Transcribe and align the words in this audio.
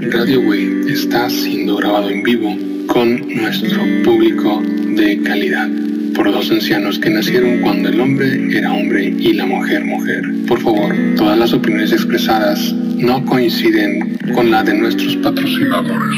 Radio 0.00 0.40
Way 0.42 0.84
está 0.86 1.28
siendo 1.28 1.74
grabado 1.74 2.08
en 2.08 2.22
vivo 2.22 2.56
con 2.86 3.18
nuestro 3.34 3.82
público 4.04 4.62
de 4.62 5.20
calidad 5.24 5.68
por 6.14 6.30
dos 6.30 6.52
ancianos 6.52 7.00
que 7.00 7.10
nacieron 7.10 7.58
cuando 7.62 7.88
el 7.88 8.00
hombre 8.00 8.56
era 8.56 8.72
hombre 8.72 9.06
y 9.06 9.32
la 9.32 9.46
mujer 9.46 9.84
mujer. 9.84 10.22
Por 10.46 10.60
favor, 10.60 10.94
todas 11.16 11.36
las 11.36 11.52
opiniones 11.52 11.90
expresadas 11.90 12.72
no 12.72 13.24
coinciden 13.24 14.16
con 14.34 14.52
la 14.52 14.62
de 14.62 14.74
nuestros 14.74 15.16
patrocinadores. 15.16 16.16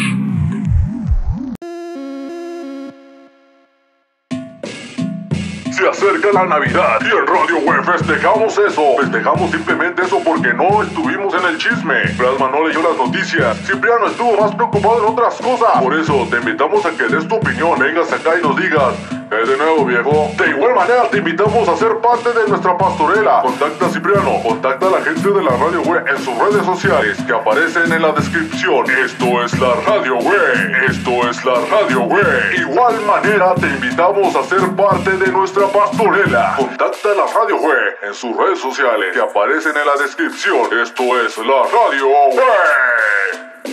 La 6.28 6.44
Navidad 6.44 7.00
y 7.00 7.06
en 7.06 7.26
Radio 7.26 7.58
Web 7.64 7.82
festejamos 7.84 8.56
eso. 8.58 8.82
Festejamos 9.00 9.50
simplemente 9.50 10.02
eso 10.02 10.20
porque 10.22 10.52
no 10.52 10.82
estuvimos 10.82 11.34
en 11.34 11.44
el 11.46 11.58
chisme. 11.58 11.94
Plasma 12.18 12.50
no 12.50 12.66
leyó 12.66 12.82
las 12.82 12.96
noticias. 12.96 13.56
Cipriano 13.66 14.06
estuvo 14.06 14.40
más 14.40 14.54
preocupado 14.54 14.98
en 14.98 15.12
otras 15.12 15.36
cosas. 15.36 15.82
Por 15.82 15.94
eso 15.98 16.28
te 16.30 16.36
invitamos 16.36 16.84
a 16.84 16.90
que 16.90 17.04
des 17.04 17.26
tu 17.26 17.36
opinión, 17.36 17.78
vengas 17.78 18.12
acá 18.12 18.32
y 18.38 18.42
nos 18.46 18.56
digas. 18.56 18.94
¿Qué 19.30 19.36
de 19.36 19.56
nuevo, 19.56 19.84
viejo? 19.84 20.28
De 20.36 20.50
igual 20.50 20.74
manera 20.74 21.08
te 21.08 21.18
invitamos 21.18 21.68
a 21.68 21.76
ser 21.76 21.98
parte 21.98 22.32
de 22.32 22.48
nuestra 22.48 22.76
pastorela. 22.76 23.42
Contacta 23.42 23.86
a 23.86 23.88
Cipriano, 23.88 24.42
contacta 24.42 24.88
a 24.88 24.90
la 24.90 25.02
gente 25.02 25.28
de 25.30 25.42
la 25.42 25.52
Radio 25.52 25.82
Web 25.82 26.04
en 26.08 26.18
sus 26.18 26.36
redes 26.36 26.66
sociales 26.66 27.16
que 27.24 27.32
aparecen 27.32 27.92
en 27.92 28.02
la 28.02 28.10
descripción. 28.10 28.90
Esto 28.90 29.44
es 29.44 29.58
la 29.60 29.74
Radio 29.86 30.16
Web. 30.16 30.72
Esto 30.88 31.30
es 31.30 31.44
la 31.44 31.54
Radio 31.70 32.00
Web. 32.02 32.26
Igual 32.58 33.00
manera 33.06 33.54
te 33.54 33.68
invitamos 33.68 34.34
a 34.34 34.42
ser 34.42 34.68
parte 34.74 35.12
de 35.12 35.30
nuestra 35.30 35.68
pastorela. 35.68 36.09
Contacta 36.10 37.12
a 37.12 37.14
la 37.14 37.26
Radio 37.32 37.56
Web 37.62 37.94
en 38.02 38.12
sus 38.14 38.36
redes 38.36 38.58
sociales 38.58 39.14
que 39.14 39.20
aparecen 39.20 39.76
en 39.76 39.86
la 39.86 39.94
descripción. 39.96 40.66
Esto 40.82 41.02
es 41.24 41.38
la 41.38 41.62
Radio 41.70 42.08
Web. 42.08 43.64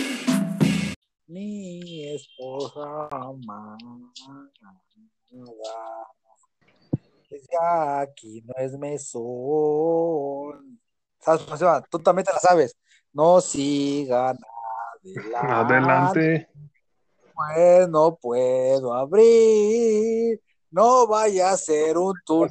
Mi 1.26 2.14
esposa 2.14 3.08
amada. 3.10 3.76
Ya 7.50 8.00
aquí 8.02 8.40
no 8.46 8.54
es 8.56 8.78
mesón. 8.78 9.20
¿Sabes? 11.18 11.44
Tú 11.90 11.98
también 11.98 12.24
te 12.24 12.32
la 12.32 12.38
sabes. 12.38 12.76
No 13.12 13.40
sigan 13.40 14.38
adelante. 15.02 15.52
Adelante. 15.52 16.48
Pues 17.34 17.88
no 17.88 18.14
puedo 18.14 18.94
abrir. 18.94 20.40
No 20.70 21.06
vaya 21.06 21.50
a 21.50 21.56
ser 21.56 21.96
un 21.96 22.14
tunal. 22.24 22.50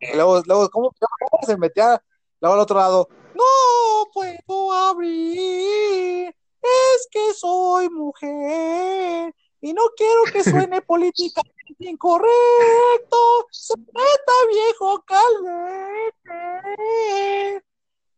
Y 0.00 0.14
luego, 0.14 0.42
luego, 0.46 0.70
¿cómo, 0.70 0.90
cómo 0.98 1.46
se 1.46 1.56
metía 1.56 2.02
luego 2.40 2.54
al 2.54 2.60
otro 2.60 2.78
lado? 2.78 3.08
No 3.34 4.10
puedo 4.12 4.72
abrir. 4.72 6.28
Es 6.62 7.08
que 7.10 7.34
soy 7.34 7.90
mujer 7.90 9.34
y 9.60 9.72
no 9.72 9.82
quiero 9.96 10.22
que 10.32 10.44
suene 10.44 10.82
políticamente 10.82 11.76
incorrecto. 11.78 13.16
Se 13.50 13.76
meta 13.76 14.32
viejo 14.50 15.04
calvete. 15.04 16.42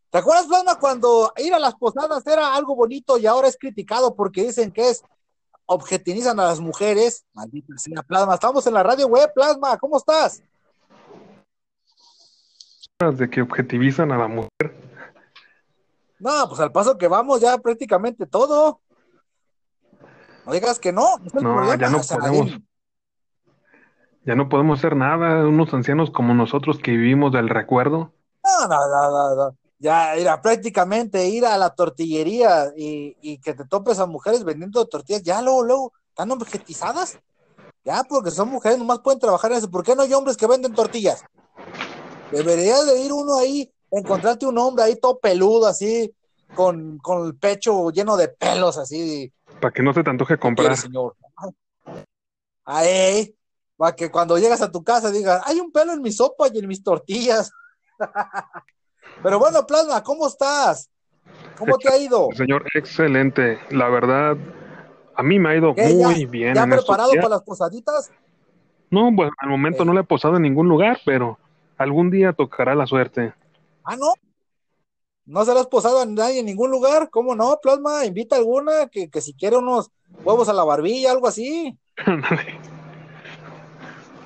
¿Te 0.09 0.17
acuerdas, 0.19 0.47
Plasma, 0.47 0.79
cuando 0.79 1.33
ir 1.37 1.53
a 1.53 1.59
las 1.59 1.75
posadas 1.75 2.25
era 2.25 2.55
algo 2.55 2.75
bonito 2.75 3.17
y 3.17 3.25
ahora 3.25 3.49
es 3.49 3.57
criticado 3.57 4.15
porque 4.15 4.43
dicen 4.43 4.71
que 4.71 4.89
es 4.89 5.03
objetivizan 5.65 6.39
a 6.39 6.45
las 6.45 6.59
mujeres? 6.59 7.25
Maldita 7.33 7.77
sea, 7.77 8.03
Plasma. 8.03 8.35
Estamos 8.35 8.65
en 8.67 8.73
la 8.73 8.83
radio 8.83 9.07
web, 9.07 9.31
Plasma. 9.33 9.77
¿Cómo 9.77 9.97
estás? 9.97 10.41
De 12.99 13.29
que 13.29 13.41
objetivizan 13.41 14.11
a 14.11 14.17
la 14.17 14.27
mujer. 14.27 14.49
No, 16.19 16.47
pues 16.47 16.59
al 16.61 16.71
paso 16.71 16.97
que 16.97 17.07
vamos 17.07 17.41
ya 17.41 17.57
prácticamente 17.57 18.25
todo. 18.25 18.79
No 20.45 20.53
digas 20.53 20.79
que 20.79 20.93
no. 20.93 21.17
No, 21.33 21.41
no 21.41 21.75
ya 21.75 21.89
no 21.89 22.01
podemos. 22.01 22.57
Ya 24.25 24.35
no 24.35 24.49
podemos 24.49 24.79
hacer 24.79 24.95
nada. 24.95 25.47
Unos 25.47 25.73
ancianos 25.73 26.09
como 26.09 26.33
nosotros 26.33 26.79
que 26.79 26.91
vivimos 26.91 27.31
del 27.33 27.49
recuerdo. 27.49 28.13
No, 28.43 28.67
no, 28.67 28.77
no, 28.87 29.35
no. 29.35 29.57
Ya, 29.85 30.13
mira, 30.17 30.41
prácticamente 30.41 31.27
ir 31.27 31.45
a 31.45 31.59
la 31.59 31.69
tortillería 31.69 32.73
y, 32.75 33.15
y, 33.21 33.37
que 33.37 33.53
te 33.53 33.65
topes 33.65 33.99
a 33.99 34.07
mujeres 34.07 34.43
vendiendo 34.43 34.83
tortillas, 34.87 35.21
ya 35.21 35.43
luego, 35.43 35.61
luego, 35.61 35.93
están 36.09 36.31
objetizadas. 36.31 37.19
Ya, 37.83 38.03
porque 38.03 38.31
son 38.31 38.49
mujeres, 38.49 38.79
nomás 38.79 39.01
pueden 39.01 39.19
trabajar 39.19 39.51
en 39.51 39.59
eso. 39.59 39.69
¿Por 39.69 39.83
qué 39.83 39.95
no 39.95 40.01
hay 40.01 40.11
hombres 40.11 40.37
que 40.37 40.47
venden 40.47 40.73
tortillas? 40.73 41.23
Debería 42.31 42.81
de 42.83 42.99
ir 42.99 43.13
uno 43.13 43.37
ahí, 43.37 43.71
encontrarte 43.91 44.47
un 44.47 44.57
hombre 44.57 44.85
ahí 44.85 44.99
todo 44.99 45.19
peludo, 45.19 45.67
así, 45.67 46.11
con, 46.55 46.97
con 46.97 47.27
el 47.27 47.35
pecho 47.35 47.91
lleno 47.91 48.17
de 48.17 48.29
pelos, 48.29 48.79
así. 48.79 49.31
Para 49.61 49.71
que 49.71 49.83
no 49.83 49.93
se 49.93 50.03
te 50.03 50.09
antoje 50.09 50.39
comprar. 50.39 50.75
Señor? 50.77 51.15
Ahí, 52.63 53.35
para 53.77 53.95
que 53.95 54.09
cuando 54.09 54.39
llegas 54.39 54.63
a 54.63 54.71
tu 54.71 54.83
casa 54.83 55.11
digas, 55.11 55.43
hay 55.45 55.59
un 55.59 55.71
pelo 55.71 55.93
en 55.93 56.01
mi 56.01 56.11
sopa 56.11 56.47
y 56.51 56.57
en 56.57 56.67
mis 56.67 56.83
tortillas. 56.83 57.51
Pero 59.25 59.39
bueno, 59.39 59.65
Plasma, 59.65 60.03
¿cómo 60.03 60.27
estás? 60.27 60.87
¿Cómo 61.57 61.79
te 61.79 61.89
ha 61.89 61.97
ido? 61.97 62.29
Señor, 62.35 62.63
excelente. 62.75 63.57
La 63.71 63.89
verdad, 63.89 64.37
a 65.15 65.23
mí 65.23 65.39
me 65.39 65.49
ha 65.49 65.55
ido 65.55 65.73
¿Qué, 65.73 65.95
muy 65.95 66.25
ya, 66.25 66.29
bien. 66.29 66.53
¿Ya 66.53 66.61
en 66.61 66.69
preparado 66.69 67.09
estos 67.09 67.23
para 67.23 67.35
las 67.37 67.41
posaditas? 67.41 68.11
No, 68.91 69.11
pues 69.15 69.31
al 69.39 69.49
momento 69.49 69.83
no 69.83 69.93
le 69.93 70.01
he 70.01 70.03
posado 70.03 70.35
en 70.35 70.43
ningún 70.43 70.69
lugar, 70.69 70.99
pero 71.03 71.39
algún 71.75 72.11
día 72.11 72.33
tocará 72.33 72.75
la 72.75 72.85
suerte. 72.85 73.33
Ah, 73.83 73.95
no. 73.95 74.13
¿No 75.25 75.43
se 75.43 75.55
lo 75.55 75.59
has 75.59 75.67
posado 75.67 76.01
a 76.01 76.05
nadie 76.05 76.41
en 76.41 76.45
ningún 76.45 76.69
lugar? 76.69 77.09
¿Cómo 77.09 77.33
no, 77.33 77.57
Plasma? 77.63 78.05
Invita 78.05 78.35
a 78.35 78.39
alguna 78.39 78.89
que, 78.91 79.09
que 79.09 79.21
si 79.21 79.33
quiere 79.33 79.57
unos 79.57 79.89
huevos 80.23 80.49
a 80.49 80.53
la 80.53 80.63
barbilla, 80.63 81.09
algo 81.09 81.25
así. 81.27 81.75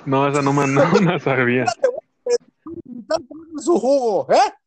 no, 0.06 0.28
esa 0.28 0.42
no 0.42 0.52
me 0.52 0.68
no, 0.68 0.84
no 1.00 1.20
sabía. 1.20 1.64
Su 3.60 3.80
jugo, 3.80 4.28
¿eh? 4.30 4.60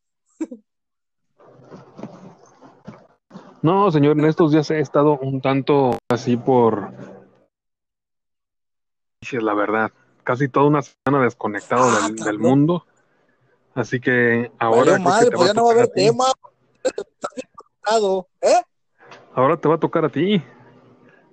No, 3.61 3.91
señor, 3.91 4.19
en 4.19 4.25
estos 4.25 4.51
días 4.51 4.69
he 4.71 4.79
estado 4.79 5.17
un 5.19 5.41
tanto 5.41 5.97
así 6.09 6.35
por... 6.37 6.91
La 9.31 9.53
verdad, 9.53 9.91
casi 10.23 10.49
toda 10.49 10.65
una 10.67 10.81
semana 10.81 11.23
desconectado 11.23 11.83
Ah, 11.89 12.07
del, 12.07 12.15
del 12.17 12.25
cabrón. 12.25 12.41
mundo. 12.41 12.85
Así 13.73 14.01
que 14.01 14.51
ahora 14.59 14.99
madre, 14.99 15.29
que 15.29 15.35
pues 15.37 15.47
ya 15.47 15.53
no 15.53 15.63
va 15.63 15.69
a 15.69 15.73
haber 15.73 15.85
a 15.85 15.93
tema. 15.93 16.25
¿eh? 18.41 18.61
Ahora 19.33 19.57
te 19.59 19.67
va 19.69 19.75
a 19.75 19.79
tocar 19.79 20.03
a 20.05 20.09
ti 20.09 20.43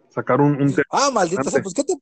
sacar 0.08 0.40
un, 0.40 0.52
un 0.62 0.70
tema. 0.70 0.84
Ah, 0.90 1.10
maldita 1.12 1.50
sea, 1.50 1.62
pues 1.62 1.74
qué 1.74 1.82
te. 1.84 1.94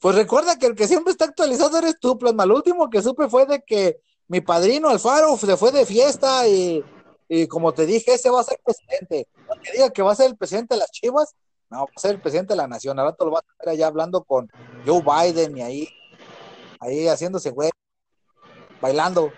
Pues 0.00 0.16
recuerda 0.16 0.58
que 0.58 0.66
el 0.66 0.74
que 0.74 0.88
siempre 0.88 1.12
está 1.12 1.26
actualizado 1.26 1.78
eres 1.78 1.98
tú, 2.00 2.18
Plasma. 2.18 2.46
Lo 2.46 2.56
último 2.56 2.88
que 2.90 3.02
supe 3.02 3.28
fue 3.28 3.46
de 3.46 3.62
que 3.62 4.00
mi 4.28 4.40
padrino 4.40 4.88
Alfaro 4.88 5.36
se 5.36 5.56
fue 5.56 5.72
de 5.72 5.86
fiesta 5.86 6.46
y, 6.48 6.82
y 7.28 7.46
como 7.46 7.72
te 7.72 7.86
dije, 7.86 8.14
ese 8.14 8.30
va 8.30 8.40
a 8.40 8.44
ser 8.44 8.58
presidente. 8.64 9.28
No 9.48 9.60
que 9.60 9.72
diga 9.72 9.90
que 9.90 10.02
va 10.02 10.12
a 10.12 10.16
ser 10.16 10.26
el 10.26 10.36
presidente 10.36 10.74
de 10.74 10.80
las 10.80 10.90
Chivas, 10.90 11.34
no, 11.70 11.78
va 11.80 11.92
a 11.94 12.00
ser 12.00 12.12
el 12.12 12.20
presidente 12.20 12.52
de 12.52 12.56
la 12.56 12.68
nación. 12.68 12.98
Al 12.98 13.06
rato 13.06 13.24
lo 13.24 13.32
va 13.32 13.40
a 13.40 13.52
estar 13.52 13.68
allá 13.72 13.86
hablando 13.86 14.22
con 14.24 14.50
Joe 14.86 15.02
Biden 15.02 15.56
y 15.56 15.62
ahí, 15.62 15.88
ahí 16.80 17.06
haciéndose 17.06 17.50
güey, 17.50 17.70
bailando. 18.80 19.32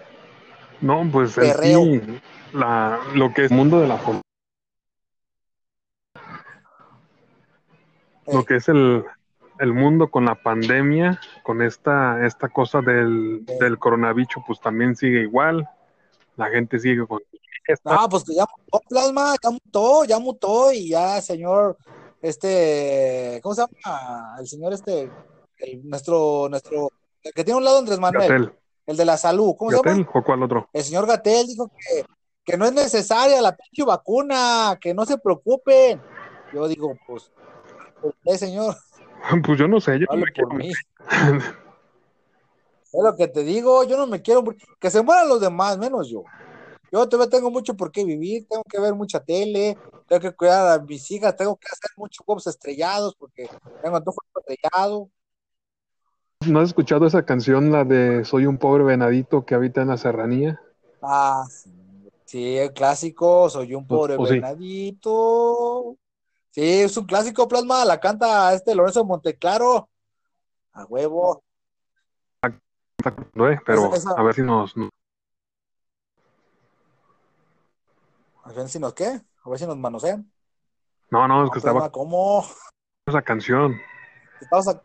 No, 0.80 1.08
pues 1.10 1.34
Perreo. 1.34 1.82
sí, 1.82 2.20
la, 2.53 3.00
lo 3.14 3.32
que 3.32 3.47
es 3.47 3.50
el 3.50 3.56
mundo 3.56 3.80
de 3.80 3.88
la 3.88 3.97
política, 3.97 4.22
lo 8.26 8.44
que 8.44 8.56
es 8.56 8.68
el, 8.68 9.04
el 9.59 9.72
mundo 9.72 10.11
con 10.11 10.25
la 10.25 10.34
pandemia, 10.34 11.21
con 11.43 11.62
esta, 11.62 12.25
esta 12.27 12.49
cosa 12.49 12.81
del, 12.81 13.44
del 13.44 13.78
coronavirus, 13.78 14.43
pues 14.47 14.61
también 14.61 14.97
sigue 14.97 15.22
igual. 15.22 15.69
La 16.37 16.50
gente 16.50 16.78
sigue 16.78 17.06
con 17.06 17.21
fiestas. 17.65 18.00
No, 18.00 18.09
pues 18.09 18.25
que 18.25 18.34
ya 18.34 18.45
mutó 18.45 18.81
Plasma, 18.89 19.34
ya 19.43 19.50
mutó, 19.50 20.05
ya 20.05 20.19
mutó 20.19 20.72
y 20.72 20.91
ya, 20.91 21.21
señor, 21.22 21.77
este, 22.21 23.41
¿cómo 23.42 23.54
se 23.54 23.63
llama? 23.63 24.36
El 24.39 24.47
señor 24.47 24.72
este, 24.72 25.10
el- 25.59 25.89
nuestro, 25.89 26.48
nuestro, 26.48 26.91
el 27.22 27.33
que 27.33 27.45
tiene 27.45 27.59
un 27.59 27.65
lado 27.65 27.78
Andrés 27.78 27.98
Manuel, 27.98 28.28
Gatel, 28.28 28.59
el 28.86 28.97
de 28.97 29.04
la 29.04 29.16
salud, 29.16 29.54
¿cómo 29.59 29.71
se 29.71 29.78
llama? 29.78 29.91
Gatel, 29.91 30.07
¿o 30.13 30.22
cuál 30.22 30.42
otro? 30.42 30.69
El 30.72 30.83
señor 30.83 31.07
Gatel 31.07 31.47
dijo 31.47 31.69
que, 31.69 32.04
que 32.45 32.57
no 32.57 32.66
es 32.66 32.72
necesaria 32.72 33.41
la 33.41 33.57
pinche 33.57 33.84
vacuna, 33.84 34.78
que 34.80 34.92
no 34.92 35.04
se 35.07 35.19
preocupen. 35.19 36.01
Yo 36.53 36.69
digo, 36.69 36.95
pues, 37.07 37.33
¿por 38.01 38.15
qué, 38.22 38.39
señor? 38.39 38.77
Pues 39.45 39.59
yo 39.59 39.68
no 39.68 39.80
sé, 39.80 39.98
yo 39.98 40.07
no 40.10 40.18
me 40.18 40.33
quiero 40.33 40.51
mí. 40.51 40.72
Es 42.92 43.03
lo 43.04 43.15
que 43.15 43.28
te 43.28 43.42
digo, 43.42 43.84
yo 43.84 43.98
no 43.98 44.07
me 44.07 44.22
quiero, 44.22 44.42
que 44.80 44.91
se 44.91 45.03
mueran 45.03 45.28
los 45.28 45.39
demás, 45.41 45.77
menos 45.77 46.09
yo. 46.09 46.22
Yo 46.91 47.07
todavía 47.07 47.28
tengo 47.28 47.51
mucho 47.51 47.77
por 47.77 47.92
qué 47.92 48.04
vivir, 48.04 48.47
tengo 48.48 48.63
que 48.63 48.80
ver 48.80 48.95
mucha 48.95 49.21
tele, 49.21 49.77
tengo 50.09 50.21
que 50.21 50.34
cuidar 50.34 50.78
a 50.78 50.83
mis 50.83 51.10
hijas, 51.10 51.36
tengo 51.36 51.57
que 51.57 51.66
hacer 51.66 51.91
muchos 51.97 52.24
huevos 52.27 52.47
estrellados 52.47 53.15
porque 53.18 53.51
tengo 53.83 53.97
antojo 53.97 54.22
estrellado. 54.39 55.10
¿No 56.47 56.60
has 56.60 56.68
escuchado 56.68 57.07
esa 57.07 57.27
canción, 57.27 57.71
la 57.71 57.84
de 57.84 58.24
Soy 58.24 58.47
un 58.47 58.57
pobre 58.57 58.84
venadito 58.84 59.45
que 59.45 59.54
habita 59.54 59.83
en 59.83 59.89
la 59.89 59.98
serranía? 59.98 60.59
Ah, 61.03 61.45
sí. 61.51 61.71
Sí, 62.27 62.57
el 62.57 62.72
clásico, 62.72 63.48
soy 63.48 63.74
un 63.74 63.86
Pues, 63.86 64.01
pobre 64.01 64.34
venadito. 64.34 65.97
Sí, 66.56 66.80
es 66.80 66.97
un 66.97 67.04
clásico, 67.04 67.47
Plasma, 67.47 67.84
la 67.84 68.00
canta 68.00 68.54
este 68.54 68.74
Lorenzo 68.74 69.04
Monteclaro. 69.04 69.91
A 70.72 70.86
huevo. 70.86 71.44
¿no, 73.34 73.50
eh? 73.50 73.60
Pero 73.66 73.88
Esa- 73.88 73.97
esa- 73.97 74.18
a 74.18 74.22
ver 74.22 74.34
si 74.34 74.41
nos, 74.41 74.74
A 78.42 78.53
ver 78.54 78.68
si 78.70 78.78
nos 78.78 78.94
qué, 78.94 79.04
a 79.04 79.50
ver 79.50 79.58
si 79.58 79.66
nos 79.66 79.76
manosean. 79.76 80.32
No, 81.10 81.28
no, 81.28 81.44
es 81.44 81.50
que 81.50 81.58
estaba 81.58 81.92
¿cómo? 81.92 82.47
esa 83.06 83.20
canción. 83.20 83.78
A- 84.50 84.82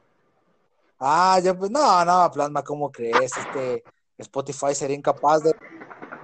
Ah, 1.00 1.40
ya 1.42 1.58
pues, 1.58 1.72
no, 1.72 2.04
no, 2.04 2.30
Plasma, 2.32 2.66
¿cómo 2.66 2.92
crees? 2.92 3.38
Este 3.38 3.82
Spotify 4.18 4.76
sería 4.76 4.98
incapaz 4.98 5.42
de, 5.42 5.56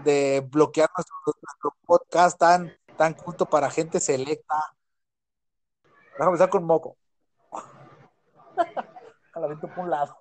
de 0.04 0.46
bloquear 0.52 0.90
nuestro, 0.94 1.16
nuestro 1.42 1.74
podcast 1.86 2.38
tan, 2.38 2.78
tan 2.98 3.14
culto 3.14 3.46
para 3.46 3.72
gente 3.72 4.02
selecta. 4.02 4.56
Déjame 6.18 6.30
empezar 6.32 6.50
con 6.50 6.64
moco. 6.66 6.98
A 9.34 9.40
la 9.40 9.48
por 9.56 9.72
un 9.78 9.90
lado. 9.90 10.18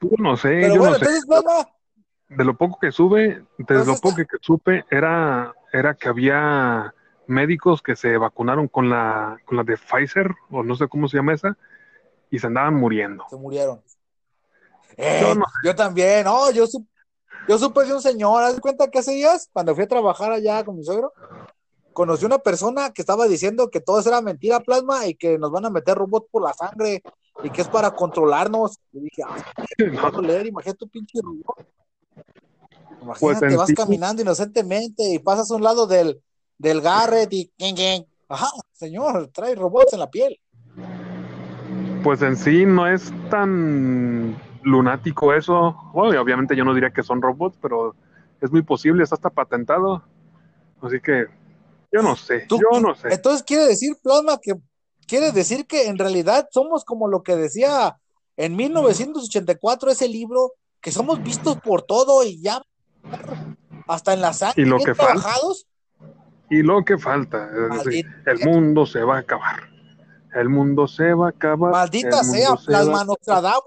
Yo 0.00 0.10
no 0.18 0.36
sé, 0.36 0.48
Pero 0.48 0.74
yo 0.74 0.80
bueno, 0.80 0.92
no 0.94 0.98
sé. 0.98 1.06
entonces, 1.06 1.44
De 2.28 2.44
lo 2.44 2.56
poco 2.56 2.78
que 2.80 2.90
sube, 2.90 3.28
de 3.28 3.46
Entonces 3.58 3.86
lo 3.86 4.00
poco 4.00 4.16
que 4.16 4.26
supe, 4.40 4.84
era, 4.90 5.54
era 5.72 5.94
que 5.94 6.08
había 6.08 6.92
médicos 7.26 7.80
que 7.82 7.94
se 7.94 8.16
vacunaron 8.16 8.66
con 8.66 8.88
la, 8.90 9.38
con 9.46 9.56
la 9.56 9.62
de 9.62 9.76
Pfizer, 9.76 10.32
o 10.50 10.62
no 10.64 10.74
sé 10.74 10.88
cómo 10.88 11.06
se 11.06 11.18
llama 11.18 11.34
esa, 11.34 11.56
y 12.30 12.38
se 12.40 12.46
andaban 12.48 12.74
muriendo. 12.74 13.24
se 13.28 13.36
murieron. 13.36 13.82
Eh, 14.96 15.18
Yo 15.20 15.34
no 15.34 15.44
yo 15.62 15.74
también, 15.76 16.24
no, 16.24 16.50
yo, 16.50 16.64
sup- 16.66 16.88
yo 17.48 17.58
supe 17.58 17.84
de 17.84 17.94
un 17.94 18.02
señor, 18.02 18.42
haz 18.42 18.58
cuenta 18.60 18.90
que 18.90 18.98
hace 18.98 19.12
días, 19.12 19.48
cuando 19.52 19.74
fui 19.74 19.84
a 19.84 19.88
trabajar 19.88 20.32
allá 20.32 20.64
con 20.64 20.76
mi 20.76 20.84
suegro, 20.84 21.12
conocí 21.92 22.24
una 22.24 22.38
persona 22.38 22.90
que 22.90 23.02
estaba 23.02 23.26
diciendo 23.26 23.70
que 23.70 23.80
todo 23.80 24.00
eso 24.00 24.08
era 24.08 24.20
mentira, 24.20 24.60
plasma, 24.60 25.06
y 25.06 25.14
que 25.14 25.38
nos 25.38 25.50
van 25.50 25.66
a 25.66 25.70
meter 25.70 25.96
robots 25.96 26.28
por 26.30 26.42
la 26.42 26.52
sangre, 26.52 27.02
y 27.42 27.50
que 27.50 27.62
es 27.62 27.68
para 27.68 27.90
controlarnos. 27.90 28.78
Y 28.92 29.00
dije, 29.00 29.22
ay, 29.26 29.42
No, 30.12 30.20
leer, 30.20 30.46
imagínate 30.46 30.78
tu 30.78 30.88
pinche 30.88 31.20
robot. 31.22 31.66
Imagínate, 33.02 33.46
Pues 33.46 33.56
vas 33.56 33.72
caminando 33.72 34.22
inocentemente 34.22 35.02
y 35.12 35.18
pasas 35.18 35.50
a 35.50 35.54
un 35.54 35.62
lado 35.62 35.86
del, 35.86 36.20
del 36.58 36.80
Garrett 36.80 37.32
y. 37.32 37.50
Ajá, 38.28 38.48
señor, 38.72 39.28
trae 39.32 39.54
robots 39.54 39.92
en 39.92 39.98
la 39.98 40.10
piel. 40.10 40.38
Pues 42.04 42.22
en 42.22 42.36
sí 42.36 42.64
no 42.64 42.86
es 42.86 43.12
tan 43.28 44.36
lunático 44.62 45.32
eso. 45.32 45.76
Bueno, 45.92 46.20
obviamente 46.20 46.54
yo 46.54 46.64
no 46.64 46.74
diría 46.74 46.90
que 46.90 47.02
son 47.02 47.20
robots, 47.20 47.58
pero 47.60 47.94
es 48.40 48.50
muy 48.50 48.62
posible, 48.62 49.02
está 49.02 49.16
hasta 49.16 49.30
patentado. 49.30 50.02
Así 50.80 51.00
que 51.00 51.26
yo 51.92 52.02
no 52.02 52.16
sé, 52.16 52.40
Tú- 52.48 52.58
yo 52.72 52.80
no 52.80 52.94
sé. 52.94 53.08
Entonces 53.12 53.42
quiere 53.42 53.66
decir, 53.66 53.96
Plasma, 54.02 54.38
que 54.40 54.54
quiere 55.06 55.32
decir 55.32 55.66
que 55.66 55.86
en 55.88 55.98
realidad 55.98 56.48
somos 56.52 56.84
como 56.84 57.08
lo 57.08 57.22
que 57.22 57.36
decía 57.36 57.96
en 58.36 58.56
1984 58.56 59.90
ese 59.90 60.08
libro, 60.08 60.52
que 60.80 60.92
somos 60.92 61.22
vistos 61.22 61.58
por 61.60 61.82
todo 61.82 62.24
y 62.24 62.40
ya 62.40 62.62
hasta 63.88 64.12
en 64.14 64.20
la 64.20 64.32
sangre, 64.32 64.62
Y 64.62 64.64
lo 64.66 64.78
que 64.78 64.94
falta. 64.94 65.14
trabajados. 65.14 65.66
Y 66.48 66.62
lo 66.62 66.84
que 66.84 66.96
falta, 66.98 67.46
es 67.46 67.84
decir, 67.84 68.06
Maldita, 68.06 68.30
el 68.30 68.38
mundo 68.48 68.86
se 68.86 69.02
va 69.02 69.16
a 69.16 69.20
acabar. 69.20 69.68
El 70.34 70.48
mundo 70.48 70.86
se 70.88 71.12
va 71.12 71.26
a 71.26 71.30
acabar. 71.30 71.72
maldita 71.72 72.22
sea, 72.24 72.56
se 72.56 72.66
Plasma. 72.66 73.04
Nostradamus. 73.04 73.62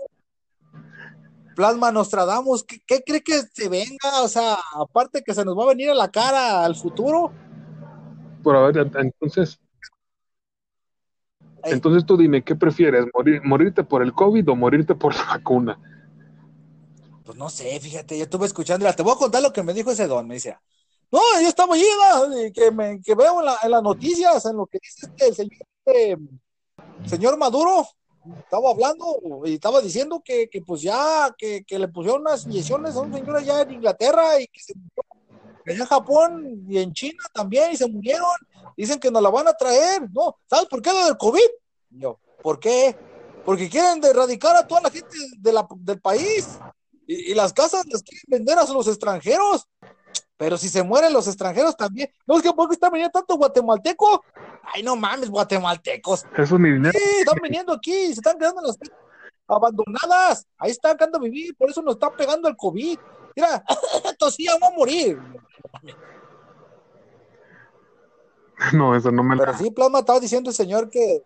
Plasma 1.55 1.91
Nostradamus, 1.91 2.63
¿qué, 2.63 2.79
qué 2.87 3.03
cree 3.05 3.21
que 3.21 3.41
se 3.53 3.69
venga? 3.69 4.21
O 4.23 4.27
sea, 4.27 4.57
aparte 4.75 5.21
que 5.23 5.33
se 5.35 5.45
nos 5.45 5.57
va 5.57 5.63
a 5.65 5.67
venir 5.67 5.89
a 5.91 5.93
la 5.93 6.09
cara 6.09 6.63
al 6.65 6.75
futuro. 6.75 7.31
Pero 8.43 8.57
a 8.59 8.71
ver, 8.71 8.89
entonces, 8.95 9.59
entonces 11.63 12.05
tú 12.05 12.17
dime, 12.17 12.43
¿qué 12.43 12.55
prefieres? 12.55 13.05
¿Morir, 13.13 13.41
¿Morirte 13.43 13.83
por 13.83 14.01
el 14.03 14.13
COVID 14.13 14.49
o 14.49 14.55
morirte 14.55 14.95
por 14.95 15.15
la 15.15 15.23
vacuna? 15.25 15.79
Pues 17.25 17.37
no 17.37 17.49
sé, 17.49 17.79
fíjate, 17.79 18.17
yo 18.17 18.25
estuve 18.25 18.45
escuchando, 18.45 18.83
mira, 18.83 18.95
te 18.95 19.01
voy 19.03 19.13
a 19.13 19.17
contar 19.17 19.41
lo 19.41 19.53
que 19.53 19.63
me 19.63 19.73
dijo 19.73 19.91
ese 19.91 20.07
don, 20.07 20.27
me 20.27 20.33
decía, 20.35 20.61
no, 21.09 21.19
yo 21.41 21.47
estaba 21.47 21.73
allí, 21.75 21.85
que, 22.53 22.69
me, 22.71 22.99
que 23.01 23.15
veo 23.15 23.39
en, 23.39 23.45
la- 23.45 23.57
en 23.63 23.71
las 23.71 23.81
noticias, 23.83 24.45
en 24.45 24.57
lo 24.57 24.65
que 24.65 24.79
dice 24.81 25.05
este, 25.07 25.27
el 25.29 25.35
señor, 25.35 25.67
este, 25.85 26.17
señor 27.05 27.37
Maduro, 27.37 27.87
estaba 28.39 28.71
hablando 28.71 29.05
y 29.45 29.53
estaba 29.53 29.79
diciendo 29.79 30.21
que, 30.23 30.49
que 30.49 30.61
pues 30.61 30.81
ya, 30.81 31.33
que, 31.37 31.63
que 31.65 31.79
le 31.79 31.87
pusieron 31.87 32.21
unas 32.21 32.45
inyecciones 32.45 32.95
a 32.95 32.99
un 33.01 33.13
señor 33.13 33.37
allá 33.37 33.61
en 33.61 33.71
Inglaterra 33.71 34.39
y 34.41 34.47
que 34.47 34.59
se 34.61 34.73
murió, 34.75 35.03
allá 35.71 35.79
en 35.81 35.85
Japón 35.87 36.65
y 36.67 36.77
en 36.79 36.93
China 36.93 37.23
también 37.33 37.71
y 37.71 37.77
se 37.77 37.87
murieron, 37.87 38.27
dicen 38.77 38.99
que 38.99 39.09
nos 39.11 39.21
la 39.21 39.29
van 39.29 39.47
a 39.47 39.53
traer, 39.53 40.09
¿no? 40.11 40.37
¿Sabes 40.49 40.67
por 40.67 40.81
qué 40.81 40.91
lo 40.91 41.05
del 41.05 41.17
COVID? 41.17 41.49
Yo, 41.91 42.19
¿por 42.41 42.59
qué? 42.59 42.95
Porque 43.45 43.69
quieren 43.69 44.03
erradicar 44.03 44.55
a 44.55 44.65
toda 44.67 44.81
la 44.81 44.89
gente 44.89 45.15
de 45.37 45.51
la- 45.53 45.67
del 45.77 45.99
país. 45.99 46.47
Y, 47.05 47.31
y 47.31 47.33
las 47.33 47.51
casas 47.51 47.85
las 47.87 48.01
quieren 48.01 48.23
vender 48.27 48.57
a 48.57 48.63
los 48.65 48.87
extranjeros. 48.87 49.67
Pero 50.37 50.57
si 50.57 50.67
se 50.69 50.81
mueren 50.83 51.13
los 51.13 51.27
extranjeros 51.27 51.75
también. 51.77 52.09
No 52.25 52.37
es 52.37 52.41
que 52.41 52.51
porque 52.53 52.73
está 52.73 52.89
viniendo 52.89 53.11
tanto 53.11 53.35
guatemalteco. 53.37 54.23
Ay, 54.73 54.81
no 54.83 54.95
mames, 54.95 55.29
guatemaltecos. 55.29 56.25
Eso 56.37 56.57
ni 56.57 56.71
dinero. 56.71 56.97
Sí, 56.97 57.05
están 57.19 57.37
viniendo 57.43 57.73
aquí, 57.73 58.07
se 58.07 58.13
están 58.13 58.37
quedando 58.37 58.61
en 58.61 58.67
las 58.67 58.77
casas 58.77 58.95
abandonadas. 59.47 60.47
Ahí 60.57 60.71
están 60.71 60.97
quedando 60.97 61.17
a 61.17 61.21
vivir, 61.21 61.55
por 61.55 61.69
eso 61.69 61.81
nos 61.81 61.95
está 61.95 62.09
pegando 62.15 62.47
el 62.47 62.55
COVID. 62.55 62.97
Mira, 63.35 63.63
tosía, 64.19 64.53
vamos 64.53 64.69
a 64.69 64.77
morir. 64.77 65.19
No, 68.73 68.95
eso 68.95 69.11
no 69.11 69.23
me 69.23 69.35
Pero 69.35 69.51
la... 69.51 69.57
sí, 69.57 69.71
Plasma 69.71 69.99
estaba 69.99 70.19
diciendo 70.21 70.49
el 70.49 70.55
señor 70.55 70.89
que. 70.89 71.23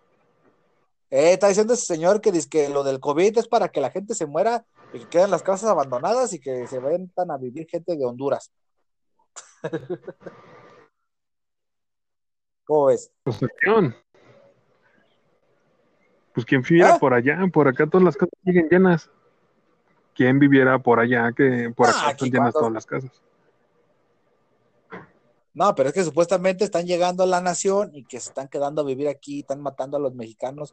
Eh, 1.09 1.33
está 1.33 1.47
diciendo 1.49 1.73
ese 1.73 1.85
señor 1.85 2.19
que 2.19 2.31
dice 2.31 2.49
que 2.49 2.67
lo 2.69 2.83
del 2.83 2.99
COVID 2.99 3.38
es 3.38 3.47
para 3.47 3.69
que 3.69 3.79
la 3.79 3.91
gente 3.91 4.15
se 4.15 4.25
muera 4.25 4.65
y 4.91 4.99
que 4.99 5.07
queden 5.07 5.29
las 5.31 5.44
casas 5.44 5.69
abandonadas 5.69 6.33
y 6.33 6.39
que 6.39 6.65
se 6.67 6.79
vayan 6.79 7.11
a 7.29 7.38
vivir 7.38 7.67
gente 7.69 7.95
de 7.95 8.05
Honduras. 8.05 8.51
¿Cómo 12.65 12.85
ves? 12.88 13.11
Concepción. 13.23 13.95
Pues 16.33 16.45
quien 16.45 16.61
viviera 16.61 16.95
¿Ah? 16.95 17.00
por 17.00 17.13
allá, 17.13 17.39
por 17.53 17.67
acá 17.67 17.88
todas 17.88 18.03
las 18.03 18.17
casas 18.17 18.33
siguen 18.43 18.67
llenas. 18.69 19.09
¿Quién 20.13 20.39
viviera 20.39 20.79
por 20.79 21.00
allá 21.00 21.31
que 21.31 21.71
por 21.75 21.88
Ah, 21.88 21.91
acá 21.91 22.11
están 22.11 22.29
llenas 22.29 22.51
cuando- 22.53 22.59
todas 22.59 22.73
las 22.73 22.85
casas? 22.85 23.21
No, 25.57 25.74
pero 25.74 25.89
es 25.89 25.95
que 25.95 26.04
supuestamente 26.04 26.63
están 26.63 26.86
llegando 26.86 27.24
a 27.24 27.25
la 27.25 27.42
nación 27.42 27.89
y 27.95 28.04
que 28.06 28.19
se 28.19 28.30
están 28.30 28.48
quedando 28.48 28.83
a 28.83 28.86
vivir 28.86 29.07
aquí, 29.07 29.39
están 29.39 29.60
matando 29.60 29.98
a 29.98 30.00
los 30.00 30.13
mexicanos 30.13 30.72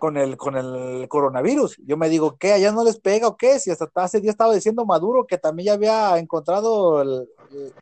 con 0.00 0.16
el, 0.16 0.36
con 0.36 0.56
el 0.56 1.06
coronavirus. 1.08 1.76
Yo 1.86 1.96
me 1.96 2.08
digo, 2.08 2.36
¿qué? 2.36 2.54
¿Allá 2.54 2.72
no 2.72 2.82
les 2.82 2.98
pega 2.98 3.28
o 3.28 3.36
qué? 3.36 3.60
Si 3.60 3.70
hasta 3.70 3.88
hace 3.94 4.20
día 4.20 4.32
estaba 4.32 4.52
diciendo 4.52 4.84
Maduro 4.84 5.24
que 5.28 5.38
también 5.38 5.66
ya 5.66 5.72
había 5.74 6.18
encontrado 6.18 7.02
el- 7.02 7.28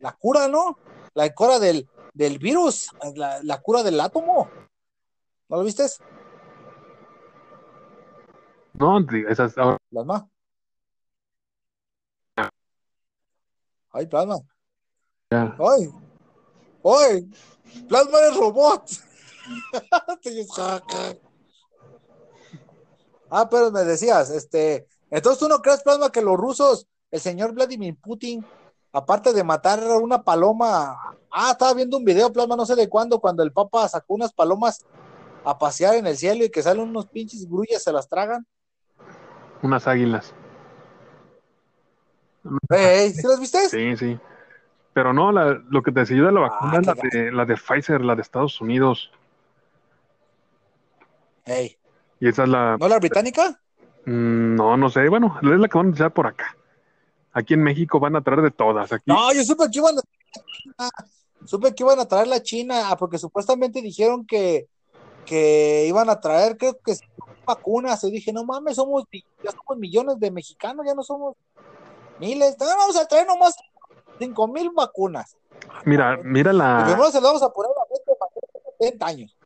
la 0.01 0.13
cura, 0.13 0.49
¿no? 0.49 0.77
La 1.15 1.33
cura 1.35 1.59
del, 1.59 1.89
del 2.13 2.39
virus, 2.39 2.91
la, 3.15 3.43
la 3.43 3.63
cura 3.63 3.83
del 3.83 3.99
átomo. 3.99 4.51
¿No 5.49 5.57
lo 5.57 5.65
viste? 5.65 5.87
No, 8.75 8.99
esas 9.31 9.57
ahora 9.57 9.79
Plasma. 9.89 10.29
Ay, 13.95 14.07
plasma. 14.07 14.37
ya. 15.31 15.57
Ay. 15.59 16.02
Plasma 16.83 18.19
es 18.29 18.37
robot. 18.37 18.91
ah, 23.31 23.49
pero 23.49 23.71
me 23.71 23.85
decías, 23.85 24.31
este, 24.31 24.87
entonces 25.11 25.39
tú 25.39 25.49
no 25.49 25.61
crees, 25.61 25.83
Plasma, 25.83 26.11
que 26.11 26.23
los 26.23 26.37
rusos, 26.37 26.87
el 27.11 27.21
señor 27.21 27.53
Vladimir 27.53 27.97
Putin, 28.01 28.45
aparte 28.93 29.33
de 29.33 29.45
matar 29.45 29.83
a 29.83 29.97
una 29.97 30.23
paloma, 30.23 30.97
ah, 31.31 31.51
estaba 31.53 31.75
viendo 31.75 31.97
un 31.97 32.05
video, 32.05 32.33
Plasma, 32.33 32.57
no 32.57 32.67
sé 32.67 32.75
de 32.75 32.89
cuándo, 32.89 33.21
cuando 33.21 33.43
el 33.43 33.53
Papa 33.53 33.89
sacó 33.89 34.15
unas 34.15 34.33
palomas 34.33 34.85
a 35.45 35.59
pasear 35.59 35.97
en 35.97 36.07
el 36.07 36.17
cielo 36.17 36.45
y 36.45 36.51
que 36.51 36.62
salen 36.62 36.89
unos 36.89 37.07
pinches 37.07 37.49
grullas, 37.49 37.83
se 37.83 37.93
las 37.93 38.09
tragan. 38.09 38.47
Unas 39.62 39.87
águilas. 39.87 40.35
Ey, 42.71 43.12
¿sí 43.12 43.27
las 43.27 43.39
viste? 43.39 43.69
Sí, 43.69 43.97
sí. 43.97 44.19
Pero 44.93 45.13
no, 45.13 45.33
la- 45.33 45.61
lo 45.71 45.83
que 45.83 45.91
te 45.93 46.05
de 46.05 46.33
la 46.33 46.41
vacuna 46.41 46.73
Ah, 46.75 46.81
es 46.81 46.87
la 46.87 46.95
de, 46.95 47.33
la 47.33 47.45
de 47.47 47.57
Pfizer, 47.57 48.03
la 48.03 48.15
de 48.15 48.23
Estados 48.23 48.61
Unidos. 48.61 49.11
Y 52.21 52.29
esa 52.29 52.45
es 52.45 52.49
la... 52.49 52.77
¿no 52.79 52.89
la 52.89 52.99
británica? 52.99 53.59
Mm, 54.05 54.55
No, 54.55 54.77
no 54.77 54.91
sé. 54.91 55.09
Bueno, 55.09 55.39
es 55.43 55.49
la 55.49 55.69
que 55.69 55.79
van 55.79 55.87
a 55.87 55.91
utilizar 55.91 56.13
por 56.13 56.27
acá. 56.27 56.57
Aquí 57.33 57.55
en 57.55 57.63
México 57.63 57.99
van 57.99 58.17
a 58.17 58.21
traer 58.23 58.43
de 58.43 58.51
todas. 58.51 58.93
Aquí, 58.93 59.05
No, 59.07 59.33
yo 59.33 59.43
supe 59.43 59.65
que 59.73 59.79
iban 59.79 59.97
a 60.79 60.91
supe 61.47 61.75
que 61.75 61.83
iban 61.83 61.99
a 61.99 62.07
traer 62.07 62.29
la 62.29 62.43
China, 62.43 62.91
ah, 62.91 62.97
porque 62.97 63.19
supuestamente 63.19 63.81
dijeron 63.81 64.27
que, 64.27 64.69
que 65.25 65.87
iban 65.89 66.09
a 66.11 66.21
traer, 66.21 66.57
creo 66.57 66.79
que 66.85 66.95
vacunas. 67.47 68.05
Y 68.05 68.11
dije, 68.11 68.33
no 68.33 68.45
mames, 68.45 68.77
somos 68.77 69.05
ya 69.11 69.51
somos 69.51 69.79
millones 69.79 70.21
de 70.21 70.31
mexicanos, 70.31 70.87
ya 70.87 70.95
no 70.95 71.03
somos 71.03 71.35
miles. 72.21 72.57
No, 72.61 72.67
vamos 72.67 72.97
a 72.97 73.07
traer 73.07 73.27
nomás 73.27 73.57
cinco 74.23 74.49
mil 74.49 74.71
vacunas. 74.71 75.37
Mira, 75.85 76.19
mira 76.23 76.52
Y 76.52 76.57
la. 76.57 76.83
primero 76.87 77.11
se 77.11 77.21
lo 77.21 77.26
vamos 77.29 77.43
a 77.43 77.50
poner 77.52 77.71
a 77.71 77.81
la 77.81 77.87
gente 77.88 78.59
de 78.81 78.88
70 78.91 79.07
años. 79.07 79.37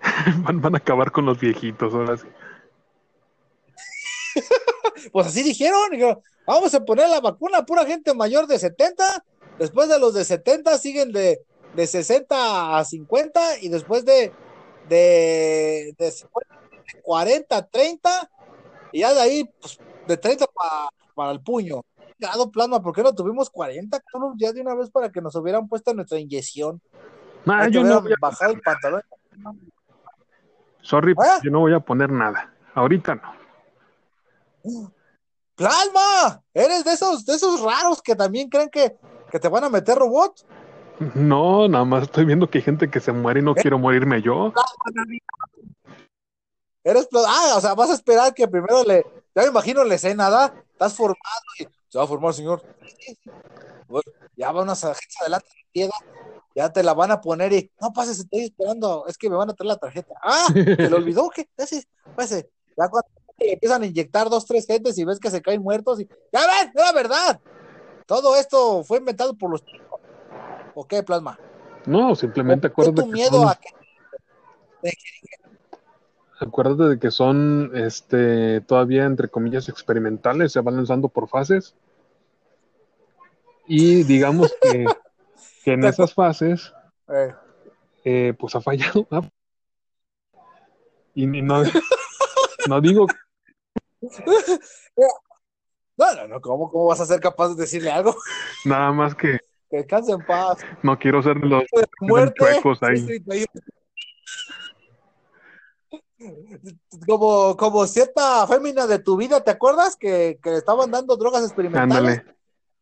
Van, 0.44 0.60
van 0.60 0.74
a 0.74 0.78
acabar 0.78 1.10
con 1.12 1.24
los 1.26 1.38
viejitos 1.38 1.94
ahora 1.94 2.16
sí. 2.16 2.26
Pues 5.12 5.26
así 5.26 5.42
dijeron, 5.42 5.90
dijeron, 5.90 6.20
vamos 6.46 6.74
a 6.74 6.84
poner 6.84 7.08
la 7.08 7.20
vacuna 7.20 7.58
a 7.58 7.66
pura 7.66 7.84
gente 7.84 8.14
mayor 8.14 8.46
de 8.46 8.58
70, 8.58 9.24
después 9.58 9.88
de 9.88 9.98
los 9.98 10.14
de 10.14 10.24
70 10.24 10.78
siguen 10.78 11.12
de, 11.12 11.40
de 11.74 11.86
60 11.86 12.78
a 12.78 12.84
50 12.84 13.58
y 13.60 13.68
después 13.68 14.04
de, 14.04 14.32
de, 14.88 15.94
de 15.98 16.10
50, 16.10 16.54
de 16.94 17.02
40 17.02 17.56
a 17.56 17.66
30 17.66 18.30
y 18.92 19.00
ya 19.00 19.12
de 19.14 19.20
ahí 19.20 19.50
pues, 19.60 19.78
de 20.06 20.16
30 20.16 20.46
pa- 20.46 20.88
para 21.14 21.32
el 21.32 21.40
puño. 21.40 21.82
Dado 22.22 22.50
plasma, 22.50 22.80
¿por 22.80 22.94
qué 22.94 23.02
no 23.02 23.12
tuvimos 23.14 23.50
40 23.50 24.00
cabrón? 24.00 24.34
ya 24.38 24.52
de 24.52 24.60
una 24.60 24.74
vez 24.74 24.90
para 24.90 25.10
que 25.10 25.20
nos 25.20 25.34
hubieran 25.34 25.68
puesto 25.68 25.92
nuestra 25.92 26.18
inyección? 26.18 26.80
Ah, 27.46 27.64
que 27.66 27.72
yo 27.72 27.82
no 27.82 28.00
voy 28.00 28.12
a- 28.12 28.16
bajado 28.20 28.52
el 28.52 28.60
pantalón. 28.60 29.02
sorry, 30.82 31.14
¿Ah? 31.18 31.40
yo 31.42 31.50
no 31.50 31.60
voy 31.60 31.74
a 31.74 31.80
poner 31.80 32.10
nada. 32.10 32.54
Ahorita 32.74 33.16
no. 33.16 33.42
¡Plasma! 35.56 36.42
Eres 36.54 36.84
de 36.84 36.92
esos, 36.92 37.26
de 37.26 37.34
esos 37.34 37.60
raros 37.60 38.00
que 38.00 38.14
también 38.14 38.48
creen 38.48 38.70
que, 38.70 38.96
que 39.30 39.40
te 39.40 39.48
van 39.48 39.64
a 39.64 39.68
meter 39.68 39.96
robot. 39.98 40.46
No, 41.14 41.66
nada 41.68 41.84
más 41.84 42.04
estoy 42.04 42.24
viendo 42.24 42.48
que 42.48 42.58
hay 42.58 42.64
gente 42.64 42.88
que 42.88 43.00
se 43.00 43.12
muere 43.12 43.40
y 43.40 43.42
no 43.42 43.54
quiero 43.54 43.78
morirme 43.78 44.22
yo. 44.22 44.52
Eres, 46.84 47.08
ah, 47.26 47.54
o 47.56 47.60
sea, 47.60 47.74
vas 47.74 47.90
a 47.90 47.94
esperar 47.94 48.32
que 48.34 48.46
primero 48.48 48.82
le, 48.84 49.04
ya 49.34 49.42
me 49.42 49.48
imagino 49.48 49.84
la 49.84 49.94
escena, 49.94 50.30
¿da? 50.30 50.54
Estás 50.72 50.94
formado 50.94 51.16
y 51.58 51.66
se 51.92 51.98
va 51.98 52.04
a 52.04 52.08
formar, 52.08 52.32
señor. 52.32 52.62
Bueno, 53.86 54.10
ya 54.34 54.50
va 54.50 54.62
una 54.62 54.74
tarjeta 54.74 55.14
adelante, 55.20 55.46
llega, 55.74 55.92
ya 56.54 56.72
te 56.72 56.82
la 56.82 56.94
van 56.94 57.10
a 57.10 57.20
poner 57.20 57.52
y, 57.52 57.70
no 57.78 57.92
pases, 57.92 58.20
estoy 58.20 58.44
esperando, 58.44 59.04
es 59.06 59.18
que 59.18 59.28
me 59.28 59.36
van 59.36 59.50
a 59.50 59.52
traer 59.52 59.68
la 59.68 59.76
tarjeta. 59.76 60.14
Ah, 60.22 60.46
¿te 60.54 60.88
lo 60.88 60.96
olvidó? 60.96 61.28
¿Qué? 61.28 61.46
Pase, 61.54 61.86
pase. 62.16 62.50
Ya 62.78 62.88
cuando 62.88 63.10
empiezan 63.36 63.82
a 63.82 63.86
inyectar 63.86 64.30
dos, 64.30 64.46
tres 64.46 64.66
gentes 64.66 64.96
y 64.96 65.04
ves 65.04 65.20
que 65.20 65.30
se 65.30 65.42
caen 65.42 65.62
muertos 65.62 66.00
y, 66.00 66.08
ya 66.32 66.40
ven, 66.40 66.72
era 66.74 66.92
verdad. 66.92 67.38
Todo 68.06 68.36
esto 68.36 68.82
fue 68.84 68.96
inventado 68.96 69.36
por 69.36 69.50
los 69.50 69.62
chicos. 69.62 70.00
¿O 70.74 70.86
qué, 70.86 71.02
Plasma? 71.02 71.38
No, 71.84 72.14
simplemente 72.14 72.70
¿Por 72.70 72.86
qué 72.86 72.90
acuérdate 72.90 73.02
tu 73.02 73.08
que 73.08 73.12
miedo 73.12 73.46
a 73.46 73.54
que 73.54 73.68
Acuérdate 76.42 76.84
de 76.90 76.98
que 76.98 77.10
son 77.10 77.70
este 77.74 78.60
todavía 78.62 79.04
entre 79.04 79.28
comillas 79.28 79.68
experimentales, 79.68 80.52
se 80.52 80.60
van 80.60 80.76
lanzando 80.76 81.08
por 81.08 81.28
fases. 81.28 81.74
Y 83.66 84.02
digamos 84.04 84.52
que, 84.60 84.84
que 85.64 85.72
en 85.72 85.84
esas 85.84 86.12
fases, 86.14 86.72
eh, 87.08 87.32
eh, 88.04 88.34
pues 88.38 88.54
ha 88.56 88.60
fallado. 88.60 89.06
¿no? 89.10 89.30
Y, 91.14 91.26
no, 91.26 91.62
no 92.68 92.80
digo, 92.80 93.06
No, 95.96 96.14
no, 96.16 96.26
no, 96.26 96.40
¿cómo, 96.40 96.70
¿cómo 96.70 96.86
vas 96.86 97.00
a 97.00 97.06
ser 97.06 97.20
capaz 97.20 97.50
de 97.50 97.54
decirle 97.62 97.90
algo? 97.90 98.16
nada 98.64 98.90
más 98.92 99.14
que 99.14 99.38
Que 99.70 99.76
descanse 99.78 100.12
en 100.12 100.24
paz. 100.26 100.58
no 100.82 100.98
quiero 100.98 101.22
ser 101.22 101.38
de 101.38 101.46
los 101.46 101.62
Muerte. 102.00 102.34
chuecos 102.36 102.82
ahí. 102.82 102.96
Sí, 102.96 103.18
sí, 103.18 103.24
sí. 103.30 103.46
Como, 107.06 107.56
como 107.56 107.86
cierta 107.86 108.46
fémina 108.46 108.86
de 108.86 108.98
tu 108.98 109.16
vida, 109.16 109.40
¿te 109.42 109.50
acuerdas? 109.50 109.96
Que, 109.96 110.38
que 110.42 110.50
le 110.50 110.56
estaban 110.58 110.90
dando 110.90 111.16
drogas 111.16 111.42
experimentales. 111.44 112.18
ándale, 112.18 112.36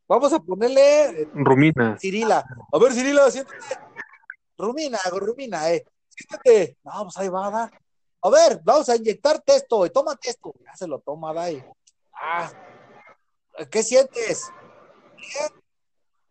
Vamos 0.08 0.32
a 0.32 0.40
ponerle 0.40 1.22
eh, 1.22 1.28
Rumina. 1.32 1.96
Cirila. 1.98 2.44
A 2.72 2.78
ver, 2.78 2.92
Cirila, 2.92 3.30
siéntate. 3.30 3.58
Rumina, 4.58 4.98
Rumina, 5.12 5.70
eh. 5.72 5.84
Siéntate. 6.08 6.76
No, 6.82 7.04
pues 7.04 7.16
ahí 7.18 7.28
va, 7.28 7.50
da. 7.50 7.70
A 8.22 8.28
ver, 8.30 8.60
vamos 8.64 8.88
a 8.88 8.96
inyectarte 8.96 9.54
esto 9.56 9.86
y 9.86 9.90
tómate 9.90 10.30
esto. 10.30 10.52
Ya 10.64 10.74
se 10.76 10.86
lo 10.86 10.98
toma, 10.98 11.32
da. 11.32 11.50
y- 11.50 11.64
Ah, 12.12 12.50
¿qué 13.70 13.82
sientes? 13.82 14.50
Bien. 15.16 15.48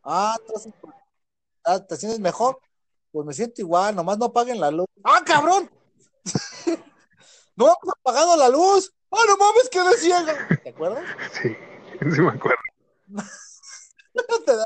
Ah, 0.03 0.35
entonces, 0.39 0.73
ah, 1.63 1.79
¿te 1.79 1.95
sientes 1.97 2.19
mejor? 2.19 2.59
Pues 3.11 3.25
me 3.25 3.33
siento 3.33 3.61
igual, 3.61 3.95
nomás 3.95 4.17
no 4.19 4.25
apaguen 4.25 4.59
la 4.59 4.69
luz. 4.69 4.85
¡Ah, 5.03 5.21
cabrón! 5.25 5.69
no 7.59 7.65
hemos 7.65 7.95
apagado 7.99 8.37
la 8.37 8.49
luz. 8.49 8.91
¡Ah, 9.11 9.17
no 9.27 9.37
mames, 9.37 9.69
quedé 9.69 9.97
ciega! 9.97 10.33
¿Te 10.63 10.69
acuerdas? 10.69 11.03
Sí, 11.41 11.55
sí 12.15 12.21
me 12.21 12.29
acuerdo. 12.29 12.57
Te 14.45 14.55
da- 14.55 14.65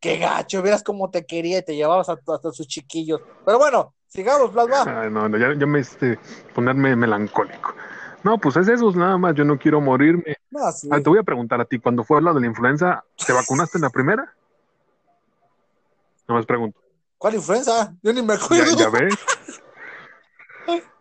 Qué 0.00 0.16
gacho, 0.18 0.62
vieras 0.62 0.82
cómo 0.82 1.10
te 1.10 1.26
quería 1.26 1.58
y 1.58 1.64
te 1.64 1.76
llevabas 1.76 2.08
a- 2.08 2.18
hasta 2.26 2.52
sus 2.52 2.66
chiquillos. 2.66 3.20
Pero 3.44 3.58
bueno, 3.58 3.94
sigamos, 4.08 4.50
Plasma. 4.50 5.02
Ay, 5.02 5.10
no, 5.10 5.28
no, 5.28 5.36
ya, 5.38 5.52
ya 5.58 5.66
me 5.66 5.80
hiciste 5.80 6.18
ponerme 6.54 6.96
melancólico. 6.96 7.74
No, 8.22 8.38
pues 8.38 8.56
es 8.56 8.68
eso, 8.68 8.90
nada 8.92 9.18
más, 9.18 9.34
yo 9.34 9.44
no 9.44 9.58
quiero 9.58 9.80
morirme. 9.80 10.36
No, 10.50 10.70
sí. 10.72 10.88
Ah, 10.90 11.00
te 11.00 11.08
voy 11.10 11.18
a 11.18 11.22
preguntar 11.22 11.60
a 11.60 11.64
ti, 11.66 11.78
cuando 11.78 12.02
fue 12.04 12.20
lo 12.22 12.32
de 12.34 12.40
la 12.40 12.46
influenza, 12.46 13.04
¿te 13.26 13.32
vacunaste 13.32 13.76
en 13.78 13.82
la 13.82 13.90
primera? 13.90 14.34
No 16.28 16.34
más 16.34 16.46
pregunto. 16.46 16.80
¿Cuál 17.18 17.34
influenza? 17.34 17.94
Yo 18.02 18.12
ni 18.12 18.22
me 18.22 18.34
¿Ya, 18.36 18.40
acuerdo. 18.44 18.76
ya 18.78 18.88
ves? 18.88 19.14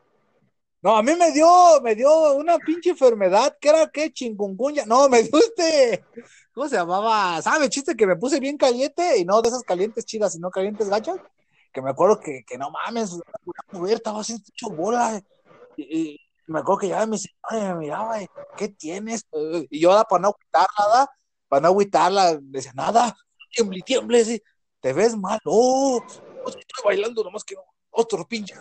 No, 0.81 0.95
a 0.95 1.03
mí 1.03 1.13
me 1.15 1.31
dio, 1.31 1.81
me 1.81 1.93
dio 1.93 2.33
una 2.35 2.57
pinche 2.57 2.91
enfermedad 2.91 3.57
que 3.59 3.69
era 3.69 3.89
que 3.89 4.13
chingungunya. 4.13 4.85
No, 4.85 5.09
me 5.09 5.23
dio 5.23 5.37
este. 5.37 6.05
¿Cómo 6.53 6.69
se 6.69 6.77
llamaba? 6.77 7.41
¿Sabe? 7.41 7.69
Chiste 7.69 7.95
que 7.95 8.07
me 8.07 8.15
puse 8.15 8.39
bien 8.39 8.57
caliente 8.57 9.17
y 9.17 9.25
no 9.25 9.41
de 9.41 9.49
esas 9.49 9.63
calientes 9.63 10.05
chidas, 10.05 10.33
sino 10.33 10.49
calientes 10.49 10.89
gachas. 10.89 11.17
Que 11.73 11.81
me 11.81 11.89
acuerdo 11.89 12.19
que, 12.19 12.43
que 12.47 12.57
no 12.57 12.71
mames, 12.71 13.11
estaba 13.89 14.21
así 14.21 14.35
hecho 14.35 14.69
bola. 14.69 15.21
Y, 15.75 16.19
me 16.47 16.59
acuerdo 16.59 16.79
que 16.79 16.87
ya 16.87 17.05
mi 17.05 17.17
señora 17.17 17.75
me 17.75 17.79
miraba, 17.81 18.17
¿qué 18.57 18.69
tienes? 18.69 19.25
Y 19.69 19.79
yo, 19.79 19.89
para 20.09 20.21
no 20.21 20.29
agüitarla, 20.29 20.87
¿da? 20.93 21.11
para 21.47 21.61
no 21.61 21.67
agüitarla, 21.67 22.39
decía, 22.41 22.71
nada, 22.73 23.15
tiemble, 23.51 23.81
tiemble, 23.85 24.41
te 24.79 24.93
ves 24.93 25.15
mal. 25.15 25.39
Oh, 25.45 26.01
estoy 26.47 26.63
bailando, 26.83 27.23
nomás 27.23 27.43
que 27.43 27.55
otro 27.91 28.27
pinche. 28.27 28.55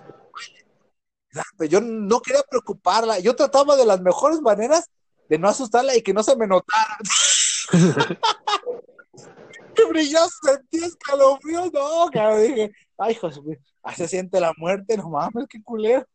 Pero 1.57 1.71
yo 1.71 1.81
no 1.81 2.21
quería 2.21 2.43
preocuparla. 2.49 3.19
Yo 3.19 3.35
trataba 3.37 3.77
de 3.77 3.87
las 3.87 4.01
mejores 4.01 4.41
maneras 4.41 4.89
de 5.29 5.39
no 5.39 5.49
asustarla 5.49 5.97
y 5.97 6.03
que 6.03 6.15
no 6.15 6.23
se 6.23 6.37
me 6.37 6.47
notara. 6.47 6.97
que 9.75 9.85
brilló, 9.89 10.21
sentí 10.43 10.85
escalofríos. 10.85 11.73
No, 11.73 12.09
cabrón, 12.13 12.43
dije, 12.43 12.73
ay, 12.97 13.15
su- 13.15 13.57
así 13.83 14.03
se 14.03 14.09
siente 14.09 14.41
la 14.41 14.53
muerte, 14.57 14.97
no 14.97 15.11
mames, 15.11 15.47
qué 15.49 15.63
culero. 15.63 16.07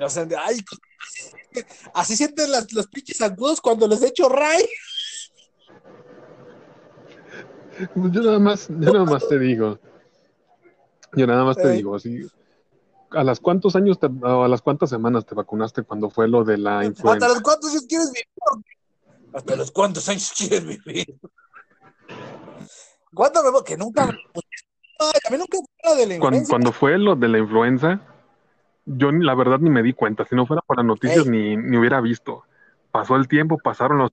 O 0.00 0.08
sea, 0.08 0.26
ay, 0.38 0.60
así 1.94 2.16
sienten 2.16 2.50
las, 2.50 2.72
los 2.72 2.88
pinches 2.88 3.18
zancudos 3.18 3.60
cuando 3.60 3.86
les 3.86 4.02
echo 4.02 4.28
ray. 4.28 4.66
Pues 7.94 8.12
Yo 8.12 8.20
nada 8.22 8.38
más, 8.38 8.68
yo 8.68 8.92
nada 8.92 9.04
más 9.04 9.26
te 9.28 9.38
digo. 9.38 9.78
Yo 11.14 11.26
nada 11.26 11.44
más 11.44 11.56
te 11.56 11.68
digo, 11.70 11.94
así. 11.94 12.26
¿A 13.14 13.24
las 13.24 13.40
cuántos 13.40 13.76
años 13.76 13.98
te- 13.98 14.06
o 14.06 14.44
a 14.44 14.48
las 14.48 14.62
cuántas 14.62 14.90
semanas 14.90 15.26
te 15.26 15.34
vacunaste 15.34 15.82
cuando 15.82 16.08
fue 16.10 16.28
lo 16.28 16.44
de 16.44 16.58
la 16.58 16.76
¿Hasta 16.76 16.86
influenza? 16.86 17.28
los 17.28 17.40
cuántos 17.42 17.70
años 17.70 17.86
quieres 17.88 18.12
vivir? 18.12 18.26
¿Hasta 19.32 19.56
los 19.56 19.70
cuántos 19.70 20.08
años 20.08 20.32
quieres 20.36 20.66
vivir? 20.66 21.06
¿Cuánto 23.14 23.42
me 23.42 23.64
Que 23.64 23.76
nunca 23.76 24.06
me 24.06 24.12
Ay, 24.98 25.20
a 25.26 25.30
mí 25.30 25.38
nunca 25.38 25.58
me 25.58 25.64
fue 25.64 25.90
la 25.90 25.94
de 25.96 26.06
la 26.06 26.18
Cuando, 26.18 26.38
influenza. 26.38 26.50
cuando 26.50 26.72
fue 26.72 26.98
lo 26.98 27.16
de 27.16 27.28
la 27.28 27.38
influenza, 27.38 28.00
yo 28.84 29.10
la 29.10 29.34
verdad 29.34 29.58
ni 29.58 29.70
me 29.70 29.82
di 29.82 29.92
cuenta. 29.92 30.24
Si 30.24 30.34
no 30.34 30.46
fuera 30.46 30.62
por 30.62 30.76
las 30.76 30.86
noticias, 30.86 31.26
ni, 31.26 31.56
ni 31.56 31.76
hubiera 31.76 32.00
visto. 32.00 32.44
Pasó 32.90 33.16
el 33.16 33.26
tiempo, 33.28 33.58
pasaron 33.58 33.98
los. 33.98 34.10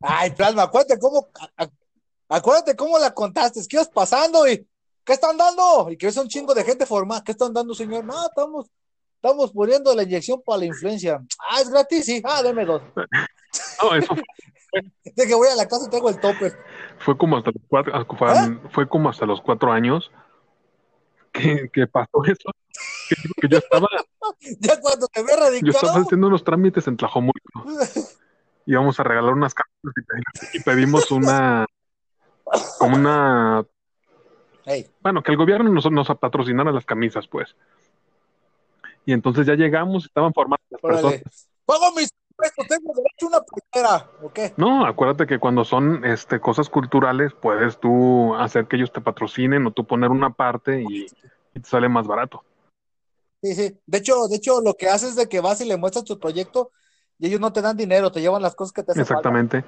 Ay, 0.00 0.30
Plasma, 0.30 0.62
acuérdate 0.62 0.98
cómo, 0.98 1.28
acuérdate 2.28 2.76
cómo 2.76 2.98
la 2.98 3.12
contaste, 3.12 3.60
que 3.68 3.76
ibas 3.76 3.88
pasando 3.88 4.48
y 4.48 4.66
¿qué 5.04 5.12
están 5.12 5.36
dando? 5.36 5.88
Y 5.90 5.96
que 5.96 6.06
es 6.08 6.16
un 6.16 6.28
chingo 6.28 6.54
de 6.54 6.64
gente 6.64 6.86
formada, 6.86 7.22
¿qué 7.24 7.32
están 7.32 7.52
dando, 7.52 7.74
señor? 7.74 8.04
No, 8.04 8.26
estamos, 8.26 8.70
estamos 9.16 9.52
poniendo 9.52 9.94
la 9.94 10.02
inyección 10.02 10.42
para 10.42 10.58
la 10.60 10.66
influencia. 10.66 11.22
Ah, 11.50 11.60
es 11.60 11.68
gratis, 11.68 12.04
sí, 12.06 12.22
ah, 12.24 12.42
deme 12.42 12.64
dos. 12.64 12.82
No, 13.82 13.94
eso 13.94 14.14
De 15.04 15.26
que 15.26 15.34
voy 15.34 15.48
a 15.48 15.54
la 15.56 15.68
casa 15.68 15.86
y 15.86 15.90
tengo 15.90 16.08
el 16.08 16.18
topper. 16.20 16.58
fue 16.98 17.16
como 17.16 17.36
hasta 17.36 17.50
los 17.52 17.62
cuatro, 17.68 17.92
ah, 17.94 18.04
fue, 18.16 18.32
¿Eh? 18.32 18.58
fue 18.70 18.88
como 18.88 19.08
hasta 19.08 19.26
los 19.26 19.40
cuatro 19.40 19.70
años 19.72 20.10
que, 21.32 21.68
que 21.72 21.86
pasó 21.86 22.24
eso. 22.24 22.50
Que, 23.08 23.16
que 23.40 23.48
yo 23.48 23.58
estaba, 23.58 23.86
Ya 24.60 24.80
cuando 24.80 25.06
te 25.08 25.22
ve 25.22 25.28
yo 25.28 25.34
estaba 25.34 25.50
radicado, 25.50 26.02
haciendo 26.02 26.26
unos 26.28 26.42
trámites 26.44 26.86
en 26.88 26.96
Tlajomulco. 26.96 27.64
Íbamos 28.66 28.98
a 28.98 29.02
regalar 29.02 29.34
unas 29.34 29.52
pedimos- 29.54 30.54
y 30.54 30.60
pedimos 30.60 31.10
una, 31.10 31.66
como 32.78 32.96
una, 32.96 33.64
Bueno, 35.00 35.22
que 35.22 35.30
el 35.30 35.36
gobierno 35.36 35.70
nos, 35.70 35.90
nos 35.90 36.08
patrocinara 36.18 36.72
las 36.72 36.84
camisas, 36.84 37.26
pues. 37.28 37.54
Y 39.06 39.12
entonces 39.12 39.46
ya 39.46 39.54
llegamos, 39.54 40.06
estaban 40.06 40.32
formadas 40.32 40.64
las 40.70 40.82
órale. 40.82 41.02
personas. 41.02 41.48
Pago 41.66 41.92
mis 41.94 42.10
esto, 42.42 42.62
tengo 42.68 42.92
derecho 42.94 43.26
a 43.26 43.28
una 43.28 43.40
playera, 43.40 44.10
¿o 44.22 44.32
qué? 44.32 44.54
No, 44.56 44.84
acuérdate 44.84 45.26
que 45.26 45.38
cuando 45.38 45.64
son 45.64 46.04
este, 46.04 46.40
cosas 46.40 46.68
culturales, 46.68 47.32
puedes 47.32 47.78
tú 47.78 48.34
hacer 48.34 48.66
que 48.66 48.76
ellos 48.76 48.92
te 48.92 49.00
patrocinen 49.00 49.66
o 49.66 49.70
tú 49.70 49.86
poner 49.86 50.10
una 50.10 50.30
parte 50.30 50.82
y, 50.82 51.06
y 51.54 51.60
te 51.60 51.68
sale 51.68 51.88
más 51.88 52.06
barato. 52.06 52.42
Sí, 53.40 53.54
sí. 53.54 53.78
De 53.86 53.98
hecho, 53.98 54.26
de 54.26 54.36
hecho, 54.36 54.60
lo 54.60 54.74
que 54.74 54.88
haces 54.88 55.10
es 55.10 55.16
de 55.16 55.28
que 55.28 55.40
vas 55.40 55.60
y 55.60 55.66
le 55.66 55.76
muestras 55.76 56.04
tu 56.04 56.18
proyecto 56.18 56.72
y 57.18 57.28
ellos 57.28 57.40
no 57.40 57.52
te 57.52 57.62
dan 57.62 57.76
dinero, 57.76 58.10
te 58.10 58.20
llevan 58.20 58.42
las 58.42 58.54
cosas 58.54 58.72
que 58.72 58.82
te 58.82 58.92
hacen 58.92 59.02
Exactamente. 59.02 59.64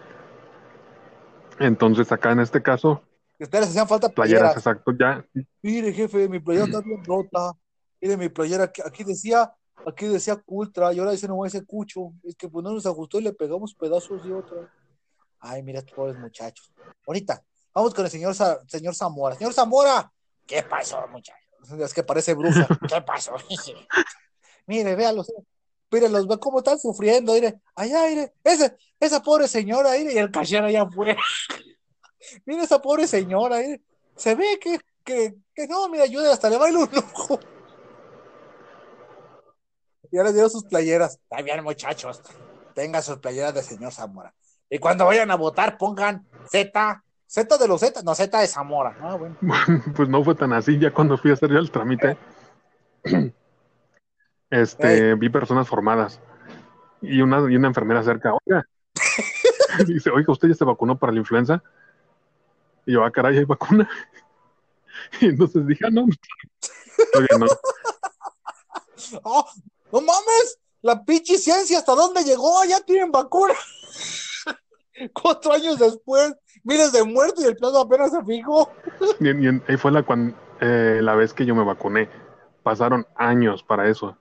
Entonces, 1.58 2.10
acá 2.10 2.32
en 2.32 2.40
este 2.40 2.62
caso, 2.62 3.02
Ustedes 3.38 3.68
hacían 3.68 3.86
falta 3.88 4.08
playeras, 4.08 4.54
playeras. 4.54 4.56
exacto, 4.56 4.92
ya. 4.98 5.26
Mire, 5.62 5.92
jefe, 5.92 6.28
mi 6.28 6.40
playera 6.40 6.66
está 6.66 6.80
bien 6.80 7.04
rota. 7.04 7.52
Mire, 8.00 8.16
mi 8.16 8.28
playera, 8.28 8.64
aquí, 8.64 9.04
decía, 9.04 9.52
aquí 9.86 10.06
decía 10.06 10.36
Cultra, 10.36 10.92
y 10.92 10.98
ahora 10.98 11.10
dice 11.12 11.28
no 11.28 11.44
ese 11.44 11.64
Cucho. 11.64 12.12
Es 12.24 12.34
que 12.36 12.48
pues 12.48 12.62
no 12.64 12.72
nos 12.72 12.86
ajustó 12.86 13.18
y 13.18 13.22
le 13.22 13.32
pegamos 13.32 13.74
pedazos 13.74 14.24
de 14.24 14.32
otra. 14.32 14.56
Ay, 15.40 15.62
mira 15.62 15.80
estos 15.80 15.94
pobres 15.94 16.16
muchachos. 16.18 16.72
Ahorita, 17.06 17.42
vamos 17.74 17.92
con 17.94 18.04
el 18.04 18.10
señor, 18.10 18.34
Sa- 18.34 18.60
señor 18.66 18.94
Zamora. 18.94 19.34
Señor 19.36 19.52
Zamora, 19.52 20.10
¿qué 20.46 20.62
pasó, 20.62 21.06
muchachos? 21.08 21.42
Es 21.78 21.92
que 21.92 22.02
parece 22.02 22.32
bruja. 22.34 22.66
¿Qué 22.88 23.00
pasó? 23.02 23.34
Mire, 24.66 24.94
véalos. 24.96 25.32
Mírenlos, 25.90 26.26
ve 26.26 26.38
cómo 26.38 26.58
están 26.58 26.78
sufriendo. 26.78 27.32
Mire, 27.34 27.60
allá, 27.74 28.08
mire, 28.08 28.32
ese, 28.42 28.76
esa 28.98 29.22
pobre 29.22 29.46
señora, 29.46 29.92
mire, 29.92 30.14
y 30.14 30.18
el 30.18 30.30
cachero 30.30 30.66
allá 30.66 30.82
afuera. 30.82 31.16
Mira 32.44 32.62
esa 32.62 32.80
pobre 32.80 33.06
señora, 33.06 33.58
mire. 33.58 33.82
Se 34.14 34.34
ve 34.34 34.58
que, 34.60 34.80
que, 35.04 35.34
que 35.54 35.66
no, 35.66 35.88
mira, 35.88 36.04
ayuda, 36.04 36.32
hasta 36.32 36.48
le 36.48 36.58
baila 36.58 36.80
un 36.80 36.90
ojo. 36.96 37.38
Y 40.10 40.16
ahora 40.16 40.30
les 40.30 40.36
dio 40.36 40.48
sus 40.48 40.64
playeras. 40.64 41.18
Está 41.22 41.42
bien, 41.42 41.62
muchachos. 41.62 42.22
Tengan 42.74 43.02
sus 43.02 43.18
playeras 43.18 43.54
de 43.54 43.62
señor 43.62 43.92
Zamora. 43.92 44.34
Y 44.70 44.78
cuando 44.78 45.06
vayan 45.06 45.30
a 45.30 45.36
votar, 45.36 45.78
pongan 45.78 46.26
Z. 46.50 47.02
Z 47.26 47.58
de 47.58 47.68
los 47.68 47.80
Z, 47.80 48.02
no 48.02 48.14
Z 48.14 48.38
de 48.38 48.46
Zamora. 48.46 48.96
Ah, 49.00 49.16
bueno. 49.16 49.36
pues 49.96 50.08
no 50.08 50.22
fue 50.22 50.34
tan 50.34 50.52
así, 50.52 50.78
ya 50.78 50.92
cuando 50.92 51.18
fui 51.18 51.30
a 51.30 51.34
hacer 51.34 51.50
el 51.52 51.70
trámite, 51.70 52.16
este, 54.50 55.14
vi 55.16 55.28
personas 55.28 55.68
formadas 55.68 56.20
y 57.02 57.20
una, 57.20 57.50
y 57.50 57.56
una 57.56 57.68
enfermera 57.68 58.02
cerca, 58.02 58.32
oiga, 58.32 58.64
dice, 59.86 60.10
oiga, 60.10 60.32
¿usted 60.32 60.48
ya 60.48 60.54
se 60.54 60.64
vacunó 60.64 60.98
para 60.98 61.12
la 61.12 61.18
influenza? 61.18 61.62
Y 62.86 62.92
yo, 62.92 63.04
ah, 63.04 63.10
caray, 63.10 63.38
¿hay 63.38 63.44
vacuna? 63.44 63.88
Y 65.20 65.26
entonces 65.26 65.66
dije, 65.66 65.84
ah, 65.86 65.90
no, 65.90 66.06
todavía 67.12 67.38
no. 67.38 67.46
¡Oh, 69.22 69.46
no 69.92 70.00
mames! 70.00 70.58
La 70.82 71.04
pinche 71.04 71.36
ciencia, 71.36 71.78
¿hasta 71.78 71.94
dónde 71.94 72.24
llegó? 72.24 72.64
Ya 72.64 72.80
tienen 72.80 73.12
vacuna. 73.12 73.54
Cuatro 75.12 75.52
años 75.52 75.78
después, 75.78 76.34
miles 76.64 76.92
de 76.92 77.04
muertos 77.04 77.44
y 77.44 77.46
el 77.48 77.56
plazo 77.56 77.80
apenas 77.80 78.10
se 78.12 78.24
fijó. 78.24 78.72
Y, 79.20 79.76
fue 79.76 79.92
la, 79.92 80.02
cuan- 80.04 80.34
eh, 80.60 81.00
la 81.02 81.14
vez 81.14 81.34
que 81.34 81.44
yo 81.44 81.54
me 81.54 81.64
vacuné. 81.64 82.08
Pasaron 82.62 83.06
años 83.16 83.62
para 83.62 83.88
eso. 83.88 84.16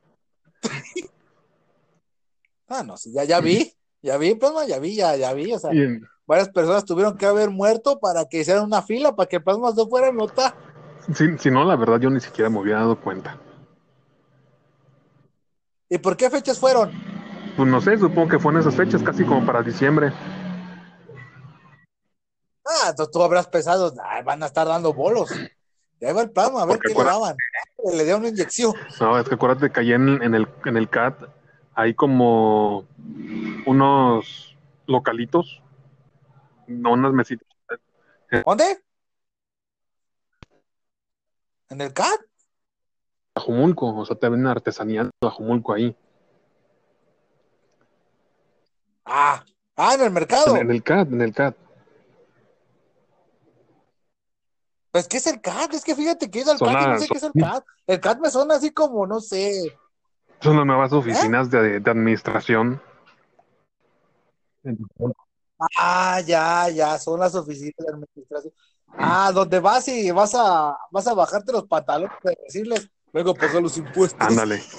Ah, 2.67 2.83
no, 2.83 2.97
sí, 2.97 3.11
ya, 3.13 3.23
ya 3.23 3.39
vi. 3.39 3.73
Ya 4.01 4.17
vi, 4.17 4.35
plasma, 4.35 4.65
ya 4.65 4.77
vi, 4.79 4.95
ya, 4.95 5.15
ya 5.15 5.33
vi. 5.33 5.53
O 5.53 5.59
sea, 5.59 5.73
Y 5.73 5.81
en- 5.81 6.05
varias 6.25 6.49
personas 6.49 6.85
tuvieron 6.85 7.17
que 7.17 7.25
haber 7.25 7.49
muerto 7.49 7.99
para 7.99 8.25
que 8.25 8.39
hicieran 8.39 8.63
una 8.65 8.81
fila, 8.81 9.15
para 9.15 9.27
que 9.27 9.37
el 9.37 9.43
plasma 9.43 9.71
no 9.75 9.87
fuera 9.87 10.07
a 10.07 10.11
notar. 10.11 10.55
si, 11.13 11.37
si 11.37 11.51
no, 11.51 11.63
la 11.63 11.75
verdad, 11.75 11.99
yo 11.99 12.09
ni 12.09 12.19
siquiera 12.19 12.49
me 12.49 12.59
hubiera 12.59 12.79
dado 12.79 12.99
cuenta. 12.99 13.37
¿Y 15.89 15.97
por 15.99 16.17
qué 16.17 16.29
fechas 16.29 16.59
fueron? 16.59 16.91
Pues 17.55 17.69
no 17.69 17.79
sé, 17.79 17.97
supongo 17.97 18.27
que 18.29 18.39
fue 18.39 18.51
en 18.53 18.59
esas 18.59 18.75
fechas, 18.75 19.01
casi 19.03 19.23
como 19.23 19.45
para 19.45 19.61
diciembre. 19.61 20.11
Ah, 22.65 22.93
tú, 22.95 23.07
tú 23.11 23.21
habrás 23.21 23.47
pensado, 23.47 23.93
"Ay, 24.03 24.23
van 24.23 24.41
a 24.41 24.47
estar 24.47 24.67
dando 24.67 24.93
bolos. 24.93 25.29
Ya 26.01 26.11
va 26.11 26.23
el 26.23 26.31
plasma, 26.31 26.63
a 26.63 26.65
ver 26.65 26.77
Porque 26.77 26.93
qué 26.93 26.99
le 26.99 27.05
daban. 27.05 27.37
Le 27.93 28.03
dieron 28.03 28.21
una 28.21 28.29
inyección. 28.29 28.73
No, 28.99 29.17
es 29.19 29.29
que 29.29 29.35
acuérdate 29.35 29.71
que 29.71 29.79
allá 29.79 29.95
en, 29.95 30.21
en 30.21 30.35
el, 30.35 30.47
en 30.65 30.75
el 30.75 30.89
CAT 30.89 31.21
hay 31.75 31.93
como 31.93 32.85
unos 33.65 34.57
localitos, 34.87 35.61
no 36.67 36.93
unas 36.93 37.13
mesitas. 37.13 37.47
¿Dónde? 38.45 38.83
¿En 41.69 41.81
el 41.81 41.93
CAT? 41.93 42.21
Tlajumulco, 43.33 43.95
o 43.95 44.05
sea, 44.05 44.15
te 44.15 44.29
venden 44.29 44.47
artesanía 44.47 45.05
de 45.05 45.11
Tlajumulco 45.19 45.73
ahí. 45.73 45.95
Ah, 49.05 49.43
ah, 49.75 49.93
en 49.93 50.01
el 50.01 50.11
mercado. 50.11 50.55
En, 50.55 50.63
en 50.63 50.71
el 50.71 50.83
CAT, 50.83 51.07
en 51.09 51.21
el 51.21 51.33
CAT. 51.33 51.55
Pues, 54.91 55.07
¿qué 55.09 55.17
es 55.17 55.27
el 55.27 55.41
CAT? 55.41 55.73
Es 55.73 55.83
que 55.83 55.93
fíjate 55.93 56.31
que 56.31 56.39
al 56.41 56.57
Son 56.57 56.73
CAT 56.73 56.81
y 56.81 56.87
no 56.87 56.99
sé 56.99 57.07
qué 57.07 57.17
es 57.17 57.23
el 57.23 57.33
CAT. 57.33 57.65
El 57.85 57.99
CAT 57.99 58.19
me 58.19 58.29
suena 58.29 58.55
así 58.55 58.71
como, 58.71 59.05
no 59.05 59.19
sé. 59.19 59.77
Son 60.39 60.55
las 60.55 60.65
nuevas 60.65 60.93
oficinas 60.93 61.51
de, 61.51 61.79
de 61.79 61.91
administración. 61.91 62.81
Ah, 65.77 66.21
ya, 66.25 66.69
ya, 66.69 66.99
son 66.99 67.19
las 67.19 67.33
oficinas 67.35 67.73
de 67.77 67.93
administración. 67.93 68.53
Ah, 68.97 69.31
donde 69.33 69.59
vas 69.59 69.87
y 69.87 70.11
vas 70.11 70.33
a, 70.35 70.77
vas 70.91 71.07
a 71.07 71.13
bajarte 71.13 71.51
los 71.51 71.65
pantalones 71.65 72.17
y 72.23 72.43
decirles, 72.43 72.89
vengo 73.11 73.31
a 73.31 73.35
pagar 73.35 73.61
los 73.61 73.77
impuestos. 73.77 74.19
Ándale. 74.19 74.61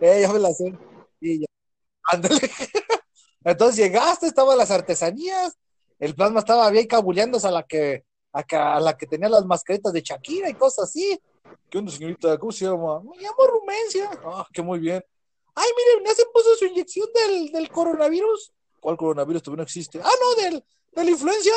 Eh, 0.00 0.22
ya 0.22 0.32
me 0.32 0.40
la 0.40 0.52
sé. 0.52 0.76
Y 1.20 1.40
ya. 1.40 1.46
Ándale. 2.02 2.36
Entonces 3.44 3.76
llegaste, 3.76 4.26
estaban 4.26 4.58
las 4.58 4.70
artesanías, 4.70 5.56
el 5.98 6.14
plasma 6.14 6.40
estaba 6.40 6.68
bien 6.70 6.86
cabuleándose 6.86 7.46
a 7.46 7.50
la 7.52 7.62
que, 7.62 8.04
a, 8.32 8.80
la 8.80 8.96
que 8.96 9.06
tenía 9.06 9.28
las 9.28 9.44
mascaritas 9.44 9.92
de 9.92 10.02
Shakira 10.02 10.48
y 10.48 10.54
cosas 10.54 10.88
así. 10.88 11.18
¿Qué 11.70 11.78
onda, 11.78 11.92
señorita? 11.92 12.38
¿Cómo 12.38 12.52
se 12.52 12.64
llama? 12.64 13.00
Me 13.00 13.16
llamo 13.18 13.46
Rumencia. 13.46 14.10
Ah, 14.24 14.46
que 14.52 14.62
muy 14.62 14.78
bien. 14.78 15.02
Ay, 15.54 15.68
miren, 15.76 16.06
ya 16.06 16.14
se 16.14 16.24
puso 16.32 16.54
su 16.56 16.66
inyección 16.66 17.08
del, 17.14 17.52
del 17.52 17.70
coronavirus. 17.70 18.52
¿Cuál 18.84 18.98
coronavirus 18.98 19.42
todavía 19.42 19.60
no 19.60 19.62
existe? 19.62 19.98
Ah, 19.98 20.10
no, 20.20 20.42
del, 20.42 20.62
de 20.92 21.04
la 21.04 21.10
influencia. 21.10 21.54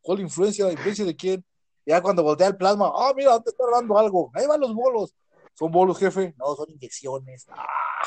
¿Cuál 0.00 0.20
influencia? 0.20 0.72
¿Influencia 0.72 1.04
de 1.04 1.14
quién? 1.14 1.44
Ya 1.84 2.00
cuando 2.00 2.22
voltea 2.22 2.46
el 2.46 2.56
plasma, 2.56 2.90
ah, 2.96 3.12
mira, 3.14 3.38
te 3.40 3.50
está 3.50 3.64
dando 3.70 3.98
algo. 3.98 4.30
Ahí 4.32 4.46
van 4.46 4.58
los 4.62 4.72
bolos. 4.74 5.14
¿Son 5.52 5.70
bolos, 5.70 5.98
jefe? 5.98 6.34
No, 6.38 6.54
son 6.56 6.70
inyecciones. 6.70 7.46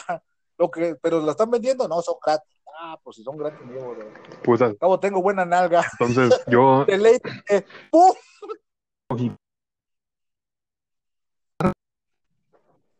Ah, 0.08 0.20
lo 0.58 0.72
que, 0.72 0.96
pero 0.96 1.22
lo 1.22 1.30
están 1.30 1.52
vendiendo, 1.52 1.88
no, 1.88 2.02
son 2.02 2.16
gratis. 2.26 2.50
Ah, 2.80 3.00
pues 3.04 3.18
si 3.18 3.24
son 3.24 3.38
gratis, 3.38 3.60
de- 3.60 4.40
Pues 4.44 4.60
Al 4.64 4.76
cabo 4.76 5.00
tengo 5.00 5.22
buena 5.22 5.46
nalga. 5.46 5.86
entonces 6.00 6.34
yo 6.48 6.84
De 6.88 6.98
ley, 6.98 7.20
eh. 7.50 7.64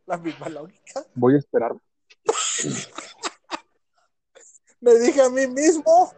La 0.06 0.18
misma 0.18 0.50
lógica. 0.50 1.04
voy 1.16 1.34
a 1.34 1.38
esperar. 1.40 1.76
Me 4.84 4.96
dije 5.00 5.22
a 5.22 5.30
mí 5.30 5.48
mismo. 5.48 6.12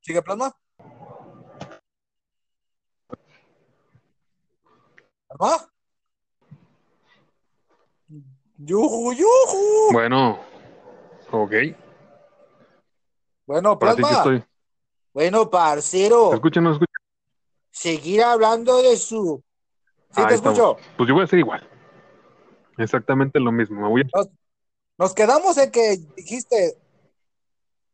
¿Sigue 0.00 0.20
plasma? 0.22 0.52
¿Plasma? 5.28 5.70
¡Yuju, 8.56 9.12
yuju! 9.12 9.92
Bueno, 9.92 10.40
ok. 11.30 11.52
Bueno, 13.46 13.78
Para 13.78 13.92
ti 13.94 14.02
que 14.02 14.08
plasma. 14.08 14.18
estoy. 14.18 14.44
Bueno, 15.14 15.48
parcero. 15.48 16.30
¿Te 16.30 16.34
escucho 16.36 16.58
o 16.58 16.62
no 16.64 16.72
escucho? 16.72 16.92
Seguir 17.70 18.22
hablando 18.24 18.82
de 18.82 18.96
su. 18.96 19.44
Sí, 20.10 20.22
Ahí 20.22 20.26
te 20.26 20.34
estamos. 20.34 20.58
escucho. 20.58 20.76
Pues 20.96 21.06
yo 21.08 21.14
voy 21.14 21.20
a 21.20 21.24
hacer 21.26 21.38
igual. 21.38 21.77
Exactamente 22.78 23.40
lo 23.40 23.52
mismo. 23.52 23.82
Me 23.82 23.88
voy 23.88 24.02
a... 24.02 24.24
Nos 24.98 25.14
quedamos 25.14 25.58
en 25.58 25.70
que 25.70 25.98
dijiste. 26.16 26.76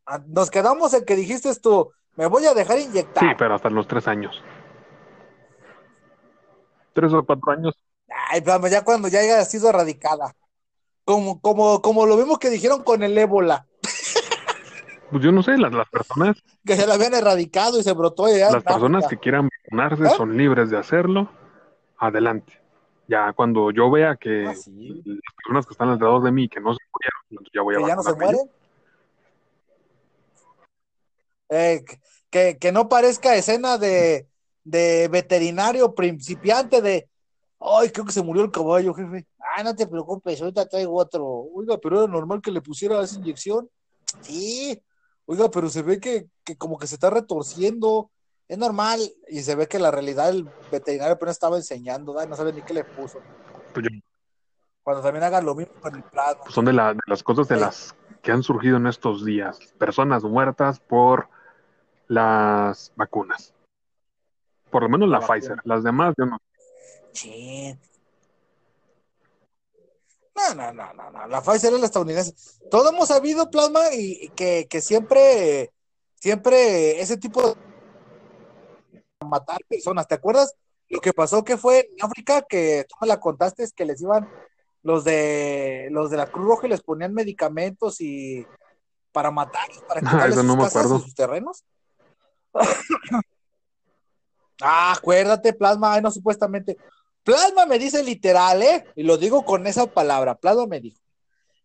ah, 0.06 0.20
Nos 0.26 0.50
quedamos 0.50 0.94
en 0.94 1.04
que 1.04 1.16
dijiste 1.16 1.54
tú. 1.56 1.90
Me 2.16 2.26
voy 2.26 2.46
a 2.46 2.54
dejar 2.54 2.78
inyectar. 2.78 3.22
Sí, 3.22 3.34
pero 3.36 3.54
hasta 3.54 3.68
los 3.70 3.88
tres 3.88 4.06
años. 4.06 4.40
Tres 6.92 7.12
o 7.12 7.24
cuatro 7.24 7.52
años. 7.52 7.74
Ay, 8.30 8.40
plasma, 8.40 8.68
ya 8.68 8.84
cuando 8.84 9.08
ya 9.08 9.18
haya 9.18 9.44
sido 9.44 9.68
erradicada. 9.68 10.34
Como, 11.04 11.40
como, 11.40 11.82
como 11.82 12.06
lo 12.06 12.16
mismo 12.16 12.38
que 12.38 12.48
dijeron 12.50 12.82
con 12.82 13.02
el 13.02 13.18
ébola, 13.18 13.66
Pues 15.10 15.22
yo 15.22 15.30
no 15.30 15.42
sé, 15.42 15.56
las, 15.58 15.72
las 15.72 15.88
personas, 15.90 16.42
que 16.64 16.76
se 16.76 16.86
la 16.86 16.94
habían 16.94 17.14
erradicado 17.14 17.78
y 17.78 17.82
se 17.82 17.92
brotó 17.92 18.26
en 18.26 18.40
las 18.40 18.64
personas 18.64 19.06
que 19.06 19.18
quieran 19.18 19.48
vacunarse 19.64 20.04
¿Eh? 20.04 20.16
son 20.16 20.36
libres 20.36 20.70
de 20.70 20.78
hacerlo. 20.78 21.30
Adelante. 21.98 22.60
Ya 23.06 23.32
cuando 23.34 23.70
yo 23.70 23.90
vea 23.90 24.16
que 24.16 24.46
Ah, 24.46 24.54
sí. 24.54 25.02
las 25.04 25.34
personas 25.36 25.66
que 25.66 25.72
están 25.74 25.88
alrededor 25.90 26.22
de 26.22 26.32
mí 26.32 26.48
que 26.48 26.60
no 26.60 26.72
se 26.74 26.80
murieron, 26.92 27.50
ya 27.54 27.62
voy 27.62 27.74
a 27.74 27.78
que 27.78 27.86
ya 27.86 27.96
no 27.96 28.02
se 28.02 28.14
mueren. 28.14 28.50
Eh, 31.50 31.84
que- 31.86 31.98
que, 32.30 32.58
que 32.58 32.72
no 32.72 32.88
parezca 32.88 33.36
escena 33.36 33.78
de, 33.78 34.26
de 34.64 35.08
veterinario 35.08 35.94
principiante 35.94 36.80
de 36.80 37.08
Ay, 37.66 37.88
creo 37.90 38.04
que 38.04 38.12
se 38.12 38.22
murió 38.22 38.44
el 38.44 38.50
caballo, 38.50 38.92
jefe. 38.92 39.26
Ah, 39.56 39.62
no 39.62 39.74
te 39.74 39.86
preocupes, 39.86 40.38
ahorita 40.40 40.68
traigo 40.68 40.96
otro. 40.96 41.24
Oiga, 41.26 41.78
pero 41.78 42.02
era 42.02 42.12
normal 42.12 42.42
que 42.42 42.50
le 42.50 42.60
pusiera 42.60 43.00
esa 43.02 43.16
inyección. 43.16 43.70
Sí. 44.20 44.78
Oiga, 45.24 45.50
pero 45.50 45.70
se 45.70 45.80
ve 45.80 45.98
que, 45.98 46.26
que 46.44 46.56
como 46.58 46.76
que 46.78 46.86
se 46.86 46.96
está 46.96 47.08
retorciendo. 47.08 48.10
Es 48.48 48.58
normal. 48.58 49.00
Y 49.28 49.42
se 49.42 49.54
ve 49.54 49.66
que 49.66 49.78
la 49.78 49.90
realidad 49.90 50.28
el 50.30 50.48
veterinario 50.70 51.14
apenas 51.14 51.36
estaba 51.36 51.56
enseñando, 51.56 52.12
¿verdad? 52.14 52.28
no 52.28 52.36
sabe 52.36 52.52
ni 52.52 52.62
qué 52.62 52.74
le 52.74 52.84
puso. 52.84 53.20
Pues 53.72 53.86
yo- 53.90 54.00
Cuando 54.82 55.02
también 55.02 55.24
hagan 55.24 55.44
lo 55.46 55.54
mismo 55.54 55.74
con 55.80 55.94
el 55.94 56.02
plasma. 56.02 56.42
pues 56.42 56.54
son 56.54 56.64
de, 56.66 56.72
la- 56.74 56.92
de 56.92 57.00
las 57.06 57.22
cosas 57.22 57.48
de 57.48 57.56
las 57.56 57.94
que 58.22 58.32
han 58.32 58.42
surgido 58.42 58.76
en 58.76 58.86
estos 58.86 59.24
días. 59.24 59.58
Personas 59.78 60.22
muertas 60.24 60.78
por 60.80 61.28
las 62.08 62.92
vacunas. 62.96 63.54
Por 64.70 64.82
lo 64.82 64.88
menos 64.88 65.08
la 65.08 65.20
La 65.20 65.26
Pfizer. 65.26 65.56
vacuna. 65.56 65.62
Las 65.74 65.84
demás, 65.84 66.14
yo 66.18 66.26
no. 66.26 66.38
Sí. 67.12 67.74
No, 70.36 70.54
no, 70.54 70.72
no, 70.72 70.92
no, 70.94 71.10
no. 71.10 71.26
La 71.28 71.40
Pfizer 71.40 71.72
es 71.72 71.80
la 71.80 71.86
estadounidense. 71.86 72.34
Todos 72.70 72.92
hemos 72.92 73.08
sabido, 73.08 73.50
Plasma, 73.50 73.94
y 73.94 74.24
y 74.24 74.28
que, 74.30 74.66
que 74.68 74.80
siempre, 74.80 75.70
siempre 76.16 77.00
ese 77.00 77.16
tipo 77.16 77.40
de 77.40 77.54
matar 79.24 79.58
personas. 79.68 80.06
¿Te 80.06 80.14
acuerdas 80.14 80.54
lo 80.88 81.00
que 81.00 81.12
pasó 81.12 81.42
que 81.44 81.56
fue 81.56 81.90
en 81.90 82.04
África? 82.04 82.42
Que 82.48 82.84
tú 82.88 82.94
me 83.00 83.06
la 83.06 83.18
contaste, 83.20 83.62
es 83.64 83.72
que 83.72 83.84
les 83.84 84.00
iban 84.00 84.28
los 84.82 85.02
de 85.04 85.88
los 85.90 86.10
de 86.10 86.16
la 86.18 86.26
Cruz 86.26 86.46
Roja 86.46 86.66
y 86.66 86.70
les 86.70 86.82
ponían 86.82 87.12
medicamentos 87.14 88.00
y 88.00 88.46
para 89.12 89.30
matarlos, 89.30 89.82
para 89.88 90.00
Ah, 90.00 90.10
quitarles 90.10 90.36
no 90.36 90.42
sus 90.42 90.56
me 90.56 90.64
casas 90.64 90.86
y 90.86 91.02
sus 91.04 91.14
terrenos. 91.14 91.64
Ah, 94.62 94.92
acuérdate, 94.96 95.52
Plasma, 95.52 95.94
ay, 95.94 96.00
no 96.02 96.10
supuestamente. 96.12 96.78
Plasma 97.24 97.66
me 97.66 97.78
dice 97.78 98.02
literal, 98.04 98.62
¿eh? 98.62 98.84
Y 98.94 99.02
lo 99.02 99.16
digo 99.16 99.44
con 99.44 99.66
esa 99.66 99.86
palabra. 99.86 100.36
Plasma 100.36 100.66
me 100.66 100.80
dijo 100.80 101.00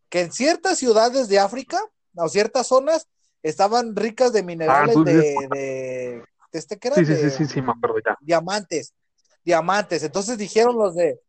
que 0.09 0.21
en 0.21 0.31
ciertas 0.31 0.79
ciudades 0.79 1.27
de 1.27 1.37
África, 1.39 1.79
o 2.15 2.27
ciertas 2.29 2.67
zonas, 2.67 3.07
estaban 3.43 3.95
ricas 3.95 4.33
de 4.33 4.41
minerales 4.43 4.97
Ah, 4.97 5.03
de, 5.03 5.13
de 5.51 6.23
este 6.51 6.77
que 6.79 6.87
era 6.89 6.95
Sí, 6.97 7.05
de 7.05 7.15
sí, 7.15 7.29
sí, 7.29 7.45
sí, 7.45 7.61
me 7.61 7.71
acuerdo 7.71 7.97
ya. 8.05 8.17
diamantes, 8.21 8.93
diamantes. 9.43 10.03
Entonces 10.03 10.37
dijeron 10.37 10.75
los 10.77 10.95
de 10.95 11.19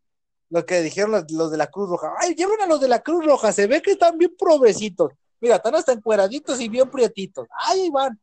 lo 0.48 0.66
que 0.66 0.80
dijeron 0.80 1.12
los, 1.12 1.30
los 1.30 1.50
de 1.50 1.56
la 1.56 1.68
Cruz 1.68 1.88
Roja. 1.90 2.12
Ay, 2.18 2.34
lleven 2.34 2.60
a 2.60 2.66
los 2.66 2.80
de 2.80 2.88
la 2.88 3.00
Cruz 3.00 3.24
Roja, 3.24 3.52
se 3.52 3.66
ve 3.68 3.80
que 3.82 3.92
están 3.92 4.18
bien 4.18 4.34
pobrecitos. 4.36 5.12
Mira, 5.40 5.56
están 5.56 5.74
hasta 5.76 5.92
encueraditos 5.92 6.60
y 6.60 6.68
bien 6.68 6.90
prietitos. 6.90 7.46
Ahí 7.66 7.88
van. 7.90 8.18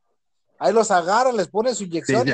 Ahí 0.60 0.74
los 0.74 0.90
agarran, 0.92 1.38
les 1.38 1.48
ponen 1.48 1.74
su 1.76 1.84
inyección 1.86 2.28
y 2.28 2.32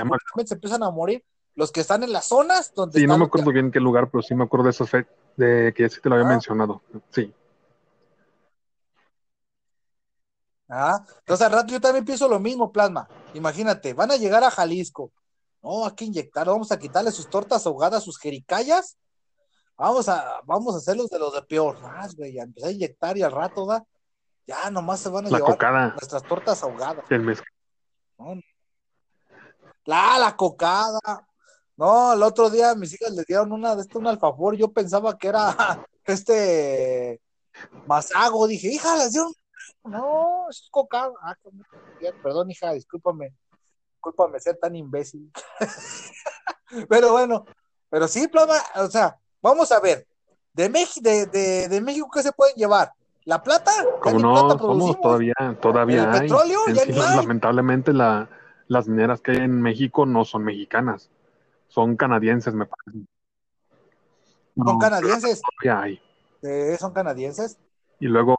se 0.47 0.53
empiezan 0.55 0.81
a 0.83 0.89
morir 0.91 1.23
los 1.55 1.71
que 1.71 1.81
están 1.81 2.01
en 2.03 2.11
las 2.11 2.25
zonas 2.25 2.73
donde 2.73 2.99
Sí, 2.99 3.05
no 3.05 3.13
me 3.13 3.19
los 3.19 3.27
acuerdo 3.27 3.51
bien 3.51 3.69
qué 3.71 3.79
lugar, 3.79 4.09
pero 4.09 4.21
sí 4.23 4.33
me 4.33 4.45
acuerdo 4.45 4.63
de 4.65 4.69
esos 4.71 4.89
fe 4.89 5.05
de 5.37 5.73
que 5.75 5.87
sí 5.89 5.99
te 6.01 6.09
lo 6.09 6.15
había 6.15 6.27
Ah. 6.27 6.31
mencionado. 6.31 6.81
Sí. 7.11 7.31
Ah, 10.75 11.03
entonces 11.19 11.45
al 11.45 11.51
rato 11.53 11.71
yo 11.71 11.79
también 11.79 12.03
pienso 12.03 12.27
lo 12.27 12.39
mismo, 12.39 12.71
Plasma. 12.71 13.07
Imagínate, 13.35 13.93
van 13.93 14.09
a 14.11 14.17
llegar 14.17 14.43
a 14.43 14.49
Jalisco. 14.49 15.11
No, 15.61 15.85
hay 15.85 15.91
que 15.93 16.05
inyectar, 16.05 16.47
vamos 16.47 16.71
a 16.71 16.79
quitarle 16.79 17.11
sus 17.11 17.29
tortas 17.29 17.65
ahogadas, 17.67 18.03
sus 18.03 18.17
jericayas. 18.17 18.97
Vamos 19.77 20.09
a, 20.09 20.41
vamos 20.45 20.73
a 20.73 20.79
hacerlos 20.79 21.09
de 21.09 21.19
los 21.19 21.31
de 21.33 21.43
peor. 21.43 21.79
Más, 21.79 22.15
güey, 22.15 22.39
a 22.39 22.43
empezar 22.43 22.69
a 22.69 22.73
inyectar 22.73 23.17
y 23.17 23.21
al 23.21 23.31
rato, 23.31 23.65
da. 23.67 23.85
Ya 24.47 24.69
nomás 24.71 24.99
se 24.99 25.09
van 25.09 25.27
a 25.27 25.29
La 25.29 25.37
llevar 25.37 25.51
cocada, 25.53 25.89
nuestras 25.89 26.23
tortas 26.23 26.63
ahogadas. 26.63 27.05
el 27.11 27.21
mezcal. 27.21 27.47
¿no? 28.17 28.35
La, 29.85 30.17
la 30.19 30.35
cocada. 30.35 30.99
No, 31.77 32.13
el 32.13 32.23
otro 32.23 32.49
día 32.49 32.75
mis 32.75 32.93
hijas 32.93 33.11
les 33.11 33.25
dieron 33.25 33.51
una 33.51 33.75
de 33.75 33.81
este, 33.83 33.97
un 33.97 34.07
alfajor. 34.07 34.55
Yo 34.55 34.71
pensaba 34.73 35.17
que 35.17 35.27
era 35.27 35.55
este 36.05 37.21
masago. 37.87 38.47
Dije, 38.47 38.67
hija, 38.69 38.97
les 38.97 39.13
dieron. 39.13 39.31
No, 39.83 40.49
es 40.49 40.67
cocada. 40.71 41.11
Ah, 41.21 41.35
perdón, 42.21 42.51
hija, 42.51 42.71
discúlpame. 42.73 43.33
Discúlpame 43.93 44.39
ser 44.39 44.57
tan 44.57 44.75
imbécil. 44.75 45.31
pero 46.89 47.11
bueno, 47.11 47.45
pero 47.89 48.07
sí, 48.07 48.27
Plama, 48.27 48.55
o 48.75 48.87
sea, 48.87 49.17
vamos 49.41 49.71
a 49.71 49.79
ver. 49.79 50.07
De, 50.53 50.69
Mex- 50.69 51.01
de, 51.01 51.25
de, 51.25 51.67
de 51.67 51.81
México, 51.81 52.09
¿qué 52.13 52.21
se 52.21 52.31
pueden 52.31 52.55
llevar? 52.55 52.91
¿La 53.25 53.41
plata? 53.41 53.71
Como 54.01 54.17
ni 54.17 54.23
no, 54.23 54.33
plata 54.33 54.57
somos 54.61 55.01
todavía, 55.01 55.33
todavía 55.61 56.03
¿El 56.03 56.09
hay. 56.09 56.19
petróleo? 56.21 56.59
Ya 56.67 56.73
Encima, 56.73 57.05
ni 57.05 57.11
hay. 57.11 57.15
lamentablemente, 57.17 57.93
la, 57.93 58.29
las 58.67 58.87
mineras 58.87 59.21
que 59.21 59.31
hay 59.31 59.37
en 59.37 59.61
México 59.61 60.05
no 60.05 60.25
son 60.25 60.43
mexicanas, 60.43 61.09
son 61.67 61.95
canadienses, 61.95 62.53
me 62.53 62.65
parece. 62.65 63.05
Son 64.55 64.65
No, 64.65 64.77
canadienses. 64.77 65.41
todavía 65.41 65.81
hay. 65.81 66.01
Eh, 66.43 66.77
son 66.79 66.93
canadienses. 66.93 67.57
Y 67.99 68.07
luego, 68.07 68.37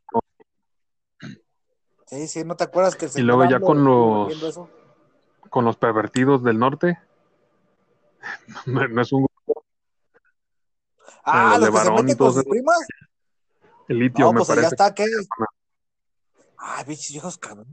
Sí, 2.06 2.28
sí, 2.28 2.44
¿no 2.44 2.56
te 2.56 2.64
acuerdas 2.64 2.96
que 2.96 3.06
el 3.06 3.12
Y 3.16 3.22
luego 3.22 3.44
ya 3.44 3.60
con 3.60 3.84
los- 3.84 4.32
con 5.50 5.64
los 5.64 5.76
pervertidos 5.76 6.42
del 6.42 6.58
norte, 6.58 6.98
no, 8.66 8.88
no 8.88 9.02
es 9.02 9.12
un 9.12 9.26
Ah, 11.26 11.56
los 11.58 11.60
los 11.60 11.60
de 11.60 11.66
que 11.70 11.76
se 11.78 11.84
varón 11.84 11.94
meten 12.06 12.16
con 12.18 12.32
sus 12.34 12.44
primas. 12.44 12.78
el 13.88 13.98
litio, 13.98 14.26
No, 14.26 14.32
me 14.32 14.38
pues 14.38 14.48
parece. 14.48 14.66
está 14.68 14.86
aquel. 14.86 15.08
Ay, 16.58 16.84
bichos 16.86 17.08
viejos 17.12 17.38
cabrón. 17.38 17.66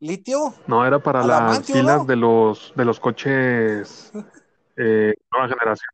¿Litio? 0.00 0.54
No, 0.66 0.84
era 0.84 0.98
para 0.98 1.22
las 1.24 1.64
filas 1.66 1.98
¿no? 1.98 2.04
de 2.06 2.16
los 2.16 2.72
de 2.74 2.84
los 2.84 2.98
coches 2.98 4.10
eh, 4.76 5.14
nueva 5.32 5.48
generación. 5.48 5.90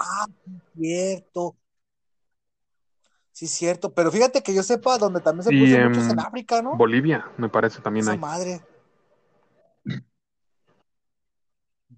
Ah, 0.00 0.26
cierto. 0.74 1.56
Sí, 3.34 3.48
cierto. 3.48 3.92
Pero 3.92 4.12
fíjate 4.12 4.44
que 4.44 4.54
yo 4.54 4.62
sepa 4.62 4.96
donde 4.96 5.20
también 5.20 5.42
se 5.42 5.52
Y 5.52 5.58
puso 5.60 5.76
en 5.76 5.88
muchos 5.88 6.08
en 6.08 6.20
África, 6.20 6.62
¿no? 6.62 6.76
Bolivia, 6.76 7.28
me 7.36 7.48
parece 7.48 7.82
también 7.82 8.04
Esa 8.04 8.12
hay. 8.12 8.18
madre. 8.18 8.62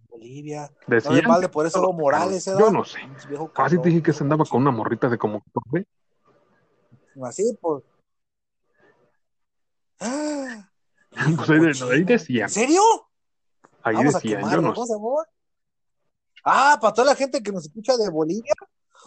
Bolivia. 0.08 0.72
No 0.88 1.40
de 1.40 1.48
por 1.50 1.66
eso 1.66 1.76
Evo 1.76 1.92
Morales, 1.92 2.46
¿eh? 2.46 2.54
Yo 2.58 2.70
no 2.70 2.84
sé. 2.84 3.00
Casi 3.52 3.78
te 3.78 3.88
dije 3.90 4.02
que 4.02 4.14
se 4.14 4.24
andaba 4.24 4.46
con 4.46 4.62
una 4.62 4.70
morrita 4.70 5.10
de 5.10 5.18
como 5.18 5.42
14. 5.42 5.86
Así, 7.22 7.58
pues. 7.60 7.84
Ah, 10.00 10.70
Pues 11.36 11.50
ahí, 11.50 11.60
de- 11.60 11.92
ahí 11.92 12.04
decían, 12.04 12.44
¿En 12.44 12.50
serio? 12.50 12.80
ahí 13.82 13.96
Vamos 13.96 14.14
a 14.14 14.18
decían, 14.18 14.50
yo 14.50 14.62
no 14.62 14.72
¿cómo 14.72 14.86
sé. 14.86 15.30
Ah, 16.44 16.78
para 16.80 16.94
toda 16.94 17.08
la 17.08 17.14
gente 17.14 17.42
que 17.42 17.52
nos 17.52 17.66
escucha 17.66 17.94
de 17.98 18.08
Bolivia. 18.08 18.54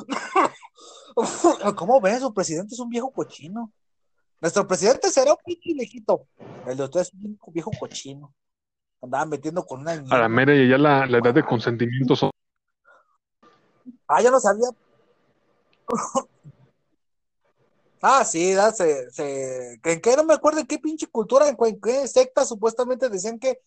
¿Cómo 1.76 2.00
ven? 2.02 2.20
Su 2.20 2.34
presidente 2.34 2.74
es 2.74 2.80
un 2.80 2.90
viejo 2.90 3.12
cochino. 3.12 3.72
Nuestro 4.42 4.66
presidente 4.68 5.10
será 5.12 5.32
un 5.32 5.38
pinche 5.44 5.74
viejito. 5.74 6.28
El 6.66 6.78
de 6.78 6.84
ustedes 6.86 7.08
es 7.08 7.14
un 7.24 7.38
viejo 7.54 7.72
cochino. 7.78 8.34
Andaba 9.02 9.26
metiendo 9.26 9.66
con 9.66 9.82
una 9.82 9.92
A 9.92 9.96
la 9.96 10.02
niña. 10.02 10.30
mera 10.30 10.56
y 10.56 10.70
ya 10.70 10.78
la, 10.78 11.06
la 11.06 11.18
edad 11.18 11.34
de 11.34 11.44
consentimiento 11.46 12.16
son- 12.16 12.32
Ah, 14.08 14.22
ya 14.22 14.32
no 14.32 14.40
sabía. 14.40 14.70
Ah, 18.02 18.24
sí, 18.24 18.54
da, 18.54 18.72
se, 18.72 19.12
se, 19.12 19.78
que, 19.84 20.00
que 20.00 20.16
no 20.16 20.24
me 20.24 20.34
acuerdo 20.34 20.62
en 20.62 20.68
qué 20.68 20.80
pinche 20.80 21.06
cultura, 21.08 21.50
en, 21.50 21.58
en 21.60 21.82
qué 21.82 22.08
secta 22.08 22.46
supuestamente 22.46 23.10
decían 23.10 23.38
que 23.38 23.60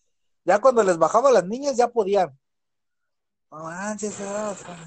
ya 0.43 0.59
cuando 0.59 0.81
les 0.83 0.97
bajaba 0.97 1.29
a 1.29 1.33
las 1.33 1.45
niñas 1.45 1.77
ya 1.77 1.87
podían. 1.89 2.35
No 3.53 3.65
manches, 3.65 4.19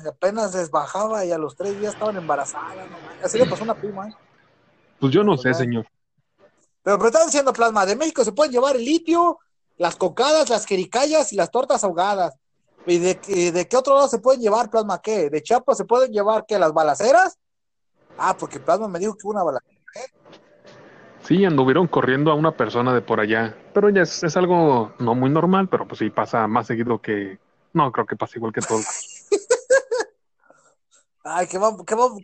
apenas 0.09 0.53
les 0.53 0.69
bajaba 0.73 1.25
y 1.25 1.31
a 1.31 1.39
los 1.39 1.55
tres 1.55 1.79
días 1.79 1.95
estaban 1.95 2.17
embarazadas. 2.17 2.91
No. 2.91 2.97
Así 3.25 3.39
le 3.39 3.47
pasó 3.47 3.63
a 3.63 3.65
una 3.65 3.75
prima, 3.77 4.09
¿eh? 4.09 4.15
Pues 4.99 5.13
yo 5.13 5.23
no 5.23 5.37
sé, 5.37 5.55
señor. 5.55 5.87
Pero, 6.83 6.99
pero 6.99 7.07
están 7.07 7.27
diciendo 7.27 7.53
plasma, 7.53 7.87
de 7.87 7.95
México 7.95 8.25
se 8.25 8.33
pueden 8.33 8.53
llevar 8.53 8.75
el 8.75 8.85
litio, 8.85 9.39
las 9.77 9.95
cocadas, 9.95 10.51
las 10.51 10.67
jericayas 10.67 11.33
y 11.33 11.37
las 11.37 11.53
tortas 11.53 11.85
ahogadas. 11.85 12.35
¿Y 12.87 12.99
de, 12.99 13.21
y 13.29 13.51
de 13.53 13.69
qué 13.69 13.77
otro 13.77 13.95
lado 13.95 14.09
se 14.09 14.19
pueden 14.19 14.41
llevar 14.41 14.69
plasma? 14.69 15.01
¿Qué? 15.01 15.31
¿De 15.31 15.43
Chiapas 15.43 15.77
se 15.77 15.85
pueden 15.85 16.11
llevar 16.13 16.45
qué? 16.47 16.59
¿Las 16.59 16.73
balaceras? 16.73 17.39
Ah, 18.19 18.37
porque 18.37 18.59
plasma 18.59 18.89
me 18.89 18.99
dijo 18.99 19.17
que 19.17 19.29
una 19.29 19.45
balacera. 19.45 19.77
Sí, 21.23 21.45
anduvieron 21.45 21.87
corriendo 21.87 22.33
a 22.33 22.35
una 22.35 22.57
persona 22.57 22.93
de 22.93 23.01
por 23.01 23.21
allá, 23.21 23.57
pero 23.73 23.91
ya 23.91 24.03
es, 24.03 24.25
es 24.25 24.37
algo 24.37 24.93
no 24.99 25.15
muy 25.15 25.31
normal, 25.31 25.69
pero 25.69 25.87
pues 25.87 26.01
sí 26.01 26.11
pasa 26.11 26.49
más 26.49 26.67
seguido 26.67 27.01
que... 27.01 27.39
No, 27.77 27.93
creo 27.93 28.07
que 28.07 28.17
pasa 28.17 28.39
igual 28.39 28.55
que 28.55 28.62
todos. 28.62 28.87
Ay, 31.23 31.47
¿qué, 31.47 31.61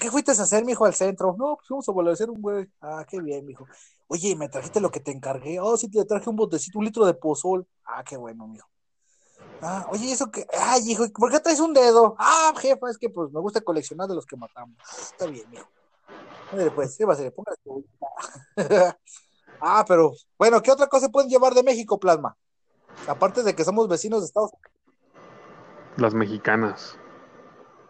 qué, 0.01 0.11
fuiste 0.11 0.31
a 0.31 0.35
hacer, 0.35 0.65
mijo, 0.65 0.87
al 0.87 0.95
centro? 0.95 1.37
No, 1.39 1.57
pues 1.57 1.69
fuimos 1.69 1.87
a 1.87 1.93
balacer 1.93 2.31
un 2.31 2.41
güey. 2.41 2.67
Ah, 2.81 3.05
qué 3.07 3.21
bien, 3.21 3.45
mijo. 3.45 3.67
Oye, 4.09 4.35
¿me 4.35 4.49
trajiste 4.49 4.81
lo 4.81 4.91
que 4.91 5.01
te 5.01 5.11
encargué? 5.11 5.61
Oh, 5.61 5.77
sí, 5.77 5.91
te 5.91 6.03
traje 6.07 6.31
un 6.31 6.37
botecito, 6.37 6.79
un 6.79 6.87
litro 6.87 7.05
de 7.05 7.13
pozol. 7.13 7.67
Ah, 7.85 8.03
qué 8.03 8.17
bueno, 8.17 8.49
mijo. 8.49 8.67
Ah, 9.61 9.87
oye, 9.91 10.11
¿eso 10.11 10.31
qué? 10.31 10.47
Ay, 10.59 10.91
hijo, 10.91 11.05
¿por 11.13 11.31
qué 11.31 11.39
traes 11.39 11.61
un 11.61 11.75
dedo? 11.75 12.17
Ah, 12.19 12.55
jefa, 12.59 12.89
es 12.89 12.97
que 12.97 13.11
pues 13.11 13.31
me 13.31 13.41
gusta 13.41 13.61
coleccionar 13.61 14.09
de 14.09 14.15
los 14.15 14.25
que 14.25 14.39
matamos. 14.39 14.79
Está 14.99 15.27
bien, 15.27 15.51
mijo. 15.51 15.69
Ándale, 16.51 16.71
pues, 16.71 16.95
sí, 16.95 17.05
va 17.05 17.13
a 17.13 17.17
ser. 17.17 17.35
Ah, 19.65 19.85
pero, 19.87 20.13
bueno, 20.39 20.61
¿qué 20.61 20.73
otra 20.73 20.89
cosa 20.89 21.09
pueden 21.09 21.31
llevar 21.31 21.55
de 21.55 21.63
México, 21.63 22.01
Plasma? 22.01 22.37
Aparte 23.07 23.45
de 23.45 23.55
que 23.55 23.65
somos 23.65 23.87
vecinos 23.87 24.21
de 24.21 24.27
Estados 24.27 24.51
Unidos. 24.53 24.72
Las 25.97 26.15
mexicanas. 26.15 26.99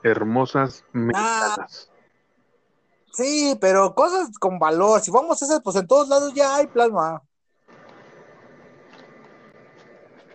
hermosas 0.03 0.85
mexicanas. 0.93 1.91
Sí, 3.13 3.57
pero 3.61 3.95
cosas 3.95 4.37
con 4.39 4.59
valor. 4.59 5.01
Si 5.01 5.11
vamos 5.11 5.41
a 5.41 5.45
hacer, 5.45 5.63
pues 5.63 5.77
en 5.77 5.87
todos 5.87 6.09
lados 6.09 6.33
ya 6.35 6.57
hay 6.57 6.67
plasma. 6.67 7.23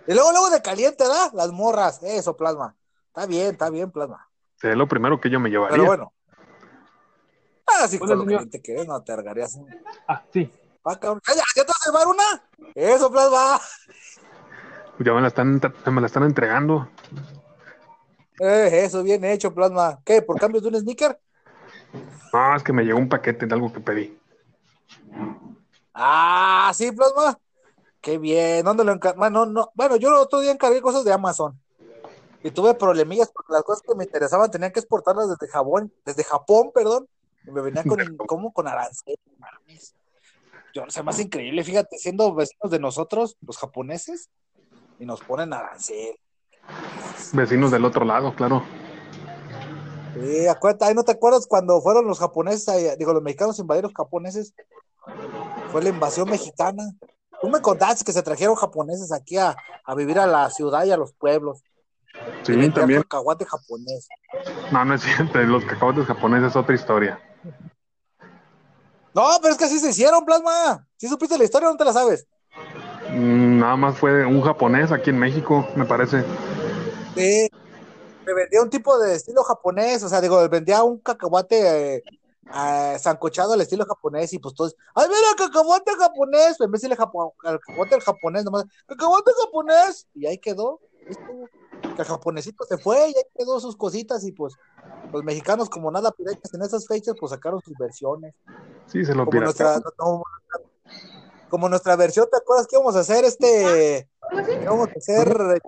Y 0.07 0.13
luego, 0.13 0.31
luego 0.31 0.49
de 0.51 0.61
caliente, 0.61 1.03
¿verdad? 1.03 1.31
Las 1.33 1.51
morras, 1.51 2.01
eso, 2.03 2.37
plasma. 2.37 2.75
Está 3.07 3.25
bien, 3.25 3.51
está 3.51 3.69
bien, 3.69 3.91
plasma. 3.91 4.29
Sería 4.55 4.75
lo 4.77 4.87
primero 4.87 5.19
que 5.19 5.29
yo 5.29 5.39
me 5.39 5.49
llevaría. 5.49 5.75
Pero 5.75 5.85
bueno. 5.85 6.13
Ah, 7.65 7.87
sí, 7.87 7.99
con 7.99 8.09
lo 8.09 8.23
caliente 8.23 8.61
que 8.61 8.85
no 8.85 9.03
te 9.03 9.11
argarías. 9.11 9.59
Ah, 10.07 10.23
sí. 10.31 10.49
Ah, 10.85 10.97
cabrón. 10.97 11.21
¿Ya, 11.27 11.43
ya 11.55 11.65
te 11.65 11.67
vas 11.67 11.87
a 11.87 11.91
llevar 11.91 12.07
una? 12.07 12.73
Eso, 12.73 13.11
plasma. 13.11 13.59
Ya 14.99 15.13
me 15.13 15.21
la 15.21 15.27
están, 15.27 15.61
me 15.91 16.01
la 16.01 16.07
están 16.07 16.23
entregando. 16.23 16.89
Eh, 18.39 18.83
eso, 18.83 19.03
bien 19.03 19.23
hecho, 19.25 19.53
plasma. 19.53 19.99
¿Qué? 20.05 20.21
¿Por 20.21 20.39
cambio 20.39 20.61
de 20.61 20.67
un 20.67 20.79
sneaker? 20.79 21.19
No, 22.33 22.55
es 22.55 22.63
que 22.63 22.73
me 22.73 22.83
llegó 22.83 22.99
un 22.99 23.09
paquete 23.09 23.45
de 23.45 23.53
algo 23.53 23.71
que 23.71 23.79
pedí. 23.79 24.17
Ah, 25.93 26.71
sí, 26.75 26.91
plasma. 26.91 27.39
Qué 28.01 28.17
bien. 28.17 28.63
¿Dónde 28.63 28.83
lo 28.83 28.91
encargué? 28.91 29.17
Bueno, 29.17 29.45
no, 29.45 29.71
bueno, 29.73 29.95
yo 29.95 30.09
el 30.09 30.15
otro 30.15 30.39
día 30.39 30.51
encargué 30.51 30.81
cosas 30.81 31.03
de 31.03 31.13
Amazon. 31.13 31.59
Y 32.43 32.51
tuve 32.51 32.75
problemillas 32.75 33.31
porque 33.31 33.53
las 33.53 33.63
cosas 33.63 33.81
que 33.81 33.95
me 33.95 34.03
interesaban 34.03 34.51
tenían 34.51 34.71
que 34.71 34.79
exportarlas 34.79 35.27
desde 35.29 35.51
Japón, 35.51 35.91
desde 36.05 36.23
Japón, 36.23 36.71
perdón. 36.73 37.07
Y 37.45 37.51
me 37.51 37.61
venían 37.61 37.85
con, 37.85 37.97
como 38.27 38.53
con 38.53 38.67
arancel, 38.67 39.15
mames. 39.37 39.95
Yo, 40.73 40.83
se 40.89 41.01
me 41.01 41.09
hace 41.09 41.23
increíble, 41.23 41.63
fíjate, 41.63 41.97
siendo 41.97 42.33
vecinos 42.35 42.69
de 42.69 42.79
nosotros, 42.79 43.35
los 43.41 43.57
japoneses, 43.57 44.29
y 44.99 45.05
nos 45.05 45.21
ponen 45.21 45.53
arancel. 45.53 46.19
Vecinos 47.33 47.71
del 47.71 47.85
otro 47.85 48.05
lado, 48.05 48.33
claro. 48.33 48.63
Sí, 50.13 50.47
acuérdate, 50.47 50.85
ahí 50.85 50.93
no 50.95 51.03
te 51.03 51.11
acuerdas 51.11 51.45
cuando 51.47 51.81
fueron 51.81 52.07
los 52.07 52.19
japoneses, 52.19 52.97
digo, 52.97 53.13
los 53.13 53.21
mexicanos 53.21 53.59
invadieron 53.59 53.91
los 53.91 53.97
japoneses. 53.97 54.53
Fue 55.71 55.81
la 55.83 55.89
invasión 55.89 56.29
mexicana. 56.29 56.83
Tú 57.41 57.49
me 57.49 57.61
contaste 57.61 58.03
que 58.03 58.11
se 58.11 58.23
trajeron 58.23 58.55
japoneses 58.55 59.11
aquí 59.11 59.37
a, 59.37 59.55
a 59.85 59.95
vivir 59.95 60.19
a 60.19 60.25
la 60.25 60.49
ciudad 60.49 60.85
y 60.85 60.91
a 60.91 60.97
los 60.97 61.13
pueblos. 61.13 61.61
Sí, 62.43 62.69
también. 62.71 63.01
cacahuate 63.03 63.45
japonés. 63.45 64.07
No, 64.71 64.85
no 64.85 64.95
es 64.95 65.01
cierto. 65.01 65.39
Los 65.39 65.65
cacahuates 65.65 66.05
japoneses 66.05 66.49
es 66.49 66.55
otra 66.55 66.73
historia. 66.73 67.19
No, 69.13 69.27
pero 69.41 69.51
es 69.53 69.57
que 69.57 69.65
así 69.65 69.79
se 69.79 69.89
hicieron, 69.89 70.25
plasma. 70.25 70.85
¿Sí 70.97 71.07
supiste 71.07 71.37
la 71.37 71.43
historia 71.43 71.69
no 71.69 71.77
te 71.77 71.85
la 71.85 71.93
sabes? 71.93 72.27
Mm, 73.11 73.59
Nada 73.59 73.75
más 73.75 73.97
fue 73.97 74.25
un 74.25 74.41
japonés 74.41 74.91
aquí 74.91 75.09
en 75.09 75.19
México, 75.19 75.67
me 75.75 75.85
parece. 75.85 76.23
Sí. 77.17 77.49
Me 78.25 78.33
vendía 78.33 78.61
un 78.61 78.69
tipo 78.69 78.97
de 78.99 79.15
estilo 79.15 79.43
japonés, 79.43 80.03
o 80.03 80.09
sea, 80.09 80.19
digo, 80.19 80.47
vendía 80.49 80.83
un 80.83 80.97
cacahuate 80.99 81.95
eh, 81.95 82.03
eh, 82.53 82.97
sancochado 82.99 83.53
al 83.53 83.61
estilo 83.61 83.85
japonés 83.85 84.33
y 84.33 84.39
pues 84.39 84.53
todos, 84.53 84.75
¡ay, 84.95 85.07
mira, 85.07 85.19
cacahuate 85.37 85.93
japonés! 85.95 86.59
En 86.59 86.69
vez 86.71 86.81
de 86.81 86.89
decirle 86.89 86.97
japo- 86.97 87.33
al 87.45 87.59
cacahuate 87.59 87.95
al 87.95 88.01
japonés, 88.01 88.43
nomás, 88.43 88.65
¡cacahuate 88.85 89.31
japonés! 89.45 90.07
Y 90.13 90.25
ahí 90.25 90.37
quedó. 90.37 90.79
Que 91.95 92.01
el 92.01 92.07
japonesito 92.07 92.65
se 92.65 92.77
fue 92.77 92.97
y 93.09 93.15
ahí 93.15 93.23
quedó 93.37 93.61
sus 93.61 93.77
cositas 93.77 94.25
y 94.25 94.33
pues 94.33 94.53
los 95.13 95.23
mexicanos 95.23 95.69
como 95.69 95.89
nada 95.89 96.11
piratas 96.11 96.53
en 96.53 96.63
esas 96.63 96.85
fechas 96.85 97.15
pues 97.17 97.29
sacaron 97.29 97.61
sus 97.61 97.77
versiones. 97.77 98.33
Sí, 98.87 99.05
se 99.05 99.13
lo 99.13 99.25
Como 99.25 99.39
nuestra, 99.39 99.79
como 101.49 101.69
nuestra 101.69 101.95
versión, 101.95 102.27
¿te 102.29 102.37
acuerdas 102.37 102.67
que 102.67 102.75
íbamos 102.75 102.95
a 102.97 102.99
hacer 102.99 103.23
este? 103.23 104.09
Íbamos 104.61 104.89
a 104.89 104.91
hacer 104.97 105.61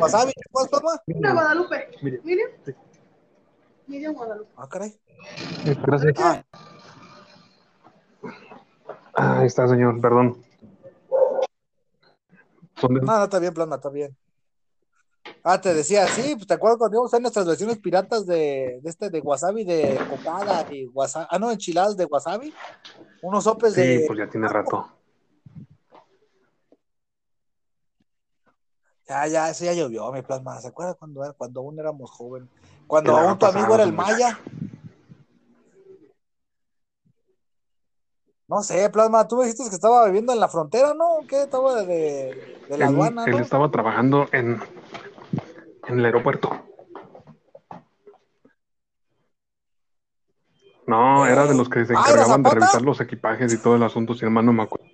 wasabi, 0.00 0.32
¿te 0.32 0.42
acuerdas, 0.48 0.70
Palma? 0.70 1.02
Mira, 1.06 1.32
Guadalupe. 1.32 1.88
Miriam. 2.02 2.50
Sí. 2.64 2.72
Miriam 3.86 4.14
Guadalupe. 4.14 4.50
Ah, 4.56 4.68
caray. 4.68 4.98
Gracias. 5.86 6.14
Ah, 6.18 6.42
Ah, 9.14 9.40
Ahí 9.40 9.46
está, 9.46 9.68
señor, 9.68 10.00
perdón. 10.00 10.42
No, 12.82 12.88
no, 12.88 13.24
está 13.24 13.38
bien, 13.38 13.52
Plasma, 13.52 13.76
está 13.76 13.90
bien. 13.90 14.16
Ah, 15.44 15.60
te 15.60 15.74
decía, 15.74 16.06
sí, 16.08 16.34
pues 16.34 16.46
te 16.46 16.54
acuerdas 16.54 16.78
cuando 16.78 16.96
íbamos 16.96 17.12
a 17.12 17.16
hacer 17.16 17.22
nuestras 17.22 17.46
versiones 17.46 17.78
piratas 17.78 18.26
de, 18.26 18.80
de 18.82 18.90
este, 18.90 19.10
de 19.10 19.20
wasabi, 19.20 19.64
de 19.64 19.98
cocada 20.08 20.66
y 20.70 20.86
wasabi, 20.86 21.26
ah, 21.30 21.38
no, 21.38 21.50
enchiladas 21.50 21.96
de 21.96 22.06
wasabi, 22.06 22.54
unos 23.20 23.44
sopes 23.44 23.74
Sí, 23.74 23.80
de, 23.80 24.04
pues 24.06 24.18
ya 24.18 24.28
tiene 24.28 24.48
rato. 24.48 24.88
Ya, 29.12 29.26
ya, 29.26 29.50
eso 29.50 29.64
ya 29.64 29.74
llovió, 29.74 30.10
mi 30.12 30.22
Plasma, 30.22 30.58
¿se 30.60 30.68
acuerda 30.68 30.94
cuando, 30.94 31.22
era- 31.22 31.32
cuando 31.34 31.60
aún 31.60 31.78
éramos 31.78 32.10
jóvenes? 32.10 32.48
Cuando 32.86 33.12
la 33.12 33.20
aún 33.20 33.38
tu 33.38 33.46
amigo 33.46 33.74
era 33.74 33.84
el 33.84 33.92
Maya. 33.92 34.38
No 38.48 38.62
sé, 38.62 38.88
Plasma, 38.90 39.26
tú 39.28 39.36
me 39.36 39.44
dijiste 39.44 39.68
que 39.68 39.74
estaba 39.74 40.04
viviendo 40.06 40.32
en 40.32 40.40
la 40.40 40.48
frontera, 40.48 40.94
¿no? 40.94 41.26
¿Qué? 41.28 41.42
Estaba 41.42 41.82
de, 41.84 42.34
de 42.68 42.78
la 42.78 42.86
Él, 42.86 42.92
aduana, 42.92 43.26
él 43.26 43.32
¿no? 43.32 43.38
estaba 43.38 43.70
trabajando 43.70 44.26
en, 44.32 44.60
en 45.88 45.98
el 45.98 46.04
aeropuerto. 46.04 46.50
No, 50.86 51.26
era 51.26 51.46
de 51.46 51.54
los 51.54 51.68
que 51.68 51.84
se 51.86 51.94
Ah, 51.94 52.04
¿era 52.08 52.10
encargaban 52.10 52.42
de 52.42 52.50
revisar 52.50 52.82
los 52.82 53.00
equipajes 53.00 53.52
y 53.52 53.56
todo 53.62 53.76
el 53.76 53.82
asunto, 53.84 54.14
si 54.14 54.24
hermano 54.24 54.46
no 54.46 54.52
me 54.54 54.62
acuerdo. 54.64 54.91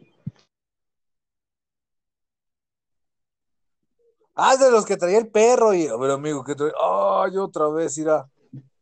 Ah, 4.40 4.56
de 4.56 4.70
los 4.70 4.86
que 4.86 4.96
traía 4.96 5.18
el 5.18 5.26
perro 5.32 5.74
y, 5.74 5.88
a 5.88 5.96
ver, 5.96 6.12
amigo, 6.12 6.44
que 6.44 6.54
trae, 6.54 6.70
ay, 6.80 7.36
otra 7.38 7.66
vez, 7.70 7.98
irá, 7.98 8.24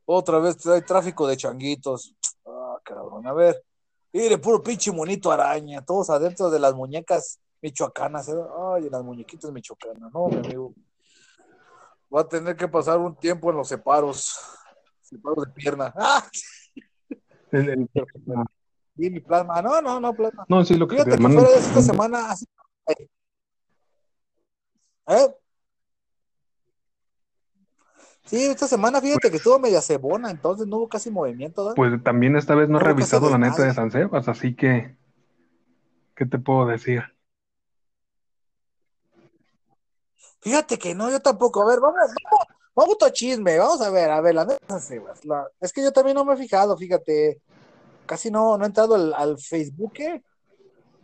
otra 0.05 0.39
vez 0.39 0.59
trae 0.59 0.83
tráfico 0.83 1.27
de 1.27 1.35
changuitos. 1.39 2.15
Ah, 2.47 2.77
cabrón, 2.85 3.27
a 3.27 3.33
ver, 3.33 3.65
mire, 4.13 4.37
puro 4.37 4.63
pinche 4.63 4.93
monito 4.93 5.33
araña, 5.33 5.83
todos 5.83 6.11
adentro 6.11 6.51
de 6.51 6.59
las 6.59 6.75
muñecas 6.75 7.41
michoacanas, 7.63 8.29
¿eh? 8.29 8.35
ay, 8.75 8.91
las 8.91 9.03
muñequitas 9.03 9.51
michoacanas, 9.51 10.13
no, 10.13 10.27
mi 10.29 10.37
amigo. 10.37 10.75
Va 12.15 12.21
a 12.21 12.29
tener 12.29 12.55
que 12.55 12.69
pasar 12.69 12.99
un 12.99 13.17
tiempo 13.17 13.49
en 13.51 13.57
los 13.57 13.69
separos, 13.69 14.39
separos 15.01 15.47
de 15.47 15.53
pierna. 15.53 15.95
Ah, 15.99 16.29
El- 17.51 17.71
el- 17.71 17.89
sí, 18.95 19.11
mi 19.11 19.21
plasma, 19.21 19.63
no, 19.63 19.81
no, 19.81 19.99
no, 20.01 20.13
plasma. 20.13 20.45
no, 20.49 20.63
sí, 20.67 20.75
lo 20.75 20.87
que 20.87 20.97
Fíjate 20.97 21.17
que 21.17 21.29
fuera 21.33 21.49
de 21.49 21.57
esta 21.57 21.81
semana, 21.81 22.31
así, 22.33 22.45
¿eh? 25.09 25.35
Sí, 28.27 28.45
esta 28.47 28.67
semana 28.67 29.01
fíjate 29.01 29.31
que 29.31 29.37
estuvo 29.37 29.59
media 29.61 29.81
cebona, 29.81 30.31
entonces 30.31 30.67
no 30.67 30.79
hubo 30.79 30.89
casi 30.89 31.11
movimiento, 31.11 31.63
¿verdad? 31.63 31.77
Pues 31.77 32.03
también 32.03 32.37
esta 32.37 32.55
vez 32.57 32.69
no 32.69 32.79
he 32.79 32.83
revisado 32.83 33.31
la 33.31 33.39
neta 33.39 33.63
de 33.63 33.73
San 33.73 33.91
Sebas, 33.93 34.27
así 34.29 34.55
que, 34.57 34.97
¿qué 36.17 36.27
te 36.27 36.39
puedo 36.39 36.67
decir? 36.67 37.03
Fíjate 40.41 40.79
que 40.79 40.95
no, 40.95 41.11
yo 41.11 41.21
tampoco. 41.21 41.63
A 41.63 41.67
ver, 41.67 41.81
vamos, 41.81 41.99
vamos, 42.01 42.47
vamos 42.75 42.97
a 43.05 43.13
chisme, 43.13 43.59
vamos 43.59 43.81
a 43.81 43.91
ver, 43.91 44.11
a 44.11 44.21
ver, 44.21 44.35
la 44.35 44.45
neta, 44.45 44.81
Sebas, 44.81 45.25
la- 45.25 45.49
es 45.61 45.73
que 45.73 45.83
yo 45.83 45.93
también 45.93 46.17
no 46.17 46.25
me 46.25 46.35
he 46.35 46.37
fijado, 46.37 46.77
fíjate, 46.77 47.41
casi 48.07 48.31
no, 48.31 48.59
no 48.59 48.65
he 48.65 48.67
entrado 48.67 48.97
al, 48.97 49.15
al 49.15 49.39
Facebook. 49.39 49.93
¿eh? 50.01 50.23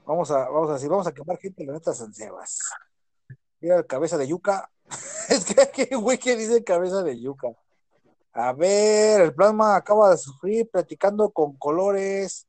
Vamos 0.05 0.29
a, 0.33 0.49
vamos 0.49 0.71
a 0.71 0.75
decir, 0.75 0.89
vamos 0.89 1.07
a 1.07 1.13
quemar 1.13 1.39
gente, 1.39 1.65
la 1.65 1.75
neta, 1.75 1.93
San 1.95 2.13
Sebas. 2.13 2.59
Mira, 3.61 3.77
el 3.77 3.87
cabeza 3.87 4.19
de 4.19 4.27
yuca. 4.27 4.69
es 5.29 5.45
que 5.45 5.61
aquí, 5.61 5.95
güey, 5.95 6.19
que 6.19 6.37
dice 6.37 6.65
cabeza 6.65 7.03
de 7.03 7.21
yuca. 7.21 7.49
A 8.33 8.53
ver, 8.53 9.21
el 9.21 9.35
plasma 9.35 9.77
acaba 9.77 10.11
de 10.11 10.17
sufrir 10.17 10.69
practicando 10.71 11.31
con 11.31 11.57
colores. 11.57 12.47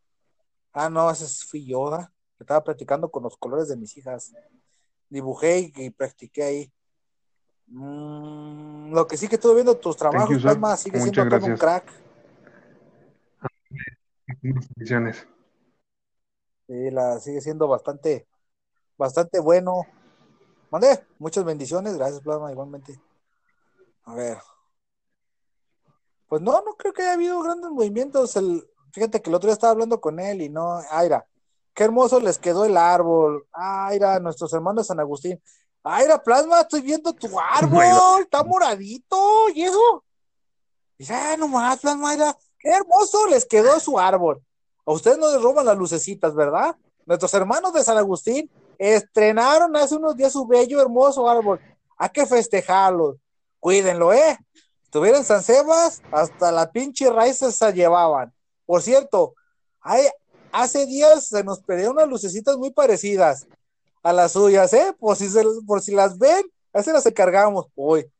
Ah, 0.71 0.89
no, 0.89 1.12
ese 1.12 1.25
es 1.25 1.43
fui 1.43 1.65
yo, 1.65 1.89
¿verdad? 1.89 2.10
Estaba 2.39 2.63
practicando 2.63 3.10
con 3.10 3.23
los 3.23 3.38
colores 3.38 3.67
de 3.67 3.77
mis 3.77 3.95
hijas. 3.97 4.34
Dibujé 5.10 5.60
y, 5.60 5.73
y 5.75 5.89
practiqué 5.89 6.43
ahí. 6.43 6.73
Mm, 7.67 8.93
lo 8.93 9.08
que 9.08 9.17
sí 9.17 9.27
que 9.27 9.36
estuve 9.36 9.56
viendo 9.56 9.77
tus 9.77 9.97
trabajos, 9.97 10.36
you, 10.36 10.41
plasma, 10.41 10.77
sigue 10.77 10.99
Muchas 10.99 11.15
siendo 11.15 11.38
todo 11.38 11.45
un 11.47 11.58
gracias. 11.58 11.60
crack. 11.60 12.03
Bendiciones. 14.41 15.27
Sí, 16.67 16.91
la 16.91 17.19
sigue 17.19 17.41
siendo 17.41 17.67
bastante, 17.67 18.27
bastante 18.97 19.39
bueno. 19.39 19.86
Mande, 20.74 21.06
muchas 21.20 21.46
bendiciones, 21.46 21.96
gracias, 21.96 22.20
Plasma, 22.22 22.52
igualmente. 22.52 23.00
A 24.06 24.16
ver. 24.16 24.40
Pues 26.28 26.42
no, 26.42 26.64
no 26.64 26.74
creo 26.76 26.92
que 26.92 27.04
haya 27.04 27.14
habido 27.14 27.44
grandes 27.44 27.70
movimientos. 27.70 28.36
El, 28.38 28.68
fíjate 28.92 29.22
que 29.22 29.30
el 29.30 29.36
otro 29.36 29.50
día 29.50 29.54
estaba 29.54 29.70
hablando 29.70 30.02
con 30.02 30.20
él 30.20 30.42
y 30.42 30.50
no, 30.50 30.82
Aira, 30.90 31.28
qué 31.76 31.84
hermoso 31.84 32.20
les 32.20 32.40
quedó 32.40 32.66
el 32.66 32.76
árbol. 32.76 33.46
Aira, 33.52 34.20
nuestros 34.20 34.52
hermanos 34.52 34.86
de 34.86 34.88
San 34.88 35.00
Agustín. 35.00 35.40
Aira, 35.84 36.24
Plasma, 36.24 36.62
estoy 36.62 36.82
viendo 36.82 37.14
tu 37.14 37.28
árbol, 37.40 38.24
está 38.24 38.44
moradito, 38.44 39.50
¿y 39.54 39.66
eso? 39.66 40.04
Dice, 40.98 41.14
ah, 41.14 41.38
nomás, 41.38 41.82
Plasma, 41.82 42.10
Aira, 42.10 42.36
qué 42.58 42.72
hermoso 42.72 43.28
les 43.28 43.46
quedó 43.46 43.80
su 43.80 44.00
árbol. 44.00 44.42
A 44.88 44.92
ustedes 44.92 45.20
no 45.20 45.32
les 45.32 45.40
roban 45.40 45.68
las 45.68 45.78
lucecitas, 45.78 46.34
¿verdad? 46.34 46.76
Nuestros 47.06 47.32
hermanos 47.36 47.74
de 47.74 47.84
San 47.84 48.00
Agustín 48.00 48.50
estrenaron 48.84 49.76
hace 49.76 49.96
unos 49.96 50.15
días 50.15 50.34
su 50.34 50.46
bello, 50.46 50.82
hermoso 50.82 51.30
árbol. 51.30 51.60
Hay 51.98 52.10
que 52.10 52.26
festejarlo. 52.26 53.17
Cuídenlo, 53.60 54.12
¿eh? 54.13 54.38
Estuviera 54.84 55.17
en 55.17 55.24
San 55.24 55.41
Sebas, 55.41 56.02
hasta 56.12 56.52
la 56.52 56.72
pinche 56.72 57.10
raíz 57.10 57.38
se 57.38 57.74
llevaban. 57.74 58.34
Por 58.65 58.82
cierto, 58.82 59.36
hace 60.52 60.86
días 60.86 61.28
se 61.28 61.43
nos 61.43 61.62
perdieron 61.62 61.96
unas 61.96 62.10
lucecitas 62.10 62.58
muy 62.58 62.72
parecidas 62.72 63.48
a 64.04 64.13
las 64.13 64.34
suyas, 64.34 64.74
¿eh? 64.74 64.93
Por 65.00 65.15
si, 65.15 65.30
por 65.65 65.82
si 65.82 65.93
las 65.93 66.17
ven, 66.17 66.46
a 66.74 66.82
las 66.82 67.06
encargamos. 67.06 67.67
Uy. 67.76 68.12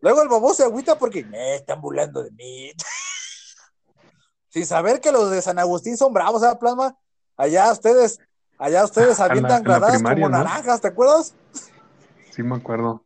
Luego 0.00 0.22
el 0.22 0.28
babón 0.28 0.54
se 0.54 0.64
agüita 0.64 0.98
porque 0.98 1.24
me 1.24 1.56
están 1.56 1.80
burlando 1.80 2.22
de 2.22 2.30
mí. 2.32 2.72
Sin 4.48 4.66
saber 4.66 5.00
que 5.00 5.12
los 5.12 5.30
de 5.30 5.42
San 5.42 5.58
Agustín 5.58 5.96
son 5.96 6.12
bravos, 6.12 6.42
¿sabes, 6.42 6.58
Plasma? 6.58 6.96
Allá 7.36 7.70
ustedes, 7.72 8.18
allá 8.60 8.84
ustedes 8.84 9.18
la- 9.18 9.24
avientan 9.24 9.64
granadas 9.64 9.96
primaria, 9.96 10.24
como 10.26 10.36
¿no? 10.36 10.44
naranjas, 10.44 10.80
¿te 10.80 10.88
acuerdas? 10.88 11.34
Sí, 12.30 12.42
me 12.42 12.56
acuerdo. 12.56 13.04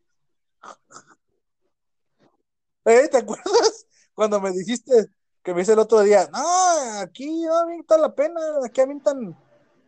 ¿Eh? 2.85 3.09
¿Te 3.09 3.19
acuerdas? 3.19 3.87
Cuando 4.15 4.41
me 4.41 4.51
dijiste 4.53 5.11
que 5.43 5.55
me 5.55 5.63
hice 5.63 5.73
el 5.73 5.79
otro 5.79 6.01
día, 6.01 6.29
no, 6.33 7.01
aquí 7.01 7.43
no 7.45 7.57
avientan 7.57 8.01
la 8.03 8.15
pena, 8.15 8.41
aquí 8.65 8.81
avientan 8.81 9.37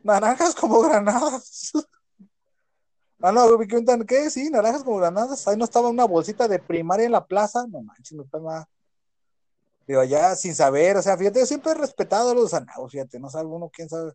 naranjas 0.02 0.54
como 0.54 0.80
granadas. 0.80 1.72
Ah, 3.22 3.32
no, 3.32 3.46
que 3.58 3.64
avientan, 3.64 4.04
¿qué? 4.04 4.28
Sí, 4.28 4.50
naranjas 4.50 4.84
como 4.84 4.98
granadas. 4.98 5.48
Ahí 5.48 5.56
no 5.56 5.64
estaba 5.64 5.88
una 5.88 6.04
bolsita 6.04 6.46
de 6.46 6.58
primaria 6.58 7.06
en 7.06 7.12
la 7.12 7.24
plaza. 7.24 7.64
No 7.66 7.80
manches, 7.80 8.12
no 8.12 8.24
está 8.24 8.38
nada. 8.38 8.68
Digo, 9.86 10.04
ya 10.04 10.36
sin 10.36 10.54
saber, 10.54 10.98
o 10.98 11.02
sea, 11.02 11.16
fíjate, 11.16 11.40
yo 11.40 11.46
siempre 11.46 11.72
he 11.72 11.74
respetado 11.76 12.30
a 12.30 12.34
los 12.34 12.50
zanagos, 12.50 12.92
fíjate, 12.92 13.18
no 13.18 13.30
sabe 13.30 13.46
uno 13.46 13.70
quién 13.72 13.88
sabe. 13.88 14.12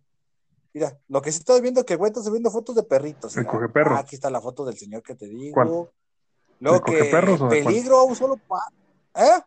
Mira, 0.73 0.97
lo 1.09 1.21
que 1.21 1.31
sí 1.31 1.39
estoy 1.39 1.61
viendo 1.61 1.81
es 1.81 1.85
que 1.85 1.95
güey 1.95 2.11
está 2.11 2.23
subiendo 2.23 2.49
fotos 2.49 2.75
de 2.75 2.83
perritos. 2.83 3.35
El 3.35 3.43
mira. 3.43 3.51
cogeperros. 3.51 3.93
Ah, 3.97 4.01
aquí 4.01 4.15
está 4.15 4.29
la 4.29 4.41
foto 4.41 4.65
del 4.65 4.77
señor 4.77 5.03
que 5.03 5.15
te 5.15 5.27
digo. 5.27 5.53
¿Cuál? 5.53 5.89
Luego 6.59 6.79
¿De 6.85 6.93
que 6.93 7.15
o 7.41 7.49
peligro, 7.49 8.03
un 8.05 8.15
solo 8.15 8.37
pa- 8.37 8.71
¿Eh? 9.15 9.41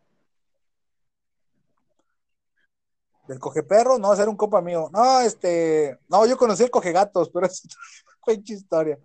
¿Del 3.26 3.38
cogeperro? 3.38 3.98
No, 3.98 4.12
ese 4.12 4.22
era 4.22 4.30
un 4.30 4.36
compa 4.36 4.60
mío. 4.60 4.90
No, 4.92 5.20
este, 5.20 5.98
no, 6.08 6.26
yo 6.26 6.36
conocí 6.36 6.62
el 6.62 6.70
cogegatos, 6.70 7.30
pero 7.30 7.46
es 7.46 7.64
otra 7.64 8.18
pinche 8.26 8.54
historia. 8.54 8.98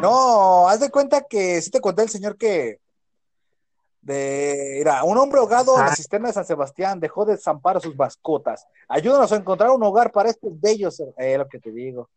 No, 0.00 0.68
haz 0.68 0.80
de 0.80 0.90
cuenta 0.90 1.22
que 1.22 1.60
sí 1.62 1.70
te 1.70 1.80
conté 1.80 2.02
el 2.02 2.08
señor 2.08 2.36
que 2.36 2.80
de 4.02 4.84
un 5.04 5.16
hombre 5.16 5.38
ahogado 5.40 5.74
en 5.78 5.86
la 5.86 5.92
Ah. 5.92 5.96
cisterna 5.96 6.28
de 6.28 6.34
San 6.34 6.44
Sebastián 6.44 6.98
dejó 7.00 7.24
de 7.24 7.36
zampar 7.38 7.76
a 7.76 7.80
sus 7.80 7.96
mascotas. 7.96 8.66
Ayúdanos 8.88 9.30
a 9.32 9.36
encontrar 9.36 9.70
un 9.70 9.82
hogar 9.82 10.10
para 10.12 10.28
estos 10.28 10.60
bellos, 10.60 11.00
eh, 11.16 11.38
lo 11.38 11.48
que 11.48 11.58
te 11.60 11.70
digo. 11.70 12.10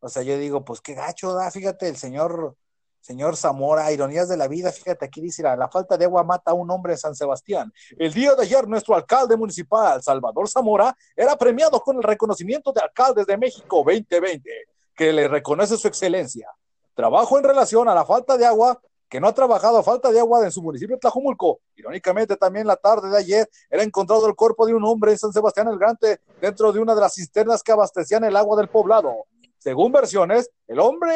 O 0.00 0.08
sea, 0.08 0.22
yo 0.22 0.36
digo, 0.38 0.64
pues 0.64 0.80
qué 0.80 0.94
gacho 0.94 1.32
da, 1.32 1.50
fíjate, 1.50 1.88
el 1.88 1.96
señor, 1.96 2.54
señor 3.00 3.34
Zamora, 3.36 3.90
ironías 3.90 4.28
de 4.28 4.36
la 4.36 4.46
vida, 4.46 4.70
fíjate, 4.70 5.06
aquí 5.06 5.20
dice, 5.22 5.42
la, 5.42 5.56
la 5.56 5.68
falta 5.68 5.96
de 5.96 6.04
agua 6.04 6.22
mata 6.22 6.50
a 6.50 6.54
un 6.54 6.70
hombre 6.70 6.92
en 6.92 6.98
San 6.98 7.14
Sebastián. 7.14 7.72
El 7.98 8.12
día 8.12 8.34
de 8.34 8.42
ayer, 8.42 8.68
nuestro 8.68 8.94
alcalde 8.94 9.36
municipal, 9.38 10.02
Salvador 10.02 10.48
Zamora, 10.48 10.94
era 11.16 11.34
premiado 11.36 11.80
con 11.80 11.96
el 11.96 12.02
reconocimiento 12.02 12.72
de 12.72 12.82
alcaldes 12.82 13.26
de 13.26 13.38
México 13.38 13.82
2020, 13.84 14.50
que 14.94 15.12
le 15.12 15.28
reconoce 15.28 15.76
su 15.78 15.88
excelencia. 15.88 16.50
Trabajo 16.94 17.38
en 17.38 17.44
relación 17.44 17.88
a 17.88 17.94
la 17.94 18.04
falta 18.04 18.36
de 18.36 18.44
agua, 18.46 18.78
no 19.20 19.28
ha 19.28 19.34
trabajado 19.34 19.78
a 19.78 19.82
falta 19.82 20.10
de 20.10 20.18
agua 20.18 20.44
en 20.44 20.50
su 20.50 20.62
municipio 20.62 20.98
Tlajumulco. 20.98 21.60
Irónicamente, 21.76 22.36
también 22.36 22.66
la 22.66 22.76
tarde 22.76 23.08
de 23.08 23.18
ayer 23.18 23.48
era 23.70 23.82
encontrado 23.82 24.26
el 24.26 24.34
cuerpo 24.34 24.66
de 24.66 24.74
un 24.74 24.84
hombre 24.84 25.12
en 25.12 25.18
San 25.18 25.32
Sebastián 25.32 25.68
el 25.68 25.78
Grande 25.78 26.20
dentro 26.40 26.72
de 26.72 26.80
una 26.80 26.94
de 26.94 27.00
las 27.00 27.14
cisternas 27.14 27.62
que 27.62 27.72
abastecían 27.72 28.24
el 28.24 28.36
agua 28.36 28.56
del 28.56 28.68
poblado. 28.68 29.26
Según 29.58 29.92
versiones, 29.92 30.50
el 30.66 30.80
hombre, 30.80 31.14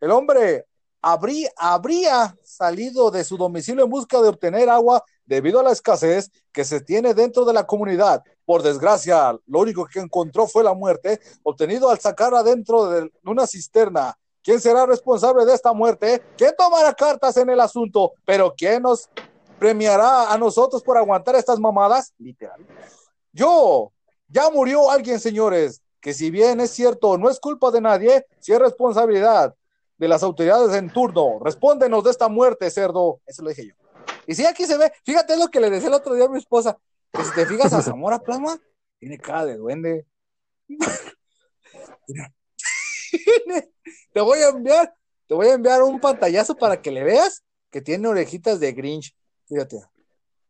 el 0.00 0.10
hombre 0.10 0.66
habría, 1.02 1.50
habría 1.56 2.36
salido 2.42 3.10
de 3.10 3.24
su 3.24 3.36
domicilio 3.36 3.84
en 3.84 3.90
busca 3.90 4.20
de 4.20 4.28
obtener 4.28 4.68
agua 4.68 5.02
debido 5.24 5.60
a 5.60 5.62
la 5.62 5.72
escasez 5.72 6.30
que 6.52 6.64
se 6.64 6.80
tiene 6.80 7.14
dentro 7.14 7.44
de 7.44 7.52
la 7.52 7.66
comunidad. 7.66 8.22
Por 8.44 8.62
desgracia, 8.62 9.38
lo 9.46 9.60
único 9.60 9.86
que 9.86 10.00
encontró 10.00 10.46
fue 10.46 10.64
la 10.64 10.74
muerte, 10.74 11.20
obtenido 11.44 11.88
al 11.88 12.00
sacar 12.00 12.34
adentro 12.34 12.86
de 12.86 13.10
una 13.24 13.46
cisterna. 13.46 14.18
¿Quién 14.42 14.60
será 14.60 14.86
responsable 14.86 15.44
de 15.44 15.54
esta 15.54 15.72
muerte? 15.72 16.22
¿Quién 16.36 16.54
tomará 16.56 16.94
cartas 16.94 17.36
en 17.36 17.50
el 17.50 17.60
asunto? 17.60 18.12
Pero 18.24 18.54
¿quién 18.56 18.82
nos 18.82 19.08
premiará 19.58 20.32
a 20.32 20.38
nosotros 20.38 20.82
por 20.82 20.96
aguantar 20.96 21.36
estas 21.36 21.60
mamadas? 21.60 22.14
Literal. 22.18 22.66
Yo, 23.32 23.92
ya 24.28 24.48
murió 24.50 24.90
alguien, 24.90 25.20
señores, 25.20 25.82
que 26.00 26.14
si 26.14 26.30
bien 26.30 26.60
es 26.60 26.70
cierto, 26.70 27.18
no 27.18 27.28
es 27.28 27.38
culpa 27.38 27.70
de 27.70 27.82
nadie, 27.82 28.26
si 28.38 28.52
es 28.52 28.58
responsabilidad 28.58 29.54
de 29.98 30.08
las 30.08 30.22
autoridades 30.22 30.74
en 30.74 30.90
turno. 30.90 31.38
Respóndenos 31.40 32.02
de 32.04 32.10
esta 32.10 32.28
muerte, 32.28 32.70
cerdo. 32.70 33.20
Eso 33.26 33.42
lo 33.42 33.50
dije 33.50 33.66
yo. 33.66 33.74
Y 34.26 34.34
sí, 34.34 34.46
aquí 34.46 34.64
se 34.64 34.78
ve, 34.78 34.90
fíjate 35.04 35.36
lo 35.36 35.48
que 35.48 35.60
le 35.60 35.68
decía 35.68 35.88
el 35.88 35.94
otro 35.94 36.14
día 36.14 36.24
a 36.24 36.28
mi 36.30 36.38
esposa, 36.38 36.78
que 37.12 37.22
si 37.24 37.34
te 37.34 37.44
fijas 37.44 37.72
a 37.74 37.82
Zamora 37.82 38.18
Plasma, 38.18 38.58
tiene 38.98 39.18
cara 39.18 39.44
de 39.44 39.56
duende. 39.56 40.06
Mira. 42.08 42.32
te 44.12 44.20
voy 44.20 44.38
a 44.40 44.48
enviar, 44.48 44.94
te 45.26 45.34
voy 45.34 45.48
a 45.48 45.54
enviar 45.54 45.82
un 45.82 46.00
pantallazo 46.00 46.56
para 46.56 46.80
que 46.80 46.90
le 46.90 47.04
veas 47.04 47.42
que 47.70 47.80
tiene 47.80 48.08
orejitas 48.08 48.58
de 48.60 48.72
Grinch. 48.72 49.14
Fíjate, 49.46 49.80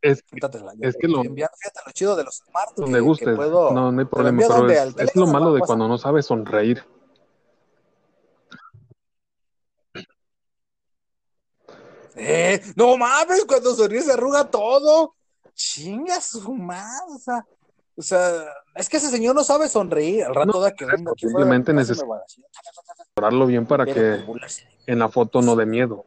Es, 0.02 0.22
yo 0.30 0.48
es 0.80 0.96
que 0.96 1.08
lo- 1.08 1.22
enviar, 1.22 1.50
fíjate 1.58 1.80
lo 1.86 1.92
chido 1.92 2.16
de 2.16 2.24
los 2.24 2.42
que- 2.86 3.00
gustes. 3.00 3.28
que 3.28 3.34
puedo- 3.34 3.70
no, 3.72 3.92
no 3.92 4.00
hay 4.00 4.06
problema. 4.06 4.38
Pero 4.40 4.68
es, 4.98 5.16
lo 5.16 5.26
malo 5.26 5.52
de 5.52 5.60
cuando 5.60 5.86
no 5.88 5.98
sabes 5.98 6.26
sonreír. 6.26 6.82
Eh, 12.16 12.60
no 12.76 12.96
mames, 12.96 13.44
cuando 13.46 13.74
sonríe 13.74 14.02
se 14.02 14.12
arruga 14.12 14.50
todo. 14.50 15.14
Chinga 15.54 16.20
su 16.20 16.52
madre, 16.54 17.14
o 17.14 17.18
sea, 17.18 17.46
o 18.00 18.02
sea, 18.02 18.46
es 18.74 18.88
que 18.88 18.96
ese 18.96 19.10
señor 19.10 19.34
no 19.34 19.44
sabe 19.44 19.68
sonreír. 19.68 20.24
Al 20.24 20.34
rato 20.34 20.52
No, 20.52 20.60
da 20.60 20.72
que 20.74 20.86
simplemente 21.18 21.70
de 21.70 21.74
mi 21.76 21.80
casa 21.82 21.92
y 21.92 21.96
neces- 21.96 22.02
me 22.02 22.08
va 22.08 22.16
a 22.16 22.22
decir, 22.22 22.44
Orarlo 23.16 23.46
bien 23.46 23.66
para 23.66 23.84
"Pero 23.84 23.94
que 23.94 24.16
por 24.16 24.24
burlarse 24.26 24.64
de 24.64 24.70
mí". 24.70 24.76
en 24.86 24.98
la 24.98 25.08
foto 25.10 25.42
no 25.42 25.54
dé 25.54 25.66
miedo. 25.66 26.06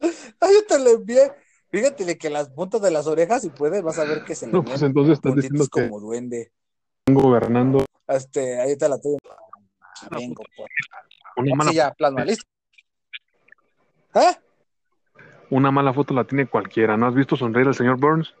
Ay, 0.40 0.54
yo 0.54 0.66
te 0.66 0.78
lo 0.78 0.90
envié. 0.90 1.32
Fíjate 1.70 2.16
que 2.16 2.30
las 2.30 2.48
puntas 2.50 2.80
de 2.80 2.90
las 2.90 3.06
orejas, 3.06 3.42
si 3.42 3.50
puedes, 3.50 3.82
vas 3.82 3.98
a 3.98 4.04
ver 4.04 4.22
que 4.24 4.34
se 4.34 4.46
le 4.46 4.52
No, 4.52 4.62
pues 4.64 4.80
entonces 4.82 5.14
estás 5.14 5.34
diciendo 5.34 5.64
que 5.70 5.82
como 5.88 6.00
duende. 6.00 6.52
gobernando 7.10 7.84
Este, 8.06 8.60
ahí 8.60 8.76
te 8.76 8.88
la 8.88 8.96
estoy. 8.96 9.16
Vengo, 10.10 10.42
por... 10.56 10.68
una 11.36 11.54
mala, 11.54 11.70
Sí, 11.70 11.76
ya, 11.76 11.92
plasma, 11.94 12.24
listo. 12.24 12.44
¿Eh? 14.14 14.36
una 15.50 15.70
mala 15.70 15.92
foto 15.92 16.12
la 16.14 16.24
tiene 16.24 16.48
cualquiera. 16.48 16.96
¿No 16.96 17.06
has 17.06 17.14
visto 17.14 17.36
sonreír 17.36 17.68
al 17.68 17.74
señor 17.74 17.98
Burns? 17.98 18.34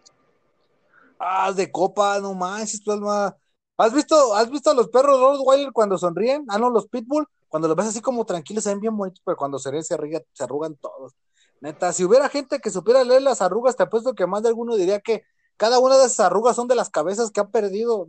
Ah, 1.18 1.52
de 1.52 1.70
copa, 1.70 2.18
no 2.20 2.34
manches, 2.34 2.82
plasma. 2.82 3.36
¿Has 3.78 3.92
visto, 3.94 4.34
¿Has 4.34 4.50
visto 4.50 4.70
a 4.70 4.74
los 4.74 4.88
perros 4.88 5.20
Rottweiler 5.20 5.72
cuando 5.72 5.98
sonríen? 5.98 6.44
Ah, 6.48 6.58
no, 6.58 6.70
los 6.70 6.88
Pitbull, 6.88 7.26
cuando 7.48 7.68
los 7.68 7.76
ves 7.76 7.86
así 7.88 8.00
como 8.00 8.24
tranquilos, 8.24 8.64
se 8.64 8.70
ven 8.70 8.80
bien 8.80 8.96
bonitos, 8.96 9.22
pero 9.24 9.36
cuando 9.36 9.58
se 9.58 9.70
ríen 9.70 9.84
se, 9.84 9.94
arruga- 9.94 10.24
se 10.32 10.44
arrugan 10.44 10.74
todos. 10.76 11.14
Neta, 11.60 11.92
si 11.92 12.04
hubiera 12.04 12.28
gente 12.28 12.58
que 12.58 12.70
supiera 12.70 13.04
leer 13.04 13.22
las 13.22 13.40
arrugas, 13.42 13.76
te 13.76 13.82
apuesto 13.82 14.14
que 14.14 14.26
más 14.26 14.42
de 14.42 14.48
alguno 14.48 14.76
diría 14.76 15.00
que 15.00 15.24
cada 15.56 15.78
una 15.78 15.96
de 15.98 16.06
esas 16.06 16.20
arrugas 16.20 16.56
son 16.56 16.68
de 16.68 16.74
las 16.74 16.90
cabezas 16.90 17.30
que 17.30 17.40
ha 17.40 17.48
perdido 17.48 18.08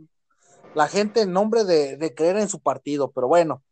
la 0.74 0.86
gente 0.88 1.22
en 1.22 1.32
nombre 1.32 1.64
de, 1.64 1.96
de 1.96 2.14
creer 2.14 2.36
en 2.38 2.48
su 2.48 2.60
partido, 2.60 3.10
pero 3.10 3.28
bueno. 3.28 3.62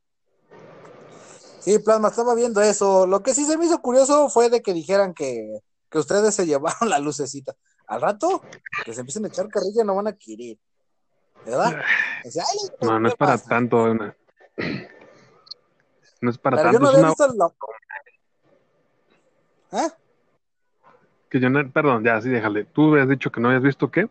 Sí, 1.58 1.78
Plasma, 1.80 2.08
estaba 2.08 2.34
viendo 2.34 2.60
eso. 2.60 3.06
Lo 3.06 3.22
que 3.22 3.34
sí 3.34 3.44
se 3.44 3.56
me 3.58 3.66
hizo 3.66 3.80
curioso 3.80 4.28
fue 4.28 4.50
de 4.50 4.62
que 4.62 4.72
dijeran 4.72 5.14
que, 5.14 5.60
que 5.90 5.98
ustedes 5.98 6.34
se 6.34 6.46
llevaron 6.46 6.88
la 6.88 6.98
lucecita. 6.98 7.54
Al 7.86 8.00
rato, 8.00 8.42
que 8.84 8.92
se 8.92 9.00
empiecen 9.00 9.24
a 9.24 9.28
echar 9.28 9.48
carrilla, 9.48 9.84
no 9.84 9.94
van 9.96 10.08
a 10.08 10.12
querer. 10.16 10.58
¿Verdad? 11.44 11.76
Dice, 12.24 12.40
"Ay, 12.40 12.58
No, 12.82 12.98
no 13.00 13.08
es 13.08 13.14
¿qué 13.14 13.18
para 13.18 13.32
pasa?". 13.32 13.48
tanto. 13.48 13.82
una- 13.84 14.16
No 16.22 16.30
es 16.30 16.38
para 16.38 16.56
Pero 16.56 16.72
yo 16.72 16.78
tanto. 16.78 16.84
no 16.84 16.88
había 16.88 17.00
una- 17.00 17.08
visto 17.10 17.28
la... 19.72 19.82
¿Eh? 19.84 19.90
que 21.28 21.40
yo 21.40 21.50
no- 21.50 21.70
perdón, 21.72 22.04
ya, 22.04 22.20
sí, 22.22 22.28
déjale. 22.30 22.64
Tú 22.64 22.92
habías 22.92 23.08
dicho 23.08 23.30
que 23.30 23.40
no 23.40 23.48
habías 23.48 23.62
visto 23.62 23.90
qué. 23.90 24.08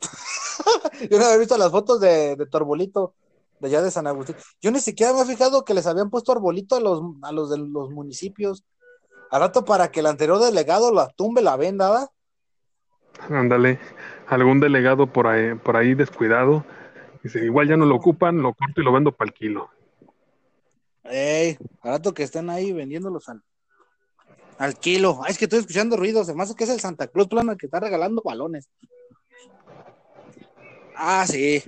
Yo 1.10 1.18
no 1.18 1.24
había 1.24 1.38
visto 1.38 1.56
las 1.56 1.70
fotos 1.70 2.00
de, 2.00 2.36
de 2.36 2.46
tu 2.46 2.56
arbolito 2.56 3.14
de 3.60 3.68
allá 3.68 3.82
de 3.82 3.90
San 3.90 4.06
Agustín. 4.06 4.36
Yo 4.60 4.70
ni 4.70 4.80
siquiera 4.80 5.12
me 5.12 5.22
he 5.22 5.24
fijado 5.24 5.64
que 5.64 5.74
les 5.74 5.86
habían 5.86 6.10
puesto 6.10 6.32
arbolito 6.32 6.76
a 6.76 6.80
los, 6.80 7.02
a 7.22 7.32
los 7.32 7.50
de 7.50 7.58
los 7.58 7.90
municipios. 7.90 8.64
Al 9.30 9.40
rato 9.40 9.64
para 9.64 9.90
que 9.90 10.00
el 10.00 10.06
anterior 10.06 10.38
delegado 10.38 10.92
la 10.92 11.08
tumbe 11.08 11.42
la 11.42 11.56
venda, 11.56 11.90
¿verdad? 11.90 12.08
Ándale, 13.30 13.78
algún 14.26 14.60
delegado 14.60 15.12
por 15.12 15.26
ahí, 15.26 15.54
por 15.54 15.76
ahí 15.76 15.94
descuidado. 15.94 16.64
Dice, 17.22 17.44
igual 17.44 17.68
ya 17.68 17.76
no 17.76 17.86
lo 17.86 17.96
ocupan, 17.96 18.42
lo 18.42 18.52
corto 18.54 18.80
y 18.80 18.84
lo 18.84 18.92
vendo 18.92 19.12
para 19.12 19.30
el 19.30 19.34
kilo. 19.34 19.70
Ey, 21.04 21.56
al 21.82 21.92
rato 21.92 22.12
que 22.12 22.22
estén 22.22 22.50
ahí 22.50 22.72
vendiéndolos 22.72 23.28
al, 23.28 23.42
al 24.58 24.74
kilo. 24.74 25.20
Ay, 25.22 25.32
es 25.32 25.38
que 25.38 25.44
estoy 25.44 25.60
escuchando 25.60 25.96
ruidos. 25.96 26.28
Además 26.28 26.54
que 26.54 26.64
es 26.64 26.70
el 26.70 26.80
Santa 26.80 27.06
Claus 27.08 27.28
plana 27.28 27.56
que 27.56 27.66
está 27.66 27.80
regalando 27.80 28.22
balones. 28.24 28.68
Ah, 30.96 31.26
sí. 31.26 31.62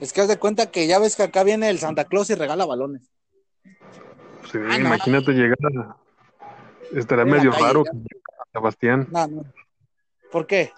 Es 0.00 0.12
que 0.12 0.20
haz 0.22 0.28
de 0.28 0.38
cuenta 0.38 0.70
que 0.70 0.86
ya 0.86 0.98
ves 0.98 1.16
que 1.16 1.22
acá 1.24 1.42
viene 1.44 1.68
el 1.68 1.78
Santa 1.78 2.04
Claus 2.04 2.30
y 2.30 2.34
regala 2.34 2.64
balones. 2.66 3.02
Sí, 4.50 4.58
Ah, 4.68 4.78
no. 4.78 4.86
imagínate 4.86 5.32
llegar 5.32 5.58
a... 5.76 5.96
La 7.16 7.24
medio 7.24 7.52
raro 7.52 7.84
a 7.86 8.44
Sebastián, 8.52 9.06
No, 9.12 9.26
no. 9.28 9.44
¿Por 10.32 10.46
qué? 10.46 10.72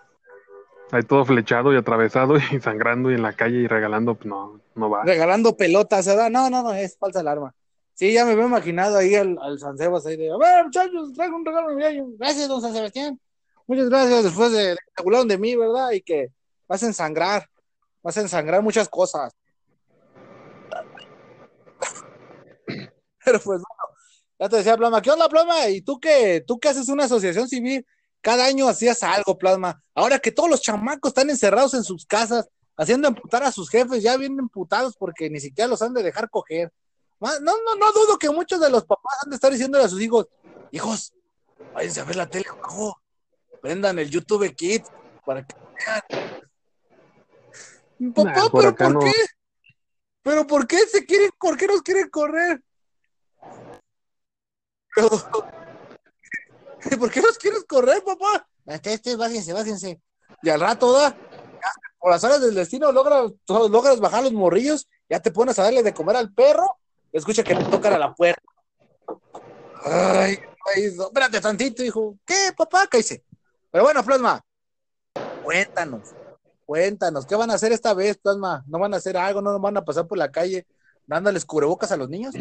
ahí 0.90 1.02
todo 1.04 1.24
flechado 1.24 1.72
y 1.72 1.76
atravesado 1.78 2.36
y 2.52 2.60
sangrando 2.60 3.10
y 3.10 3.14
en 3.14 3.22
la 3.22 3.32
calle 3.32 3.56
y 3.60 3.66
regalando, 3.66 4.14
pues 4.14 4.26
no, 4.26 4.60
no 4.74 4.90
va. 4.90 5.04
Regalando 5.04 5.56
pelotas, 5.56 6.06
¿verdad? 6.06 6.28
No, 6.30 6.50
no, 6.50 6.62
no, 6.62 6.74
es 6.74 6.98
falsa 6.98 7.20
alarma. 7.20 7.54
Sí, 7.94 8.12
ya 8.12 8.24
me 8.26 8.34
veo 8.34 8.46
imaginado 8.46 8.98
ahí 8.98 9.14
al, 9.14 9.38
al 9.40 9.58
San 9.58 9.78
Sebas 9.78 10.04
ahí 10.06 10.16
de, 10.16 10.30
a 10.30 10.36
ver, 10.36 10.64
muchachos, 10.64 11.12
traigo 11.14 11.36
un 11.36 11.44
regalo. 11.46 11.68
Gracias, 12.18 12.48
don 12.48 12.60
San 12.60 12.74
Sebastián. 12.74 13.18
Muchas 13.66 13.88
gracias 13.88 14.24
después 14.24 14.52
de, 14.52 14.74
de 14.74 15.24
de 15.26 15.38
mí, 15.38 15.56
¿verdad? 15.56 15.92
Y 15.92 16.02
que 16.02 16.28
vas 16.68 16.82
a 16.82 16.86
ensangrar, 16.86 17.48
vas 18.02 18.16
a 18.16 18.20
ensangrar 18.20 18.62
muchas 18.62 18.88
cosas. 18.88 19.34
Pero 23.24 23.40
pues 23.40 23.60
bueno, 23.60 23.96
ya 24.38 24.48
te 24.48 24.56
decía 24.56 24.76
Plasma, 24.76 25.00
¿qué 25.02 25.10
onda 25.10 25.28
Plasma? 25.28 25.68
¿Y 25.68 25.82
tú 25.82 26.00
que 26.00 26.42
tú 26.46 26.58
que 26.58 26.68
haces 26.68 26.88
una 26.88 27.04
asociación 27.04 27.48
civil? 27.48 27.86
Cada 28.20 28.46
año 28.46 28.68
hacías 28.68 29.02
algo, 29.02 29.38
Plasma. 29.38 29.82
Ahora 29.94 30.18
que 30.18 30.32
todos 30.32 30.48
los 30.48 30.62
chamacos 30.62 31.10
están 31.10 31.30
encerrados 31.30 31.74
en 31.74 31.82
sus 31.82 32.06
casas, 32.06 32.48
haciendo 32.76 33.08
emputar 33.08 33.42
a 33.42 33.52
sus 33.52 33.68
jefes, 33.68 34.02
ya 34.02 34.16
vienen 34.16 34.40
emputados 34.40 34.96
porque 34.96 35.28
ni 35.28 35.40
siquiera 35.40 35.68
los 35.68 35.82
han 35.82 35.94
de 35.94 36.02
dejar 36.02 36.30
coger. 36.30 36.72
No, 37.20 37.28
no, 37.40 37.76
no 37.76 37.92
dudo 37.92 38.18
que 38.18 38.30
muchos 38.30 38.60
de 38.60 38.70
los 38.70 38.84
papás 38.84 39.18
han 39.22 39.30
de 39.30 39.36
estar 39.36 39.52
diciéndole 39.52 39.84
a 39.84 39.88
sus 39.88 40.00
hijos, 40.00 40.26
hijos, 40.72 41.12
váyanse 41.72 42.00
a 42.00 42.04
ver 42.04 42.16
la 42.16 42.28
tele 42.28 42.46
abajo, 42.50 43.00
prendan 43.60 43.98
el 44.00 44.10
YouTube 44.10 44.52
Kids 44.56 44.90
para 45.24 45.46
que 45.46 45.54
vean. 45.54 46.41
Papá, 48.14 48.32
Nah, 48.32 48.48
por 48.48 48.62
¿pero 48.62 48.76
por 48.76 48.92
no. 48.92 49.00
qué? 49.00 49.12
¿Pero 50.22 50.46
por 50.46 50.66
qué 50.66 50.78
se 50.86 51.04
quieren, 51.06 51.30
por 51.38 51.56
qué 51.56 51.66
nos 51.66 51.82
quieren 51.82 52.08
correr? 52.10 52.62
Pero- 54.94 55.08
¿Por 56.98 57.10
qué 57.10 57.20
nos 57.20 57.38
quieres 57.38 57.64
correr, 57.64 58.02
papá? 58.02 58.46
Este, 58.66 58.92
este, 58.94 59.16
bájense, 59.16 59.52
bájense. 59.52 60.00
Y 60.42 60.50
al 60.50 60.60
rato, 60.60 60.92
da, 60.92 61.10
ya, 61.10 61.72
por 61.98 62.10
las 62.10 62.22
horas 62.24 62.40
del 62.40 62.54
destino, 62.54 62.90
logras, 62.90 63.30
logras 63.46 64.00
bajar 64.00 64.22
los 64.24 64.32
morrillos, 64.32 64.88
ya 65.08 65.20
te 65.20 65.30
pones 65.30 65.58
a 65.58 65.64
darle 65.64 65.82
de 65.82 65.94
comer 65.94 66.16
al 66.16 66.32
perro, 66.32 66.78
y 67.12 67.18
escucha 67.18 67.44
que 67.44 67.54
te 67.54 67.64
tocan 67.64 67.92
a 67.92 67.98
la 67.98 68.14
puerta. 68.14 68.42
Ay, 69.84 70.38
ay, 70.74 70.92
no, 70.96 71.04
espérate 71.04 71.40
tantito, 71.40 71.82
hijo. 71.84 72.16
¿Qué, 72.24 72.52
papá? 72.56 72.86
¿Qué 72.88 72.98
hice? 72.98 73.24
Pero 73.70 73.84
bueno, 73.84 74.02
Plasma, 74.04 74.40
cuéntanos, 75.44 76.10
cuéntanos, 76.64 77.26
¿qué 77.26 77.34
van 77.34 77.50
a 77.50 77.54
hacer 77.54 77.72
esta 77.72 77.94
vez, 77.94 78.18
Plasma? 78.18 78.64
¿No 78.66 78.78
van 78.78 78.94
a 78.94 78.98
hacer 78.98 79.16
algo? 79.16 79.40
¿No 79.40 79.58
van 79.58 79.76
a 79.76 79.84
pasar 79.84 80.06
por 80.06 80.18
la 80.18 80.30
calle 80.30 80.66
dándoles 81.06 81.44
cubrebocas 81.44 81.92
a 81.92 81.96
los 81.96 82.08
niños? 82.08 82.34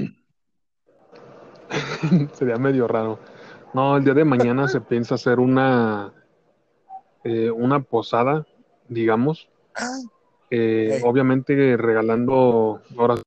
Sería 2.34 2.58
medio 2.58 2.88
raro. 2.88 3.20
No, 3.74 3.98
el 3.98 4.04
día 4.04 4.14
de 4.14 4.26
mañana 4.26 4.68
se 4.68 4.82
piensa 4.82 5.16
hacer 5.16 5.40
una, 5.40 6.14
eh, 7.24 7.50
una 7.50 7.82
posada, 7.82 8.46
digamos, 8.90 9.50
Ay, 9.74 10.04
eh, 10.50 11.02
obviamente 11.06 11.78
regalando 11.78 12.82
horas. 12.98 13.22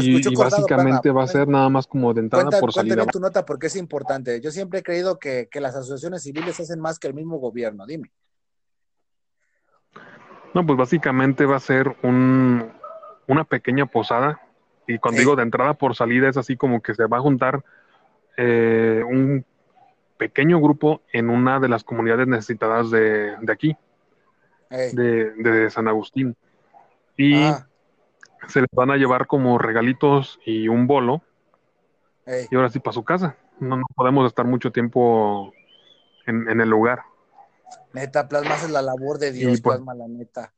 Y, 0.00 0.14
escuchó 0.16 0.30
y 0.30 0.34
cortado, 0.34 0.62
básicamente 0.62 1.10
va 1.10 1.24
a 1.24 1.26
ser 1.26 1.48
nada 1.48 1.68
más 1.68 1.86
como 1.86 2.12
de 2.14 2.20
entrada 2.20 2.44
Cuenta, 2.44 2.60
por 2.60 2.72
salida. 2.72 2.94
cuéntame 2.96 3.12
tu 3.12 3.20
nota 3.20 3.44
porque 3.44 3.66
es 3.68 3.76
importante. 3.76 4.40
Yo 4.40 4.50
siempre 4.50 4.80
he 4.80 4.82
creído 4.82 5.18
que, 5.18 5.48
que 5.50 5.60
las 5.60 5.74
asociaciones 5.74 6.22
civiles 6.22 6.58
hacen 6.60 6.80
más 6.80 6.98
que 6.98 7.08
el 7.08 7.14
mismo 7.14 7.38
gobierno. 7.38 7.86
Dime. 7.86 8.10
No, 10.54 10.64
pues 10.64 10.78
básicamente 10.78 11.46
va 11.46 11.56
a 11.56 11.60
ser 11.60 11.96
un, 12.02 12.72
una 13.26 13.44
pequeña 13.44 13.86
posada. 13.86 14.40
Y 14.86 14.98
cuando 14.98 15.16
Sí. 15.18 15.22
digo 15.22 15.36
de 15.36 15.42
entrada 15.42 15.74
por 15.74 15.96
salida 15.96 16.28
es 16.28 16.36
así 16.36 16.56
como 16.56 16.80
que 16.82 16.94
se 16.94 17.06
va 17.06 17.16
a 17.16 17.20
juntar 17.20 17.64
eh, 18.36 19.02
un 19.08 19.44
pequeño 20.18 20.60
grupo 20.60 21.02
en 21.12 21.30
una 21.30 21.58
de 21.58 21.68
las 21.68 21.82
comunidades 21.84 22.28
necesitadas 22.28 22.90
de, 22.90 23.34
de 23.40 23.52
aquí, 23.52 23.76
Ey, 24.70 24.92
de, 24.94 25.30
de 25.32 25.70
San 25.70 25.88
Agustín. 25.88 26.36
Y 27.16 27.34
ah, 27.44 27.66
se 28.48 28.60
les 28.60 28.70
van 28.72 28.90
a 28.90 28.96
llevar 28.96 29.26
como 29.26 29.58
regalitos 29.58 30.38
y 30.44 30.68
un 30.68 30.86
bolo. 30.86 31.22
ey. 32.26 32.46
Y 32.50 32.56
ahora 32.56 32.68
sí 32.70 32.80
para 32.80 32.94
su 32.94 33.04
casa. 33.04 33.36
No, 33.60 33.76
no 33.76 33.86
podemos 33.94 34.26
estar 34.26 34.46
mucho 34.46 34.72
tiempo 34.72 35.52
en, 36.26 36.48
en 36.48 36.60
el 36.60 36.68
lugar. 36.68 37.02
Neta, 37.92 38.28
plasmas 38.28 38.64
es 38.64 38.70
la 38.70 38.82
labor 38.82 39.18
de 39.18 39.32
Dios, 39.32 39.60
pues- 39.60 39.76
plasma, 39.76 39.94
la 39.94 40.08
neta. 40.08 40.52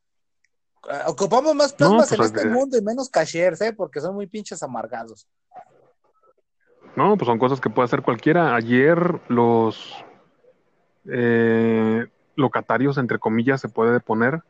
Ah, 0.89 1.05
Ocupamos 1.09 1.55
más 1.55 1.73
plasmas 1.73 2.09
pues, 2.09 2.21
en 2.21 2.37
este 2.37 2.49
mundo 2.49 2.79
y 2.79 2.83
menos 2.83 3.11
cashiers, 3.11 3.61
¿eh? 3.61 3.73
Porque 3.73 4.01
son 4.01 4.15
muy 4.15 4.27
pinches 4.27 4.63
amargados. 4.63 5.27
No, 6.95 7.17
pues 7.17 7.27
son 7.27 7.39
cosas 7.39 7.61
que 7.61 7.69
puede 7.71 7.87
hacer 7.87 8.03
cualquiera. 8.03 8.55
Ayer 8.55 9.21
los 9.29 10.05
eh, 11.11 12.07
locatarios, 12.37 12.99
entre 12.99 13.19
comillas, 13.19 13.61
se 13.61 13.69
puede 13.69 14.01
poner, 14.01 14.43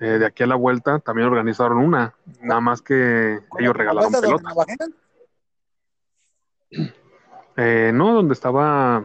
eh, 0.00 0.18
de 0.18 0.26
aquí 0.26 0.42
a 0.42 0.46
la 0.46 0.54
vuelta, 0.56 0.98
también 0.98 1.28
organizaron 1.28 1.78
una, 1.78 2.14
nada 2.40 2.60
más 2.60 2.82
que 2.82 3.40
ellos 3.58 3.76
regalaron 3.76 4.12
¿Vas 4.12 4.22
a 4.22 4.26
donde 4.26 4.42
pelotas. 4.42 4.78
Eh, 7.56 7.92
no, 7.94 8.14
donde 8.14 8.34
estaba, 8.34 8.96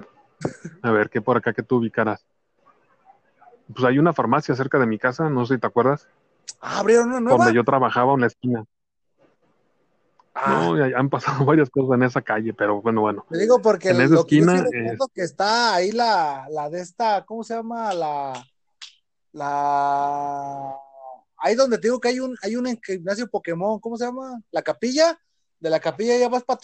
a 0.81 0.91
ver, 0.91 1.09
¿qué 1.09 1.21
por 1.21 1.37
acá 1.37 1.53
que 1.53 1.63
tú 1.63 1.77
ubicaras? 1.77 2.25
Pues 3.73 3.85
hay 3.85 3.99
una 3.99 4.13
farmacia 4.13 4.55
cerca 4.55 4.79
de 4.79 4.87
mi 4.87 4.97
casa, 4.97 5.29
no 5.29 5.45
sé 5.45 5.55
si 5.55 5.59
te 5.61 5.67
acuerdas, 5.67 6.07
Ah, 6.61 6.79
abrieron 6.79 7.09
una 7.09 7.19
nueva. 7.19 7.37
donde 7.45 7.53
yo 7.55 7.63
trabajaba 7.63 8.13
en 8.15 8.21
la 8.21 8.27
esquina. 8.27 8.65
Ah, 10.33 10.71
No, 10.75 10.97
han 10.97 11.09
pasado 11.09 11.45
varias 11.45 11.69
cosas 11.69 11.95
en 11.95 12.03
esa 12.03 12.21
calle, 12.21 12.53
pero 12.53 12.81
bueno, 12.81 13.01
bueno. 13.01 13.25
Te 13.29 13.37
digo 13.37 13.61
porque 13.61 13.89
En 13.89 14.01
esa 14.01 14.15
lo 14.15 14.25
que 14.25 14.37
yo 14.39 14.45
sí 14.45 14.49
esquina, 14.55 14.67
recuerdo 14.71 15.07
que 15.13 15.21
está 15.21 15.75
ahí 15.75 15.91
la, 15.91 16.47
la 16.49 16.69
de 16.69 16.81
esta, 16.81 17.23
¿cómo 17.25 17.43
se 17.43 17.53
llama? 17.55 17.93
La, 17.93 18.33
la, 19.31 20.75
ahí 21.37 21.55
donde 21.55 21.77
te 21.77 21.87
digo 21.87 21.99
que 21.99 22.09
hay 22.09 22.19
un, 22.19 22.35
hay 22.41 22.55
un 22.55 22.79
gimnasio 22.81 23.29
Pokémon, 23.29 23.79
¿cómo 23.79 23.97
se 23.97 24.05
llama? 24.05 24.41
La 24.51 24.61
capilla, 24.61 25.19
de 25.59 25.69
la 25.69 25.79
capilla 25.79 26.17
ya 26.17 26.29
vas 26.29 26.43
para 26.43 26.59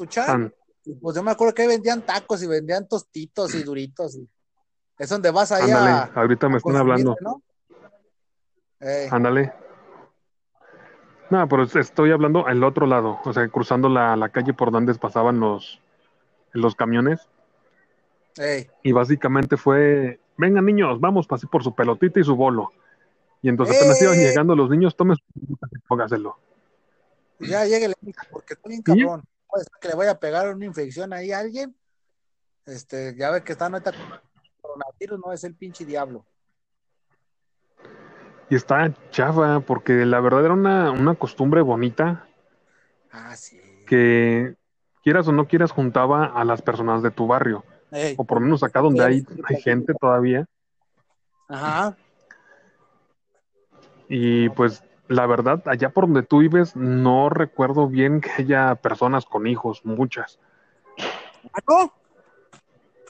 y 0.88 0.94
pues 0.94 1.16
yo 1.16 1.24
me 1.24 1.32
acuerdo 1.32 1.54
que 1.54 1.64
ahí 1.64 1.68
vendían 1.68 2.06
tacos 2.06 2.44
y 2.44 2.48
vendían 2.48 2.88
tostitos 2.88 3.56
y 3.56 3.64
duritos, 3.64 4.16
y 4.16 4.30
es 5.00 5.10
donde 5.10 5.32
vas 5.32 5.52
ahí 5.52 5.64
ándale, 5.64 5.90
a, 5.90 6.12
ahorita 6.14 6.48
me 6.48 6.56
a 6.56 6.58
están 6.58 6.76
hablando. 6.78 7.16
¿no? 7.22 7.42
Ándale. 9.12 9.52
No, 11.32 11.48
pero 11.48 11.64
estoy 11.64 12.12
hablando 12.12 12.46
al 12.46 12.64
otro 12.64 12.86
lado, 12.86 13.20
o 13.26 13.34
sea, 13.34 13.48
cruzando 13.50 13.90
la, 13.90 14.16
la 14.16 14.30
calle 14.30 14.54
por 14.54 14.72
donde 14.72 14.94
pasaban 14.94 15.40
los, 15.40 15.82
los 16.54 16.76
camiones. 16.76 17.28
Y 18.84 18.92
básicamente 18.92 19.58
fue, 19.58 20.20
vengan 20.38 20.66
niños, 20.66 21.00
vamos, 21.00 21.28
pasé 21.28 21.48
por 21.48 21.64
su 21.64 21.74
pelotita 21.74 22.20
y 22.20 22.24
su 22.24 22.36
bolo. 22.36 22.72
Y 23.42 23.50
entonces 23.50 23.78
apenas 23.78 24.02
¡Eh! 24.02 24.06
iban 24.06 24.18
llegando 24.18 24.56
los 24.56 24.70
niños, 24.70 24.96
tomen 24.96 25.18
su 25.18 25.24
y 25.72 25.78
póngaselo. 25.88 26.38
Ya 27.40 27.66
lleguele, 27.66 27.96
porque 28.32 28.54
estoy 28.54 28.70
bien 28.70 28.82
cabrón. 28.82 29.24
Puede 29.48 29.66
ser 29.66 29.74
que 29.80 29.88
le 29.90 29.96
vaya 29.96 30.12
a 30.12 30.20
pegar 30.20 30.54
una 30.54 30.66
infección 30.66 31.14
ahí 31.14 31.32
a 31.32 31.40
alguien. 31.40 31.76
Este, 32.66 33.16
ya 33.16 33.30
ve 33.32 33.44
que 33.44 33.52
está 33.52 33.68
ahorita 33.68 33.92
con 33.92 34.02
el 34.02 34.20
coronavirus, 34.62 35.20
no 35.24 35.32
es 35.34 35.44
el 35.44 35.54
pinche 35.56 35.86
diablo. 35.86 36.26
Y 38.50 38.56
está 38.56 38.94
chafa, 39.12 39.60
porque 39.62 40.06
la 40.06 40.20
verdad 40.20 40.46
era 40.46 40.54
una, 40.54 40.92
una 40.92 41.16
costumbre 41.16 41.62
bonita 41.62 42.28
Ah, 43.12 43.36
sí. 43.36 43.60
que 43.88 44.56
quieras 45.04 45.28
o 45.28 45.32
no 45.32 45.48
quieras 45.48 45.72
juntaba 45.72 46.26
a 46.26 46.44
las 46.46 46.62
personas 46.62 47.02
de 47.02 47.12
tu 47.12 47.28
barrio, 47.28 47.64
Ey, 47.96 48.16
o 48.18 48.26
por 48.26 48.40
lo 48.40 48.46
menos 48.46 48.62
acá 48.62 48.82
donde 48.82 49.04
hay, 49.04 49.26
hay 49.48 49.62
gente 49.62 49.94
todavía. 49.94 50.46
Ajá. 51.48 51.96
Y 54.10 54.50
pues 54.50 54.84
la 55.08 55.26
verdad, 55.26 55.62
allá 55.66 55.90
por 55.90 56.06
donde 56.06 56.24
tú 56.24 56.40
vives, 56.40 56.76
no 56.76 57.30
recuerdo 57.30 57.88
bien 57.88 58.22
que 58.22 58.32
haya 58.32 58.76
personas 58.76 59.26
con 59.26 59.48
hijos, 59.48 59.86
muchas, 59.86 60.40
¿Ah, 61.54 61.60
no? 61.68 61.94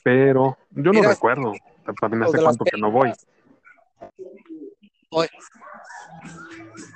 pero 0.02 0.56
yo 0.70 0.92
no 0.92 1.02
recuerdo. 1.02 1.52
También 2.00 2.22
hace 2.24 2.42
cuánto 2.42 2.64
que 2.64 2.76
no 2.76 2.90
voy. 2.90 3.12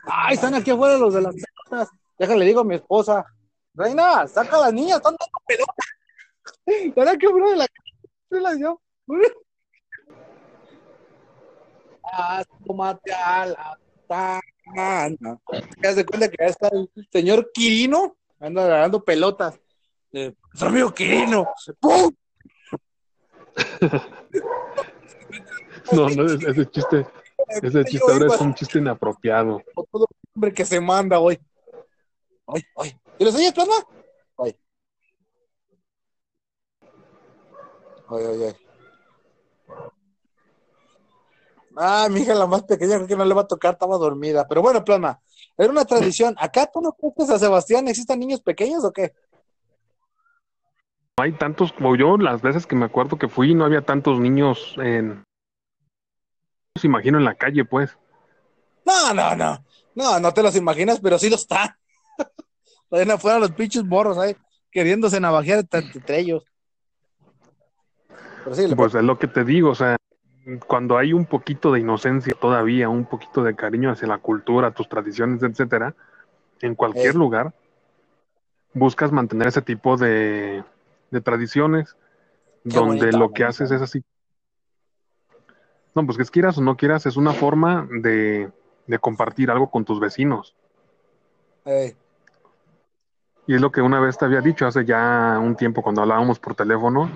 Ay, 0.05 0.35
están 0.35 0.55
aquí 0.55 0.71
afuera 0.71 0.97
los 0.97 1.15
de 1.15 1.23
las 1.23 1.35
pelotas. 1.35 1.89
Déjale, 2.19 2.45
digo 2.45 2.61
a 2.61 2.65
mi 2.65 2.75
esposa. 2.77 3.25
Reina, 3.75 4.27
saca 4.27 4.57
a 4.57 4.61
las 4.61 4.73
niñas, 4.73 4.99
están 4.99 5.17
dando 5.19 5.39
pelotas. 5.47 5.87
Ahora 6.97 7.17
que 7.17 7.27
uno 7.27 7.51
de 7.51 7.57
la 7.57 7.67
se 8.31 8.41
las 8.41 8.57
dio. 8.59 8.81
Asómate 12.03 13.13
a 13.13 13.47
la 13.47 13.79
ventana. 14.09 15.39
¿Te 15.51 15.87
das 15.87 15.97
de 15.97 16.07
cuenta 16.07 16.29
que 16.29 16.37
ya 16.39 16.47
está 16.47 16.69
el 16.69 16.91
señor 17.13 17.51
Quirino? 17.53 18.17
Anda 18.39 18.67
dando 18.67 19.05
pelotas. 19.05 19.59
Eh, 20.13 20.35
amigo 20.61 20.93
Quirino. 20.93 21.49
¡Pum! 21.81 22.13
No, 25.93 26.09
no, 26.09 26.25
ese, 26.27 26.51
ese 26.51 26.71
chiste, 26.71 27.07
Ese 27.49 27.85
chiste 27.85 28.13
ahora 28.13 28.27
es 28.27 28.41
un 28.41 28.55
chiste 28.55 28.79
inapropiado. 28.79 29.61
todo 29.91 30.07
hombre 30.35 30.53
que 30.53 30.65
se 30.65 30.81
manda 30.81 31.19
hoy. 31.19 31.39
Ay, 32.47 32.63
ay. 32.77 32.97
¿Y 33.19 33.25
los 33.25 33.35
oyes, 33.35 33.53
plasma? 33.53 33.75
Ay, 38.11 38.25
ay, 38.25 38.43
ay. 38.45 38.57
Ah, 41.77 42.09
mi 42.11 42.21
hija, 42.21 42.35
la 42.35 42.47
más 42.47 42.65
pequeña, 42.65 42.97
creo 42.97 43.07
que 43.07 43.17
no 43.17 43.25
le 43.25 43.35
va 43.35 43.43
a 43.43 43.47
tocar, 43.47 43.75
estaba 43.75 43.97
dormida. 43.97 44.47
Pero 44.49 44.61
bueno, 44.61 44.85
plasma, 44.85 45.21
era 45.57 45.71
una 45.71 45.85
tradición. 45.85 46.35
¿Acá 46.39 46.69
tú 46.73 46.81
no 46.81 46.97
que 46.97 47.33
a 47.33 47.39
Sebastián 47.39 47.87
existen 47.89 48.19
niños 48.19 48.41
pequeños 48.41 48.85
o 48.85 48.93
qué? 48.93 49.15
No 51.17 51.25
hay 51.25 51.33
tantos 51.33 51.73
como 51.73 51.97
yo, 51.97 52.17
las 52.17 52.43
veces 52.43 52.67
que 52.67 52.75
me 52.75 52.87
acuerdo 52.87 53.19
que 53.19 53.29
fui, 53.29 53.55
no 53.55 53.65
había 53.65 53.83
tantos 53.83 54.19
niños 54.19 54.75
en. 54.79 55.23
Se 56.79 56.87
imagino 56.87 57.19
en 57.19 57.25
la 57.25 57.35
calle, 57.35 57.65
pues. 57.65 57.97
No, 58.85 59.15
no, 59.15 59.37
no. 59.37 59.65
No, 59.95 60.19
no 60.19 60.35
te 60.35 60.43
los 60.43 60.57
imaginas, 60.57 61.01
pero 61.01 61.19
sí 61.19 61.31
lo 61.31 61.37
está. 61.37 61.79
Vayan 62.91 63.13
afuera 63.13 63.39
los 63.39 63.53
pinches 63.53 63.85
morros 63.85 64.19
ahí, 64.19 64.37
queriéndose 64.71 65.21
navajear 65.21 65.65
entre 65.71 66.19
ellos. 66.19 66.50
Sí, 68.53 68.75
Pues 68.75 68.95
es 68.95 69.03
lo 69.03 69.19
que 69.19 69.29
te 69.29 69.45
digo, 69.45 69.71
o 69.71 69.75
sea, 69.75 69.97
cuando 70.67 70.97
hay 70.97 71.13
un 71.13 71.27
poquito 71.27 71.73
de 71.73 71.81
inocencia 71.81 72.35
todavía, 72.41 72.89
un 72.89 73.05
poquito 73.05 73.43
de 73.43 73.55
cariño 73.55 73.91
hacia 73.91 74.09
la 74.09 74.19
cultura, 74.19 74.73
tus 74.73 74.89
tradiciones, 74.89 75.43
etcétera, 75.43 75.95
en 76.61 76.75
cualquier 76.75 77.15
lugar, 77.15 77.53
buscas 78.73 79.13
mantener 79.13 79.49
ese 79.49 79.63
tipo 79.63 79.97
de, 79.97 80.65
de 81.11 81.21
tradiciones, 81.21 81.97
Qué 82.69 82.79
donde 82.79 83.07
bonito, 83.07 83.19
lo 83.19 83.33
que 83.33 83.45
bonito. 83.45 83.47
haces 83.47 83.71
es 83.71 83.83
así. 83.83 84.03
No, 85.95 86.07
pues 86.07 86.19
que 86.19 86.25
quieras 86.25 86.57
o 86.59 86.63
no 86.63 86.77
quieras, 86.77 87.07
es 87.07 87.17
una 87.17 87.33
forma 87.33 87.87
de, 87.91 88.51
de 88.87 88.99
compartir 88.99 89.51
algo 89.51 89.71
con 89.71 89.85
tus 89.85 90.01
vecinos. 90.01 90.55
Y 93.47 93.55
es 93.55 93.61
lo 93.61 93.71
que 93.73 93.83
una 93.83 94.01
vez 94.01 94.17
te 94.17 94.25
había 94.25 94.41
dicho 94.41 94.67
hace 94.67 94.85
ya 94.85 95.39
un 95.43 95.57
tiempo 95.57 95.83
cuando 95.83 96.03
hablábamos 96.03 96.39
por 96.39 96.55
teléfono, 96.55 97.11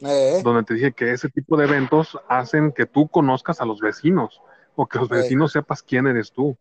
eh, 0.00 0.40
donde 0.42 0.62
te 0.64 0.74
dije 0.74 0.92
que 0.92 1.12
ese 1.12 1.28
tipo 1.28 1.56
de 1.56 1.64
eventos 1.64 2.18
hacen 2.28 2.72
que 2.72 2.86
tú 2.86 3.08
conozcas 3.08 3.60
a 3.60 3.64
los 3.64 3.80
vecinos 3.80 4.40
o 4.74 4.86
que 4.86 4.98
los 4.98 5.08
Sí. 5.08 5.14
vecinos 5.14 5.52
sepas 5.52 5.82
quién 5.82 6.06
eres 6.06 6.32
tú. 6.32 6.56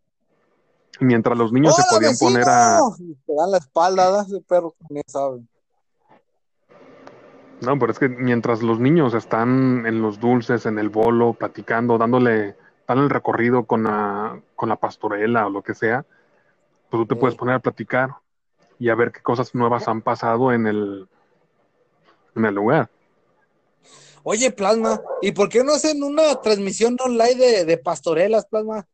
Mientras 1.02 1.38
los 1.38 1.52
niños 1.52 1.76
se 1.76 1.82
¡Hola, 1.82 1.90
podían 1.92 2.12
vecino! 2.14 2.30
poner 2.32 2.50
a... 2.50 2.80
Te 3.26 3.34
dan 3.36 3.52
la 3.52 3.58
espalda, 3.58 4.12
¿da? 4.12 4.22
ese 4.24 4.40
perro 4.42 4.74
también 4.80 5.04
sabe. 5.08 5.42
No, 7.62 7.80
pero 7.80 7.92
es 7.92 8.00
que 8.00 8.10
mientras 8.10 8.62
los 8.62 8.80
niños 8.80 9.14
están 9.14 9.86
en 9.86 10.02
los 10.02 10.20
dulces, 10.20 10.66
en 10.66 10.78
el 10.78 10.90
bolo, 10.90 11.34
platicando, 11.34 11.98
dándole, 11.98 12.56
dando 12.88 13.04
el 13.04 13.10
recorrido 13.10 13.66
con 13.66 13.84
la, 13.84 14.40
con 14.56 14.70
la 14.70 14.76
pastorela 14.76 15.48
o 15.48 15.50
lo 15.50 15.62
que 15.62 15.74
sea, 15.74 16.06
pues 16.90 17.02
tú 17.02 17.06
te 17.08 17.16
Sí. 17.16 17.20
puedes 17.20 17.36
poner 17.36 17.56
a 17.56 17.60
platicar 17.60 18.12
y 18.78 18.90
a 18.90 18.96
ver 18.96 19.12
qué 19.12 19.22
cosas 19.22 19.56
nuevas 19.56 19.88
han 19.88 20.02
pasado 20.02 20.52
en 20.52 20.68
el, 20.68 21.08
en 22.36 22.46
el 22.46 22.56
lugar. 22.56 22.90
Oye, 24.28 24.50
Plasma, 24.50 25.00
¿y 25.22 25.34
por 25.34 25.50
qué 25.50 25.64
no 25.64 25.74
hacen 25.76 26.02
una 26.02 26.42
transmisión 26.42 26.98
online 27.00 27.36
de, 27.36 27.64
de 27.66 27.78
pastorelas, 27.78 28.48
Plasma? 28.48 28.88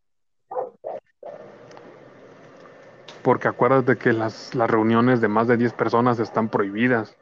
Porque 3.23 3.47
acuérdate 3.47 3.97
que 3.97 4.11
las, 4.11 4.53
las 4.55 4.69
reuniones 4.69 5.21
de 5.21 5.29
más 5.29 5.47
de 5.47 5.55
10 5.55 5.71
personas 5.71 6.19
están 6.19 6.49
prohibidas. 6.49 7.15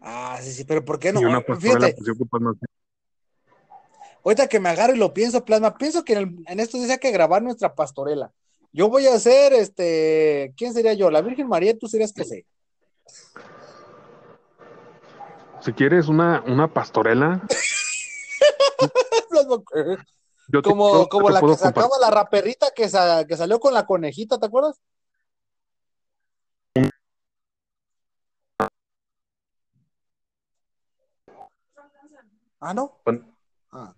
Ah, 0.00 0.36
sí, 0.42 0.50
sí, 0.50 0.64
pero 0.64 0.84
¿por 0.84 0.98
qué 0.98 1.12
no? 1.12 1.20
y 1.20 1.26
una 1.26 1.40
pastorela 1.40 1.78
pues 1.78 1.94
sé, 2.04 2.12
ahorita 4.24 4.48
que 4.48 4.58
me 4.58 4.70
agarro 4.70 4.92
y 4.92 4.98
lo 4.98 5.14
pienso, 5.14 5.44
Plasma, 5.44 5.78
pienso 5.78 6.02
que 6.04 6.14
en, 6.14 6.18
el- 6.18 6.44
en 6.48 6.58
esto 6.58 6.76
dice 6.76 6.98
que 6.98 7.12
grabar 7.12 7.40
nuestra 7.40 7.72
pastorela. 7.72 8.32
Yo 8.72 8.88
voy 8.88 9.06
a 9.06 9.14
hacer, 9.14 9.52
este, 9.52 10.52
¿quién 10.56 10.72
sería 10.72 10.94
yo? 10.94 11.08
La 11.08 11.22
Virgen 11.22 11.46
María, 11.46 11.78
tú 11.78 11.86
serías 11.86 12.12
José. 12.16 12.46
Si 15.60 15.72
quieres 15.74 16.08
una, 16.08 16.42
una 16.46 16.72
pastorela, 16.72 17.46
yo 20.48 20.62
te 20.62 20.68
Como, 20.68 21.08
como 21.08 21.26
te 21.28 21.34
la 21.34 21.40
que 21.40 21.54
sacaba 21.54 21.88
compartir. 21.88 22.00
la 22.00 22.10
raperita 22.10 22.70
que, 22.74 22.88
sa- 22.88 23.26
que 23.26 23.36
salió 23.36 23.60
con 23.60 23.74
la 23.74 23.84
conejita, 23.84 24.38
¿te 24.38 24.46
acuerdas? 24.46 24.80
Ah, 32.60 32.74
¿no? 32.74 33.00
Ah, 33.70 33.94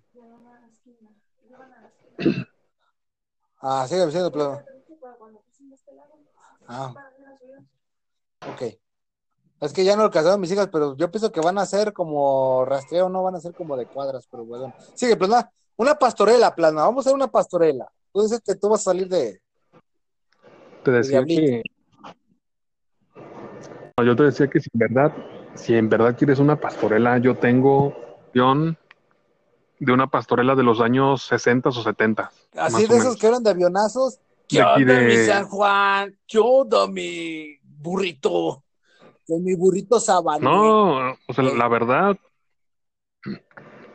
ah 3.61 3.87
sigue 3.89 4.07
diciendo. 4.07 4.31
Ah, 6.69 6.95
ok. 8.47 8.63
Es 9.63 9.73
que 9.73 9.85
ya 9.85 9.95
no 9.95 10.03
alcanzaron 10.03 10.41
mis 10.41 10.51
hijas, 10.51 10.69
pero 10.73 10.97
yo 10.97 11.09
pienso 11.09 11.31
que 11.31 11.41
van 11.41 11.57
a 11.57 11.65
ser 11.67 11.93
como 11.93 12.65
rastreo, 12.65 13.09
no 13.09 13.23
van 13.23 13.37
a 13.37 13.41
ser 13.41 13.55
como 13.55 13.77
de 13.77 13.87
cuadras, 13.87 14.27
pero 14.29 14.45
bueno. 14.45 14.75
Sigue, 14.95 15.17
Plasma. 15.17 15.49
Una 15.77 15.95
pastorela, 15.95 16.53
Plasma. 16.53 16.83
Vamos 16.83 17.07
a 17.07 17.09
hacer 17.09 17.15
una 17.15 17.29
pastorela. 17.29 17.87
Tú 18.13 18.23
dices 18.23 18.41
que 18.45 18.57
tú 18.57 18.69
vas 18.69 18.81
a 18.81 18.85
salir 18.91 19.09
de. 19.09 19.41
Te 20.83 20.91
decía 20.91 21.25
que. 21.25 21.63
No, 23.97 24.05
yo 24.05 24.17
te 24.17 24.25
decía 24.25 24.49
que 24.49 24.59
si 24.59 24.69
en 24.75 24.79
verdad, 24.81 25.13
si 25.55 25.75
en 25.77 25.89
verdad 25.89 26.17
quieres 26.19 26.41
una 26.41 26.59
pastorela, 26.61 27.19
yo 27.19 27.37
tengo 27.39 27.95
guion 28.35 28.77
de 29.79 29.93
una 29.93 30.09
pastorela 30.09 30.57
de 30.57 30.65
los 30.65 30.81
años 30.81 31.23
60 31.23 31.69
o 31.69 31.73
70. 31.73 32.33
Así 32.57 32.85
de 32.89 32.97
esos 32.97 33.17
que 33.17 33.29
eran 33.29 33.45
de 33.45 33.51
avionazos. 33.51 34.19
¿Qué 34.49 34.57
De 34.57 34.63
aquí 34.65 34.83
onda, 34.83 34.95
de- 34.95 35.07
mi 35.07 35.17
San 35.19 35.49
Juan? 35.49 36.19
¿Qué 36.27 36.39
onda, 36.41 36.89
mi 36.89 37.59
burrito? 37.63 38.65
De 39.33 39.41
mi 39.41 39.55
burrito 39.55 39.99
sabanero. 39.99 40.51
No, 40.51 41.17
o 41.27 41.33
sea, 41.33 41.45
la 41.45 41.69
verdad, 41.69 42.19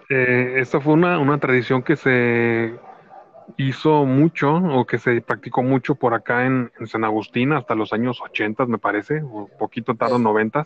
eh, 0.09 0.55
esta 0.57 0.81
fue 0.81 0.93
una, 0.93 1.19
una 1.19 1.37
tradición 1.39 1.83
que 1.83 1.95
se 1.95 2.79
hizo 3.57 4.05
mucho 4.05 4.55
o 4.55 4.85
que 4.85 4.97
se 4.97 5.21
practicó 5.21 5.61
mucho 5.61 5.93
por 5.95 6.13
acá 6.15 6.45
en, 6.45 6.71
en 6.79 6.87
San 6.87 7.03
Agustín 7.03 7.53
hasta 7.53 7.75
los 7.75 7.93
años 7.93 8.19
80, 8.21 8.65
me 8.65 8.79
parece, 8.79 9.21
o 9.23 9.47
poquito 9.59 9.95
tarde, 9.95 10.15
Sí. 10.17 10.23
90. 10.23 10.65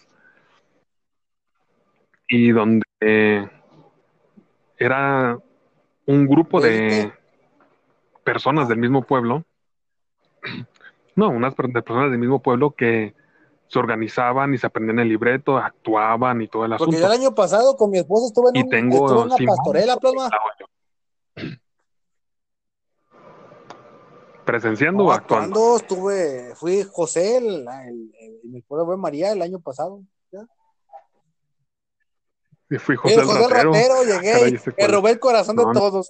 Y 2.29 2.51
donde 2.51 2.85
eh, 3.01 3.49
era 4.77 5.37
un 6.05 6.27
grupo 6.27 6.61
de 6.61 7.01
Élite. 7.01 7.13
personas 8.23 8.69
del 8.69 8.77
mismo 8.77 9.01
pueblo, 9.03 9.43
no, 11.15 11.29
unas 11.29 11.55
per- 11.55 11.67
de 11.67 11.81
personas 11.81 12.09
del 12.09 12.19
mismo 12.19 12.41
pueblo 12.41 12.71
que 12.71 13.13
se 13.71 13.79
organizaban 13.79 14.53
y 14.53 14.57
se 14.57 14.67
aprendían 14.67 14.99
el 14.99 15.07
libreto, 15.07 15.57
actuaban 15.57 16.41
y 16.41 16.47
todo 16.49 16.65
el 16.65 16.71
Porque 16.71 16.83
asunto. 16.83 16.99
yo 16.99 17.05
el 17.05 17.11
año 17.13 17.33
pasado 17.33 17.77
con 17.77 17.89
mi 17.89 17.99
esposo 17.99 18.27
estuve 18.27 18.49
en, 18.49 18.57
Y 18.57 18.63
un- 18.65 18.69
tengo 18.69 18.97
estuve 18.97 19.19
en 19.19 19.25
una 19.27 19.37
pastorela, 19.55 19.97
Plasma. 19.97 20.29
¿Presenciando 24.45 25.05
o 25.05 25.07
No, 25.07 25.13
actuando? 25.13 25.55
actuando, 25.55 25.77
estuve, 25.77 26.55
fui 26.55 26.83
José, 26.83 27.37
el, 27.37 27.45
el- 27.85 28.11
el- 28.19 28.39
mi 28.43 28.57
esposa 28.59 28.83
fue 28.85 28.97
María 28.97 29.31
el 29.31 29.41
año 29.41 29.61
pasado. 29.61 30.01
Y 32.69 32.77
fui 32.77 32.95
José, 32.97 33.15
José 33.15 33.21
el 33.21 33.27
José 33.27 33.43
el 33.43 33.49
ratero. 33.49 33.71
ratero, 33.71 34.03
llegué 34.03 34.31
Caray, 34.33 34.53
y 34.53 34.57
cuál. 34.75 34.91
robé 34.91 35.11
el 35.11 35.19
corazón 35.19 35.55
de 35.55 35.63
No, 35.65 35.73
no. 35.73 35.79
todos. 35.79 36.07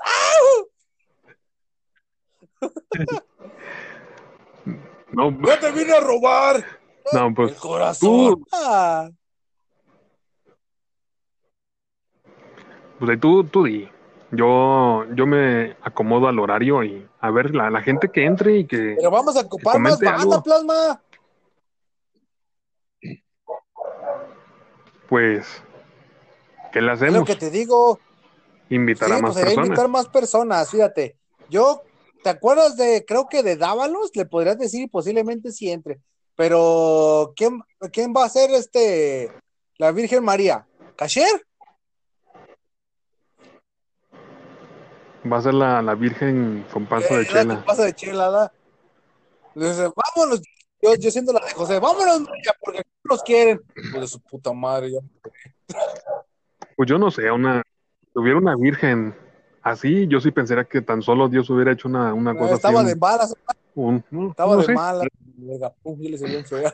No, 5.11 5.29
¡Yo 5.31 5.59
te 5.59 5.71
vine 5.71 5.93
a 5.93 5.99
robar! 5.99 6.80
No, 7.13 7.33
pues 7.33 7.51
el 7.51 7.57
corazón. 7.57 8.09
tú- 8.09 8.45
Ah, 8.51 9.09
pues 12.99 13.11
ahí 13.11 13.17
tú, 13.17 13.43
tú 13.45 13.63
di. 13.63 13.89
Yo, 14.31 15.05
yo 15.13 15.25
me 15.25 15.75
acomodo 15.81 16.27
al 16.27 16.39
horario 16.39 16.83
y 16.83 17.05
a 17.19 17.31
ver 17.31 17.53
la, 17.53 17.69
la 17.69 17.81
gente 17.81 18.09
que 18.09 18.25
entre 18.25 18.59
y 18.59 18.65
que 18.65 18.93
pero 18.95 19.11
vamos 19.11 19.35
a 19.35 19.41
ocupar 19.41 19.79
más 19.79 19.99
banda. 19.99 20.41
Plasma. 20.41 21.01
pues, 25.09 25.61
¿qué 26.71 26.81
le 26.81 26.93
Es 26.93 26.99
lo 26.99 27.09
hacemos? 27.09 27.27
que 27.27 27.35
te 27.35 27.49
digo. 27.49 27.99
Invitar 28.69 29.09
Sí, 29.09 29.13
a 29.15 29.17
más 29.17 29.33
pues 29.33 29.35
sería 29.45 29.53
invitar 29.55 29.75
personas. 29.89 29.91
más 29.91 30.07
personas, 30.07 30.69
fíjate. 30.71 31.17
Yo, 31.49 31.81
¿te 32.23 32.29
acuerdas 32.29 32.77
de, 32.77 33.03
creo 33.05 33.27
que 33.27 33.43
de 33.43 33.57
Dávalos? 33.57 34.11
Le 34.15 34.25
podrías 34.25 34.57
decir 34.57 34.83
y 34.83 34.87
posiblemente 34.87 35.51
sí 35.51 35.69
entre. 35.69 35.99
Pero, 36.41 37.33
¿quién, 37.35 37.61
quién 37.93 38.11
va 38.17 38.25
a 38.25 38.29
ser 38.29 38.49
este, 38.49 39.31
la 39.77 39.91
Virgen 39.91 40.23
María? 40.23 40.65
¿Cacher? 40.95 41.45
Va 45.31 45.37
a 45.37 45.41
ser 45.43 45.53
la, 45.53 45.83
la 45.83 45.93
Virgen 45.93 46.65
con 46.73 46.87
panza 46.87 47.13
de 47.13 47.21
Eh, 47.21 47.25
la 47.25 47.29
chela. 47.31 47.59
que 47.59 47.63
pasa 47.67 47.83
de 47.85 47.93
chela, 47.93 48.31
¿da? 48.31 48.51
Dice, 49.53 49.87
vámonos. 49.95 50.41
Yo, 50.81 50.95
yo 50.95 51.11
siendo 51.11 51.31
la 51.31 51.45
de 51.45 51.53
José, 51.53 51.77
vámonos, 51.79 52.21
María, 52.21 52.53
porque 52.59 52.81
nos 53.03 53.21
quieren. 53.21 53.61
Hijo 53.75 53.99
de 53.99 54.07
su 54.07 54.19
puta 54.19 54.51
madre, 54.51 54.93
ya. 54.93 54.99
Pues 56.75 56.89
yo 56.89 56.97
no 56.97 57.11
sé, 57.11 57.29
una, 57.29 57.61
si 58.01 58.19
hubiera 58.19 58.39
una 58.39 58.55
Virgen 58.55 59.15
Así, 59.61 60.07
yo 60.07 60.19
sí 60.19 60.31
pensaría 60.31 60.65
que 60.65 60.81
tan 60.81 61.01
solo 61.01 61.29
Dios 61.29 61.49
hubiera 61.49 61.71
hecho 61.71 61.87
una, 61.87 62.13
una 62.13 62.35
cosa 62.35 62.55
Estaba 62.55 62.79
así. 62.81 62.89
de 62.89 62.95
malas, 62.95 63.35
un- 63.75 64.03
no, 64.09 64.29
estaba 64.29 64.55
no 64.55 64.61
de 64.61 64.73
malas. 64.73 65.07
Salió 66.19 66.39
en 66.39 66.45
fea. 66.45 66.73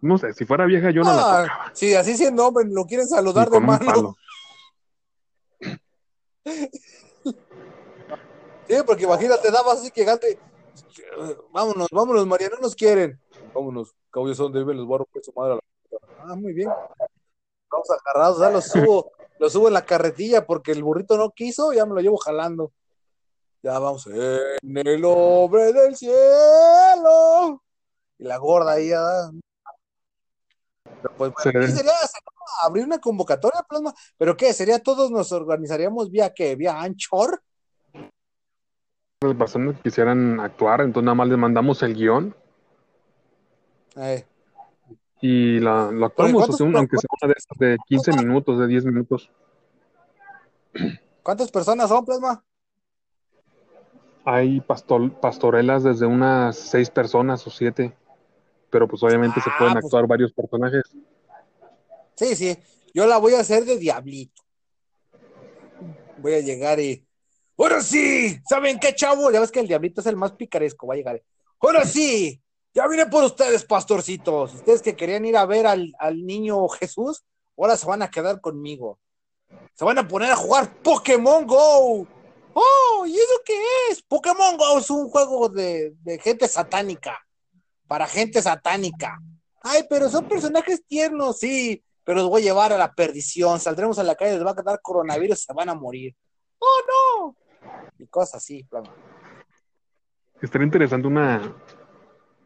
no 0.00 0.18
sé, 0.18 0.32
si 0.34 0.44
fuera 0.44 0.66
vieja 0.66 0.90
yo 0.90 1.02
no 1.04 1.12
la 1.14 1.20
Ah, 1.22 1.42
tocaba. 1.46 1.72
sí, 1.74 1.94
así 1.94 2.16
siendo 2.16 2.46
hombre, 2.46 2.64
lo 2.70 2.84
quieren 2.84 3.08
saludar 3.08 3.48
de 3.50 3.60
mano. 3.60 4.16
Sí, 8.68 8.76
porque 8.86 9.02
imagínate, 9.04 9.50
dabas 9.50 9.80
así 9.80 9.90
que 9.90 10.02
gigante. 10.02 10.28
eh, 10.30 11.36
Vámonos, 11.52 11.88
vámonos, 11.90 12.24
María, 12.26 12.48
no 12.50 12.58
nos 12.60 12.76
quieren. 12.76 13.20
Vámonos, 13.52 13.92
caballos 14.12 14.36
son 14.36 14.52
de 14.52 14.60
los 14.60 14.86
a 14.88 14.98
romper 14.98 15.24
su 15.24 15.32
madre 15.34 15.52
a 15.52 15.56
la. 15.56 15.60
Ah, 16.18 16.36
muy 16.36 16.52
bien. 16.52 16.70
Vamos 17.70 17.88
agarrados, 17.90 18.40
ya 18.40 18.50
los 18.50 18.64
subo, 18.64 19.12
los 19.38 19.52
subo 19.52 19.68
en 19.68 19.74
la 19.74 19.84
carretilla 19.84 20.44
porque 20.46 20.72
el 20.72 20.82
burrito 20.82 21.16
no 21.16 21.30
quiso, 21.30 21.72
ya 21.72 21.86
me 21.86 21.94
lo 21.94 22.00
llevo 22.00 22.16
jalando. 22.16 22.72
Ya 23.62 23.78
vamos, 23.78 24.06
en 24.06 24.76
el 24.86 25.04
hombre 25.04 25.72
del 25.72 25.94
cielo. 25.94 27.62
Y 28.18 28.24
la 28.24 28.38
gorda 28.38 28.72
ahí, 28.72 28.88
ya. 28.88 29.30
Pero 31.02 31.14
pues, 31.16 31.32
bueno, 31.32 31.60
¿qué 31.60 31.66
sería? 31.68 31.92
¿Sería 31.92 32.30
abrir 32.62 32.84
una 32.84 32.98
convocatoria, 32.98 33.62
plasma? 33.68 33.94
¿Pero 34.18 34.36
qué? 34.36 34.52
¿Sería 34.52 34.82
todos 34.82 35.10
nos 35.10 35.32
organizaríamos 35.32 36.10
vía 36.10 36.32
qué? 36.32 36.56
¿Vía 36.56 36.80
Anchor? 36.80 37.42
Las 39.22 39.36
personas 39.36 39.76
que 39.76 39.82
quisieran 39.82 40.40
actuar, 40.40 40.80
entonces 40.80 41.04
nada 41.04 41.14
más 41.14 41.28
les 41.28 41.36
mandamos 41.36 41.82
el 41.82 41.94
guion 41.94 42.34
Eh, 43.96 44.24
y 45.20 45.60
la, 45.60 45.88
actuamos, 45.88 46.32
¿cuántos 46.34 46.54
o 46.54 46.58
sea, 46.58 46.66
un- 46.66 46.76
aunque 46.76 46.96
sea 46.96 47.08
una 47.22 47.28
de 47.32 47.38
esas 47.38 47.58
de 47.58 47.76
15 47.86 48.12
minutos, 48.12 48.58
de 48.58 48.66
10 48.66 48.84
minutos. 48.84 49.30
¿Cuántas 51.22 51.50
personas 51.50 51.88
son, 51.88 52.04
plasma? 52.04 52.42
Hay 54.24 54.60
pastor, 54.60 55.12
pastorelas 55.20 55.82
desde 55.82 56.06
unas 56.06 56.56
6 56.56 56.90
personas 56.90 57.46
o 57.46 57.50
7, 57.50 57.92
pero 58.70 58.86
pues 58.86 59.02
obviamente 59.02 59.40
se 59.40 59.50
Ah, 59.50 59.54
pueden 59.58 59.74
pues- 59.74 59.84
actuar 59.84 60.06
varios 60.06 60.32
personajes. 60.32 60.82
Sí, 62.14 62.36
sí. 62.36 62.56
Yo 62.92 63.06
la 63.06 63.16
voy 63.18 63.34
a 63.34 63.40
hacer 63.40 63.64
de 63.64 63.78
diablito. 63.78 64.42
Voy 66.18 66.34
a 66.34 66.40
llegar 66.40 66.78
y. 66.80 67.04
¡Ahora 67.56 67.80
sí! 67.82 68.38
¿Saben 68.48 68.78
qué, 68.78 68.94
chavo? 68.94 69.30
Ya 69.30 69.40
ves 69.40 69.50
que 69.50 69.60
el 69.60 69.68
diablito 69.68 70.00
es 70.00 70.06
el 70.06 70.16
más 70.16 70.32
picaresco. 70.32 70.86
Va 70.86 70.94
a 70.94 70.96
llegar. 70.96 71.22
¡Ahora 71.60 71.84
sí! 71.84 72.40
Ya 72.72 72.86
vine 72.86 73.06
por 73.06 73.24
ustedes, 73.24 73.64
pastorcitos. 73.64 74.54
Ustedes 74.54 74.82
que 74.82 74.94
querían 74.94 75.24
ir 75.24 75.36
a 75.36 75.44
ver 75.44 75.66
al, 75.66 75.92
al 75.98 76.24
niño 76.24 76.68
Jesús, 76.68 77.24
ahora 77.56 77.76
se 77.76 77.86
van 77.86 78.02
a 78.02 78.10
quedar 78.10 78.40
conmigo. 78.40 78.98
Se 79.74 79.84
van 79.84 79.98
a 79.98 80.06
poner 80.06 80.30
a 80.30 80.36
jugar 80.36 80.72
Pokémon 80.82 81.46
Go. 81.46 82.06
¡Oh! 82.52 83.04
¿Y 83.06 83.14
eso 83.14 83.40
qué 83.44 83.60
es? 83.90 84.02
Pokémon 84.02 84.56
Go 84.56 84.78
es 84.78 84.90
un 84.90 85.08
juego 85.08 85.48
de, 85.48 85.94
de 86.02 86.18
gente 86.18 86.46
satánica. 86.46 87.18
Para 87.88 88.06
gente 88.06 88.40
satánica. 88.40 89.20
Ay, 89.62 89.84
pero 89.90 90.08
son 90.08 90.28
personajes 90.28 90.84
tiernos, 90.86 91.38
sí, 91.38 91.82
pero 92.04 92.20
los 92.20 92.28
voy 92.28 92.42
a 92.42 92.44
llevar 92.44 92.72
a 92.72 92.78
la 92.78 92.92
perdición. 92.94 93.58
Saldremos 93.58 93.98
a 93.98 94.04
la 94.04 94.14
calle, 94.14 94.34
les 94.34 94.46
va 94.46 94.50
a 94.52 94.62
dar 94.62 94.80
coronavirus, 94.80 95.42
se 95.42 95.52
van 95.52 95.68
a 95.68 95.74
morir. 95.74 96.14
¡Oh, 96.58 96.80
no! 96.88 97.36
Y 97.98 98.06
cosas 98.06 98.36
así, 98.36 98.62
plan. 98.62 98.84
Estaría 100.40 100.64
interesante 100.64 101.06
una, 101.06 101.54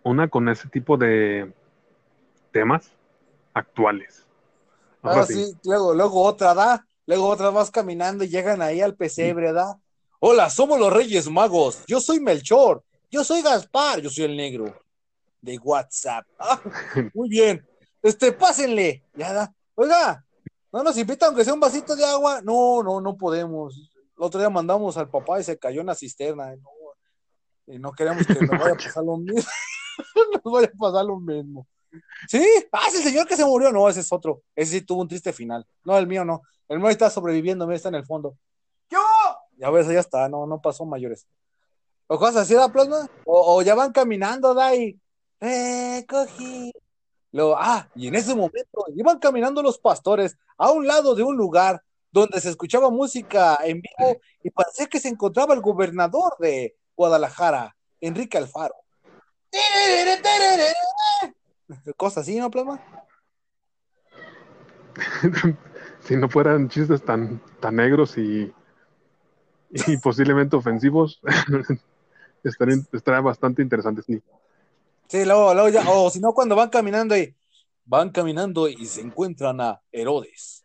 una 0.05 0.29
con 0.29 0.49
ese 0.49 0.69
tipo 0.69 0.97
de 0.97 1.53
temas 2.53 2.93
actuales. 3.53 4.25
Ahora 5.03 5.23
Ah, 5.23 5.27
sí. 5.27 5.47
sí, 5.47 5.57
luego, 5.65 5.93
luego 5.95 6.23
otra, 6.23 6.55
¿da? 6.55 6.87
Luego 7.07 7.29
otra 7.29 7.51
vas 7.51 7.71
caminando 7.71 8.25
y 8.25 8.29
llegan 8.29 8.63
ahí 8.63 8.81
al 8.81 8.95
pesebre, 8.95 9.53
¿da? 9.53 9.77
Hola, 10.21 10.49
somos 10.49 10.79
los 10.79 10.93
Reyes 10.93 11.29
Magos. 11.29 11.85
Yo 11.87 12.01
soy 12.01 12.21
Melchor. 12.21 12.83
Yo 13.11 13.25
soy 13.25 13.43
Gaspar. 13.43 14.01
Yo 14.01 14.09
soy 14.09 14.25
el 14.25 14.37
negro. 14.37 14.75
De 15.41 15.59
WhatsApp. 15.59 16.27
Ah, 16.39 16.61
muy 17.15 17.29
bien. 17.29 17.67
Este, 18.03 18.33
pásenle. 18.33 19.03
Ya 19.15 19.33
da. 19.33 19.55
Oiga, 19.75 20.25
¿no 20.73 20.83
nos 20.83 20.97
invitan 20.97 21.29
aunque 21.29 21.45
sea 21.45 21.53
un 21.53 21.61
vasito 21.61 21.95
de 21.95 22.05
agua? 22.05 22.41
No, 22.43 22.83
no, 22.83 23.01
no 23.01 23.17
podemos. 23.17 23.91
El 24.17 24.23
otro 24.25 24.41
día 24.41 24.49
mandamos 24.49 24.97
al 24.97 25.11
papá 25.11 25.41
y 25.41 25.45
se 25.45 25.59
cayó 25.59 25.81
en 25.81 25.89
la 25.89 25.95
cisterna. 25.95 26.55
No, 26.57 26.71
y 27.67 27.79
no 27.79 27.93
queremos 27.93 28.27
que 28.27 28.35
nos 28.35 28.51
vaya 28.59 28.73
a 28.73 28.77
pasar 28.77 29.05
lo 29.05 29.17
mismo. 29.19 29.43
nos 30.45 30.53
vaya 30.53 30.71
a 30.73 30.79
pasar 30.79 31.05
lo 31.05 31.19
mismo. 31.19 31.67
¿Sí? 32.29 32.45
Ah, 32.73 32.87
es 32.89 32.97
el 32.97 33.03
señor 33.03 33.27
que 33.27 33.37
se 33.37 33.45
murió. 33.45 33.71
No, 33.73 33.89
ese 33.89 34.01
es 34.01 34.13
otro. 34.13 34.43
Ese 34.55 34.73
sí 34.73 34.81
tuvo 34.83 35.03
un 35.03 35.09
triste 35.09 35.33
final. 35.33 35.67
No, 35.85 35.97
el 35.97 36.07
mío 36.07 36.25
no. 36.25 36.43
El 36.69 36.81
mío 36.81 36.89
está 36.89 37.11
sobreviviendo, 37.11 37.67
mira, 37.67 37.77
está 37.77 37.89
en 37.89 37.97
el 37.97 38.07
fondo. 38.07 38.37
¡Yo! 38.91 38.99
Ya 39.57 39.71
ves, 39.71 39.87
ya 39.87 40.01
está, 40.01 40.29
no, 40.29 40.47
no 40.47 40.61
pasó 40.61 40.85
mayores. 40.85 41.27
O 42.07 42.19
cosas 42.19 42.37
así, 42.37 42.55
da 42.55 42.69
plasma. 42.69 43.07
O, 43.25 43.57
o 43.57 43.63
ya 43.63 43.75
van 43.75 43.93
caminando, 43.93 44.55
da 44.55 44.75
y 44.75 44.99
recogí. 45.41 46.73
Luego, 47.33 47.57
ah, 47.59 47.89
y 47.95 48.09
en 48.09 48.15
ese 48.15 48.35
momento 48.35 48.85
iban 48.95 49.19
caminando 49.19 49.63
los 49.63 49.79
pastores 49.79 50.37
a 50.57 50.71
un 50.71 50.87
lado 50.87 51.15
de 51.15 51.23
un 51.23 51.37
lugar 51.37 51.83
donde 52.11 52.41
se 52.41 52.49
escuchaba 52.51 52.91
música 52.91 53.59
en 53.65 53.81
vivo 53.81 54.21
y 54.43 54.51
parecía 54.51 54.87
que 54.87 55.01
se 55.01 55.09
encontraba 55.09 55.53
el 55.53 55.61
gobernador 55.61 56.37
de 56.39 56.77
Guadalajara, 56.97 57.77
Enrique 58.01 58.39
Alfaro. 58.39 58.77
Cosas 61.97 62.23
así, 62.23 62.39
¿no, 62.39 62.51
plasma? 62.51 62.81
si 66.01 66.17
no 66.17 66.29
fueran 66.29 66.69
chistes 66.69 67.05
tan, 67.05 67.41
tan 67.61 67.77
negros 67.77 68.17
y, 68.19 68.53
y 69.71 69.97
posiblemente 70.03 70.57
ofensivos, 70.57 71.21
estaría, 72.43 72.77
estaría 72.93 73.21
bastante 73.21 73.63
interesante. 73.63 74.03
Sí. 74.03 74.21
Sí, 75.09 75.25
luego, 75.25 75.55
luego 75.55 75.69
ya, 75.69 75.89
o 75.89 76.11
si 76.11 76.21
no, 76.21 76.33
cuando 76.33 76.57
van 76.57 76.71
caminando 76.71 77.17
y 77.17 77.35
van 77.85 78.11
caminando 78.11 78.69
y 78.69 78.87
se 78.87 79.01
encuentran 79.01 79.61
a 79.61 79.81
Herodes. 79.93 80.65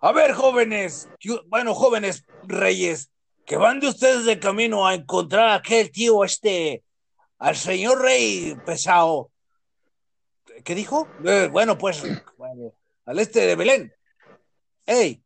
A 0.00 0.12
ver, 0.12 0.32
jóvenes, 0.32 1.08
bueno, 1.46 1.74
jóvenes 1.74 2.24
reyes, 2.44 3.10
que 3.44 3.56
van 3.56 3.80
de 3.80 3.88
ustedes 3.88 4.26
de 4.26 4.38
camino 4.38 4.86
a 4.86 4.94
encontrar 4.94 5.48
a 5.48 5.54
aquel 5.54 5.90
tío 5.90 6.22
este, 6.22 6.84
al 7.38 7.56
señor 7.56 8.00
rey 8.00 8.56
pesado. 8.66 9.30
¿Qué 10.64 10.74
dijo? 10.74 11.08
Eh, 11.24 11.48
bueno, 11.50 11.78
pues, 11.78 12.02
bueno, 12.36 12.72
al 13.04 13.18
este 13.18 13.46
de 13.46 13.56
Belén. 13.56 13.92
Ey, 14.86 15.22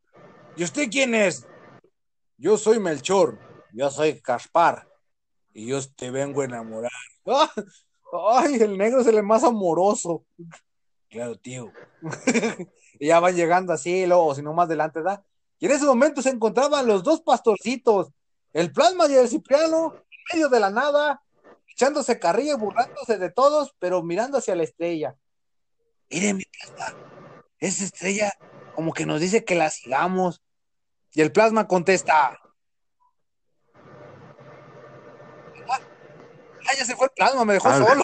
¿y 0.57 0.65
usted 0.65 0.89
quién 0.91 1.15
es? 1.15 1.47
Yo 2.37 2.59
soy 2.59 2.79
Melchor, 2.79 3.39
yo 3.73 3.91
soy 3.91 4.21
Gaspar, 4.25 4.87
y 5.55 5.67
yo 5.67 5.79
te 5.97 6.11
vengo 6.11 6.43
a 6.43 6.45
enamorar. 6.45 6.91
Ay, 8.29 8.57
el 8.57 8.77
negro 8.77 9.01
es 9.01 9.07
el 9.07 9.23
más 9.23 9.43
amoroso. 9.45 10.25
Claro, 11.09 11.37
tío. 11.39 11.73
y 12.99 13.07
ya 13.07 13.21
van 13.21 13.37
llegando 13.37 13.73
así, 13.73 14.07
luego, 14.07 14.35
si 14.35 14.43
no 14.43 14.53
más 14.53 14.67
adelante 14.67 15.03
da. 15.03 15.25
Y 15.59 15.67
en 15.67 15.73
ese 15.73 15.87
momento 15.87 16.21
se 16.21 16.31
encontraban 16.31 16.87
los 16.87 17.03
dos 17.03 17.21
pastorcitos, 17.21 18.09
el 18.53 18.73
plasma 18.73 19.07
y 19.09 19.15
el 19.15 19.29
cipriano, 19.29 19.95
en 19.95 20.21
medio 20.33 20.49
de 20.49 20.61
la 20.61 20.71
nada, 20.71 21.23
echándose 21.83 22.21
carrilla, 22.21 22.55
burlándose 22.57 23.19
de 23.19 23.31
todos, 23.31 23.75
pero 23.81 24.05
mirando 24.05 24.39
hacia 24.39 24.55
la 24.55 24.63
estrella. 24.63 25.17
Miren, 26.11 26.37
mi 26.37 26.45
plasma, 26.45 26.97
esa 27.59 27.83
estrella 27.85 28.33
como 28.77 28.93
que 28.93 29.05
nos 29.05 29.21
dice 29.21 29.45
que 29.45 29.57
la 29.57 29.69
sigamos. 29.69 30.41
Y 31.13 31.23
el 31.23 31.33
plasma 31.33 31.67
contesta. 31.67 32.39
Ah, 35.69 35.69
ah, 35.69 35.81
ya 36.79 36.85
se 36.85 36.95
fue 36.95 37.07
el 37.07 37.13
plasma, 37.17 37.45
me 37.45 37.55
dejó 37.55 37.69
Ah, 37.69 37.79
solo. 37.79 37.89
Ah, 37.99 38.03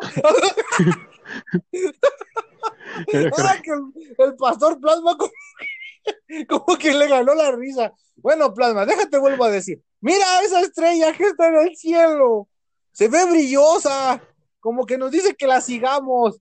que 3.62 3.70
el, 3.70 3.92
el 4.18 4.36
pastor 4.36 4.78
Plasma 4.80 5.16
como 5.16 5.30
que, 5.58 6.46
como 6.48 6.76
que 6.78 6.94
le 6.94 7.08
ganó 7.08 7.34
la 7.34 7.52
risa. 7.52 7.92
Bueno, 8.16 8.54
Plasma, 8.54 8.86
déjate 8.86 9.18
vuelvo 9.18 9.44
a 9.44 9.50
decir. 9.50 9.82
Mira 10.00 10.24
esa 10.42 10.60
estrella 10.60 11.12
que 11.12 11.24
está 11.24 11.48
en 11.48 11.56
el 11.56 11.76
cielo. 11.76 12.48
Se 12.92 13.08
ve 13.08 13.24
brillosa. 13.24 14.22
Como 14.60 14.86
que 14.86 14.96
nos 14.98 15.10
dice 15.10 15.34
que 15.34 15.46
la 15.46 15.60
sigamos. 15.60 16.38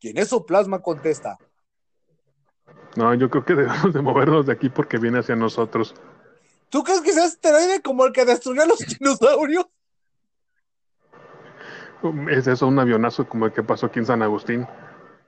Y 0.00 0.10
en 0.10 0.18
eso 0.18 0.44
Plasma 0.44 0.82
contesta. 0.82 1.38
No, 2.96 3.14
yo 3.14 3.30
creo 3.30 3.44
que 3.44 3.54
debemos 3.54 3.92
de 3.94 4.02
movernos 4.02 4.46
de 4.46 4.52
aquí 4.52 4.68
porque 4.68 4.98
viene 4.98 5.20
hacia 5.20 5.36
nosotros. 5.36 5.94
¿Tú 6.68 6.82
crees 6.82 7.00
que 7.00 7.10
ese 7.10 7.22
asteroide 7.22 7.80
como 7.82 8.04
el 8.04 8.12
que 8.12 8.24
destruyó 8.24 8.62
a 8.62 8.66
los 8.66 8.78
dinosaurios? 8.98 9.66
Es 12.30 12.46
eso, 12.48 12.66
un 12.66 12.78
avionazo 12.78 13.28
como 13.28 13.46
el 13.46 13.52
que 13.52 13.62
pasó 13.62 13.86
aquí 13.86 14.00
en 14.00 14.06
San 14.06 14.22
Agustín. 14.22 14.66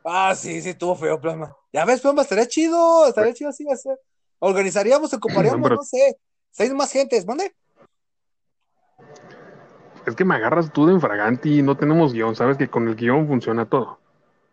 Ah, 0.04 0.34
sí, 0.34 0.60
sí, 0.60 0.70
estuvo 0.70 0.96
feo, 0.96 1.20
Plasma. 1.20 1.56
Ya 1.72 1.84
ves, 1.84 2.00
Plasma, 2.00 2.22
estaría 2.22 2.46
chido, 2.48 3.06
estaría 3.06 3.32
chido 3.32 3.50
así 3.50 3.64
hacer. 3.70 3.98
Organizaríamos, 4.40 5.14
ocuparíamos, 5.14 5.62
Pero- 5.62 5.76
no 5.76 5.82
sé, 5.82 6.18
seis 6.50 6.74
más 6.74 6.90
gentes, 6.90 7.24
¿mande? 7.24 7.54
Es 10.06 10.14
que 10.14 10.24
me 10.24 10.34
agarras 10.34 10.72
tú 10.72 10.86
de 10.86 10.94
infraganti 10.94 11.58
y 11.58 11.62
no 11.62 11.76
tenemos 11.76 12.12
guion. 12.12 12.36
Sabes 12.36 12.56
que 12.56 12.68
con 12.68 12.88
el 12.88 12.96
guion 12.96 13.26
funciona 13.26 13.64
todo. 13.66 13.98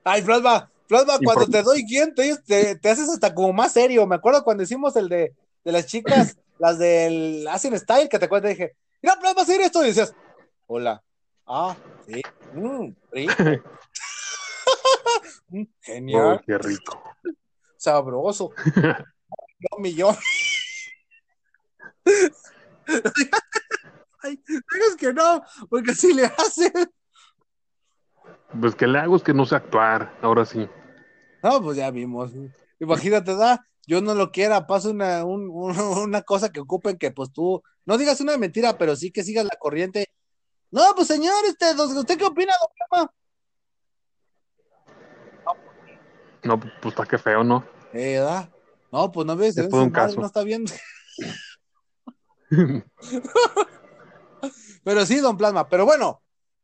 Ay, 0.03 0.21
Plasma, 0.21 0.71
Plasma, 0.87 1.17
Y 1.19 1.25
cuando 1.25 1.47
te 1.47 1.61
doy 1.61 1.83
guion, 1.83 2.13
te, 2.15 2.37
te, 2.37 2.75
te 2.75 2.89
haces 2.89 3.09
hasta 3.09 3.33
como 3.33 3.53
más 3.53 3.73
serio. 3.73 4.07
Me 4.07 4.15
acuerdo 4.15 4.43
cuando 4.43 4.63
hicimos 4.63 4.95
el 4.95 5.09
de 5.09 5.33
de 5.63 5.71
las 5.71 5.85
chicas, 5.85 6.37
las 6.59 6.77
del 6.79 7.47
Asian 7.47 7.77
Style, 7.77 8.09
que 8.09 8.19
te 8.19 8.29
cuento, 8.29 8.47
dije, 8.47 8.75
mira, 9.01 9.15
pero 9.19 9.33
vas 9.33 9.39
a 9.39 9.41
hacer 9.41 9.61
esto, 9.61 9.83
y 9.83 9.87
decías, 9.87 10.13
hola, 10.67 11.01
ah, 11.47 11.75
sí, 12.05 12.21
mm, 12.53 12.87
sí. 13.13 13.27
Mm, 13.27 13.61
Oh, 15.53 15.65
genial, 15.81 16.41
qué 16.45 16.57
rico. 16.57 17.03
sabroso. 17.77 18.51
Yo, 18.73 19.77
millón. 19.79 20.15
Ay, 24.23 24.41
digas 24.47 24.95
que 24.97 25.13
no, 25.13 25.41
porque 25.69 25.93
si 25.95 26.13
le 26.13 26.25
hacen. 26.25 26.71
Pues 28.59 28.75
que 28.75 28.85
le 28.87 28.99
hago 28.99 29.15
es 29.15 29.23
que 29.23 29.33
no 29.33 29.45
sé 29.45 29.55
actuar, 29.55 30.17
ahora 30.21 30.45
sí. 30.45 30.67
No, 31.41 31.61
pues 31.61 31.77
ya 31.77 31.89
vimos. 31.91 32.31
Imagínate, 32.79 33.35
da, 33.35 33.65
yo 33.87 34.01
no 34.01 34.13
lo 34.13 34.31
quiera, 34.31 34.67
pasa 34.67 34.89
una, 34.89 35.23
un- 35.25 35.49
un- 35.49 35.77
una 35.79 36.21
cosa 36.21 36.49
que 36.51 36.59
ocupen 36.59 36.97
que 36.97 37.11
pues 37.11 37.31
tú, 37.31 37.61
no 37.85 37.97
digas 37.97 38.21
una 38.21 38.37
mentira, 38.37 38.77
pero 38.77 38.95
sí 38.95 39.11
que 39.11 39.23
sigas 39.23 39.45
la 39.45 39.57
corriente. 39.59 40.07
No, 40.69 40.83
pues 40.95 41.07
señor, 41.07 41.33
este, 41.47 41.73
¿usted 41.81 42.17
qué 42.17 42.25
opina, 42.25 42.53
don? 42.91 43.07
No, 46.43 46.59
pues 46.59 46.73
está 46.85 47.05
que 47.05 47.17
feo, 47.17 47.43
¿no? 47.43 47.63
Eh, 47.93 48.15
da. 48.15 48.49
No, 48.91 49.11
pues 49.11 49.25
no 49.27 49.35
ves, 49.35 49.55
un 49.57 49.89
caso. 49.91 50.19
no 50.19 50.25
está 50.25 50.43
viendo. 50.43 50.71
Pero 54.83 55.05
sí, 55.05 55.17
don 55.17 55.37
Plasma, 55.37 55.67
pero 55.69 55.85
bueno, 55.85 56.21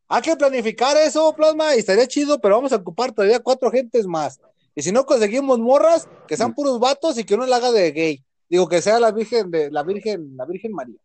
hay 0.08 0.22
que 0.22 0.36
planificar 0.36 0.98
eso, 0.98 1.34
Plasma, 1.36 1.76
y 1.76 1.80
estaría 1.80 2.08
chido, 2.08 2.40
pero 2.40 2.56
vamos 2.56 2.72
a 2.72 2.78
ocupar 2.78 3.12
todavía 3.12 3.40
cuatro 3.40 3.70
gentes 3.70 4.08
más. 4.08 4.40
Y 4.74 4.82
si 4.82 4.92
no 4.92 5.06
conseguimos 5.06 5.60
morras, 5.60 6.08
que 6.28 6.38
sean 6.38 6.54
puros 6.54 6.80
vatos 6.80 7.18
y 7.18 7.24
que 7.24 7.36
uno 7.36 7.46
la 7.46 7.58
haga 7.58 7.72
de 7.72 7.92
gay. 7.92 8.24
Digo, 8.50 8.68
que 8.70 8.82
sea 8.82 9.00
la 9.00 9.12
Virgen 9.12 9.52
de 9.52 9.70
la 9.70 9.84
Virgen, 9.84 10.36
la 10.38 10.46
Virgen 10.46 10.72
María. 10.72 11.00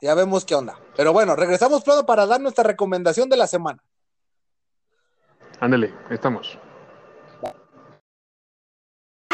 Ya 0.00 0.14
vemos 0.14 0.44
qué 0.44 0.54
onda. 0.54 0.78
Pero 0.96 1.12
bueno, 1.12 1.34
regresamos 1.34 1.82
Plasma 1.82 2.06
para 2.06 2.26
dar 2.26 2.40
nuestra 2.40 2.64
recomendación 2.64 3.28
de 3.28 3.36
la 3.36 3.46
semana. 3.46 3.82
Ándale, 5.60 5.92
estamos. 6.10 6.58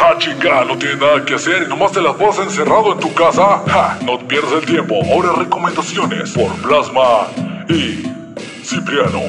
Ah, 0.06 0.18
chica, 0.18 0.66
no 0.66 0.76
tienes 0.76 0.98
nada 0.98 1.24
que 1.24 1.32
hacer 1.32 1.62
y 1.62 1.66
nomás 1.66 1.92
te 1.92 2.02
la 2.02 2.14
pasas 2.14 2.48
encerrado 2.48 2.92
en 2.92 3.00
tu 3.00 3.14
casa. 3.14 3.64
Ja, 3.66 3.98
no 4.04 4.18
pierdas 4.28 4.52
el 4.52 4.66
tiempo. 4.66 4.96
Ahora 5.02 5.32
recomendaciones 5.32 6.30
por 6.32 6.52
Plasma 6.60 7.30
y 7.70 8.02
Cipriano. 8.62 9.22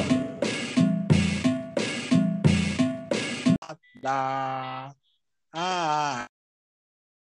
La 4.02 4.94
ah, 5.54 6.28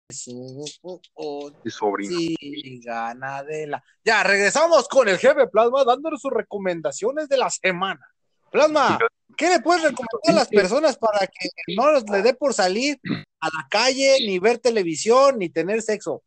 Y 0.09 1.71
sobrino. 1.71 2.19
Sí, 2.19 2.81
gana 2.85 3.45
de 3.45 3.69
la. 3.69 3.85
Ya, 4.05 4.25
regresamos 4.25 4.89
con 4.89 5.09
el 5.09 5.19
jefe 5.19 5.47
Plasma 5.47 5.85
dándonos 5.85 6.21
sus 6.21 6.33
recomendaciones 6.33 7.29
de 7.29 7.37
la 7.37 7.51
semana. 7.51 8.05
Plasma, 8.51 8.99
¿qué 9.37 9.49
le 9.49 9.61
puedes 9.61 9.83
recomendar 9.83 10.31
a 10.31 10.33
las 10.33 10.49
personas 10.49 10.97
para 10.97 11.27
que 11.27 11.49
no 11.77 11.93
les 11.93 12.09
le 12.09 12.23
dé 12.23 12.35
por 12.35 12.55
salir 12.55 12.99
a 13.41 13.49
la 13.49 13.67
calle, 13.69 14.19
ni 14.21 14.39
ver 14.39 14.59
televisión, 14.59 15.39
ni 15.39 15.49
tener 15.49 15.83
sexo? 15.83 16.23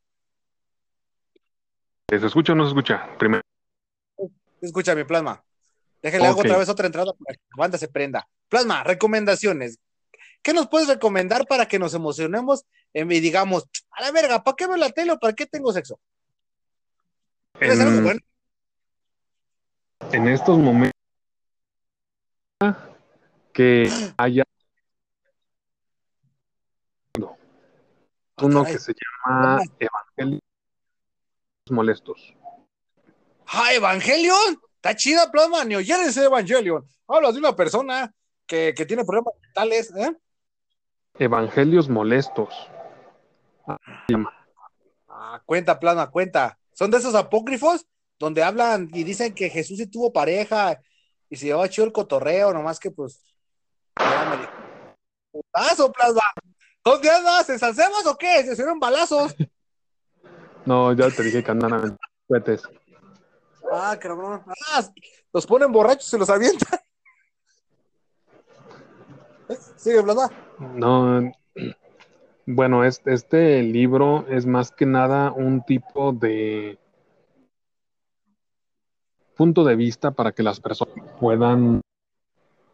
¿Se 2.09 2.15
escucha 2.15 2.53
o 2.53 2.55
no 2.55 2.63
se 2.63 2.69
escucha? 2.69 3.17
Primero. 3.17 3.41
Escúchame, 4.61 5.05
Plasma. 5.05 5.43
Déjale 6.01 6.27
hago 6.27 6.39
Ok. 6.39 6.45
otra 6.45 6.57
vez 6.57 6.69
otra 6.69 6.85
entrada 6.85 7.13
para 7.13 7.35
que 7.35 7.43
la 7.49 7.61
banda 7.61 7.77
se 7.77 7.87
prenda. 7.87 8.27
Plasma, 8.47 8.83
recomendaciones. 8.83 9.79
¿Qué 10.41 10.53
nos 10.53 10.67
puedes 10.67 10.87
recomendar 10.87 11.45
para 11.47 11.67
que 11.67 11.79
nos 11.79 11.93
emocionemos 11.93 12.65
em, 12.93 13.11
y 13.11 13.19
digamos, 13.19 13.65
a 13.91 14.01
la 14.01 14.11
verga, 14.11 14.43
¿para 14.43 14.55
qué 14.55 14.67
veo 14.67 14.77
la 14.77 14.91
tele 14.91 15.11
o 15.11 15.19
para 15.19 15.33
qué 15.33 15.45
tengo 15.45 15.73
sexo? 15.73 15.99
En 17.59 17.71
estos 20.27 20.57
momentos 20.57 20.93
que 23.57 23.89
haya 24.17 24.43
uno 28.39 28.63
que 28.63 28.77
se 28.77 28.93
llama 28.93 29.59
Evangelios 29.79 30.41
Molestos. 31.71 32.35
¡Ah, 33.47 33.73
Evangelion! 33.73 34.61
Está 34.75 34.95
chida, 34.95 35.31
Plasma, 35.31 35.65
ni 35.65 35.75
oyer 35.75 35.99
ese 36.01 36.25
Evangelion. 36.25 36.87
Hablas 37.07 37.33
de 37.33 37.39
una 37.39 37.55
persona 37.55 38.13
que, 38.45 38.75
que 38.77 38.85
tiene 38.85 39.03
problemas 39.03 39.33
mentales, 39.41 39.91
¿eh? 39.95 40.15
Evangelios 41.17 41.89
Molestos. 41.89 42.53
Ah, 45.07 45.41
cuenta, 45.47 45.79
Plasma, 45.79 46.11
cuenta. 46.11 46.59
Son 46.73 46.91
de 46.91 46.97
esos 46.99 47.15
apócrifos 47.15 47.87
donde 48.19 48.43
hablan 48.43 48.87
y 48.93 49.03
dicen 49.03 49.33
que 49.33 49.49
Jesús 49.49 49.79
sí 49.79 49.87
tuvo 49.87 50.13
pareja 50.13 50.79
y 51.27 51.37
se 51.37 51.47
llevaba 51.47 51.69
chido 51.69 51.87
el 51.87 51.91
cotorreo, 51.91 52.53
nomás 52.53 52.79
que 52.79 52.91
pues. 52.91 53.23
Ya 53.99 54.29
me 54.29 54.37
dijo, 54.37 54.51
¡Putazo, 55.31 55.91
Plasma! 55.91 56.21
¿Dónde 56.83 57.09
andas? 57.09 57.49
¿En 57.49 57.59
Salsemos 57.59 58.05
o 58.05 58.17
qué? 58.17 58.43
¿Se 58.43 58.53
hicieron 58.53 58.79
balazos? 58.79 59.35
No, 60.65 60.93
ya 60.93 61.09
te 61.09 61.23
dije 61.23 61.43
que 61.43 61.51
andan 61.51 61.73
a 61.73 61.97
cohetes. 62.27 62.63
Ah, 63.71 63.97
cabrón. 63.99 64.43
Ah, 64.71 64.83
los 65.33 65.45
ponen 65.45 65.71
borrachos 65.71 66.13
y 66.13 66.17
los 66.17 66.29
avientan. 66.29 66.79
Sigue, 69.77 70.03
Plasma. 70.03 70.29
No, 70.59 71.31
bueno, 72.49 72.85
este, 72.85 73.13
este 73.13 73.61
libro 73.61 74.25
es 74.29 74.45
más 74.45 74.71
que 74.71 74.85
nada 74.85 75.33
un 75.33 75.63
tipo 75.65 76.13
de 76.13 76.79
punto 79.35 79.65
de 79.65 79.75
vista 79.75 80.11
para 80.11 80.31
que 80.31 80.43
las 80.43 80.61
personas 80.61 80.95
puedan 81.19 81.81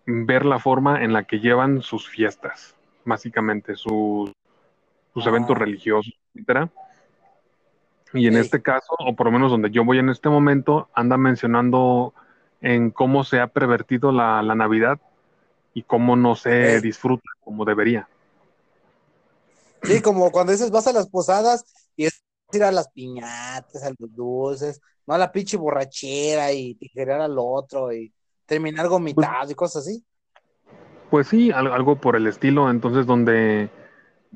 ver 0.06 0.46
la 0.46 0.60
forma 0.60 1.04
en 1.04 1.14
la 1.14 1.24
que 1.24 1.40
llevan 1.40 1.82
sus 1.82 2.10
fiestas, 2.10 2.76
básicamente 3.06 3.76
sus, 3.76 4.32
sus 5.14 5.26
Ah. 5.26 5.30
eventos 5.30 5.58
religiosos, 5.58 6.14
etcétera. 6.34 6.70
Y 8.14 8.28
en 8.28 8.38
este 8.38 8.62
caso, 8.62 8.94
o 9.00 9.16
por 9.16 9.28
lo 9.28 9.32
menos 9.32 9.52
donde 9.52 9.72
yo 9.72 9.84
voy 9.84 9.98
en 10.00 10.10
este 10.10 10.30
momento, 10.30 10.90
anda 10.94 11.18
mencionando 11.18 12.14
en 12.62 12.92
cómo 12.92 13.24
se 13.24 13.40
ha 13.40 13.48
pervertido 13.48 14.12
la, 14.12 14.42
la 14.44 14.56
Navidad 14.56 15.00
y 15.74 15.84
cómo 15.84 16.16
no 16.16 16.36
se 16.36 16.78
Ok. 16.78 16.84
disfruta 16.84 17.30
como 17.44 17.66
debería. 17.66 18.08
Sí, 19.84 20.02
como 20.02 20.32
cuando 20.32 20.52
dices 20.52 20.72
vas 20.72 20.88
a 20.88 20.94
las 20.94 21.10
posadas 21.10 21.64
y 21.96 22.06
es 22.06 22.24
ir 22.54 22.64
a 22.64 22.72
las 22.72 22.90
piñatas, 22.90 23.84
a 23.84 23.90
los 23.98 24.16
dulces, 24.16 24.80
no 25.06 25.14
a 25.14 25.18
la 25.18 25.32
pinche 25.32 25.58
borrachera 25.58 26.52
y 26.54 26.76
tijerear 26.76 27.22
al 27.22 27.36
otro 27.38 27.92
y 27.92 28.14
terminar 28.46 28.88
gomitado 28.88 29.52
y 29.52 29.56
cosas 29.56 29.84
así. 29.88 30.04
Pues 31.10 31.28
sí, 31.28 31.52
al- 31.52 31.72
algo 31.72 31.96
por 31.98 32.16
el 32.16 32.28
estilo, 32.28 32.70
entonces 32.70 33.06
donde 33.06 33.70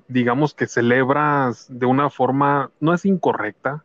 digamos 0.07 0.53
que 0.53 0.67
celebras 0.67 1.67
de 1.69 1.85
una 1.85 2.09
forma, 2.09 2.71
no 2.79 2.93
es 2.93 3.05
incorrecta, 3.05 3.83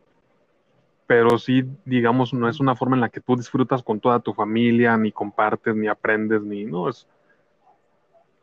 pero 1.07 1.39
sí, 1.39 1.64
digamos, 1.85 2.33
no 2.33 2.49
es 2.49 2.61
una 2.61 2.75
forma 2.77 2.97
en 2.97 3.01
la 3.03 3.09
que 3.09 3.20
tú 3.20 3.37
disfrutas 3.37 3.83
con 3.83 4.01
toda 4.01 4.20
tu 4.20 4.33
familia, 4.33 4.97
ni 4.97 5.12
compartes, 5.12 5.75
ni 5.77 5.89
aprendes, 5.89 6.43
ni, 6.43 6.64
no, 6.64 6.89
es 6.89 7.07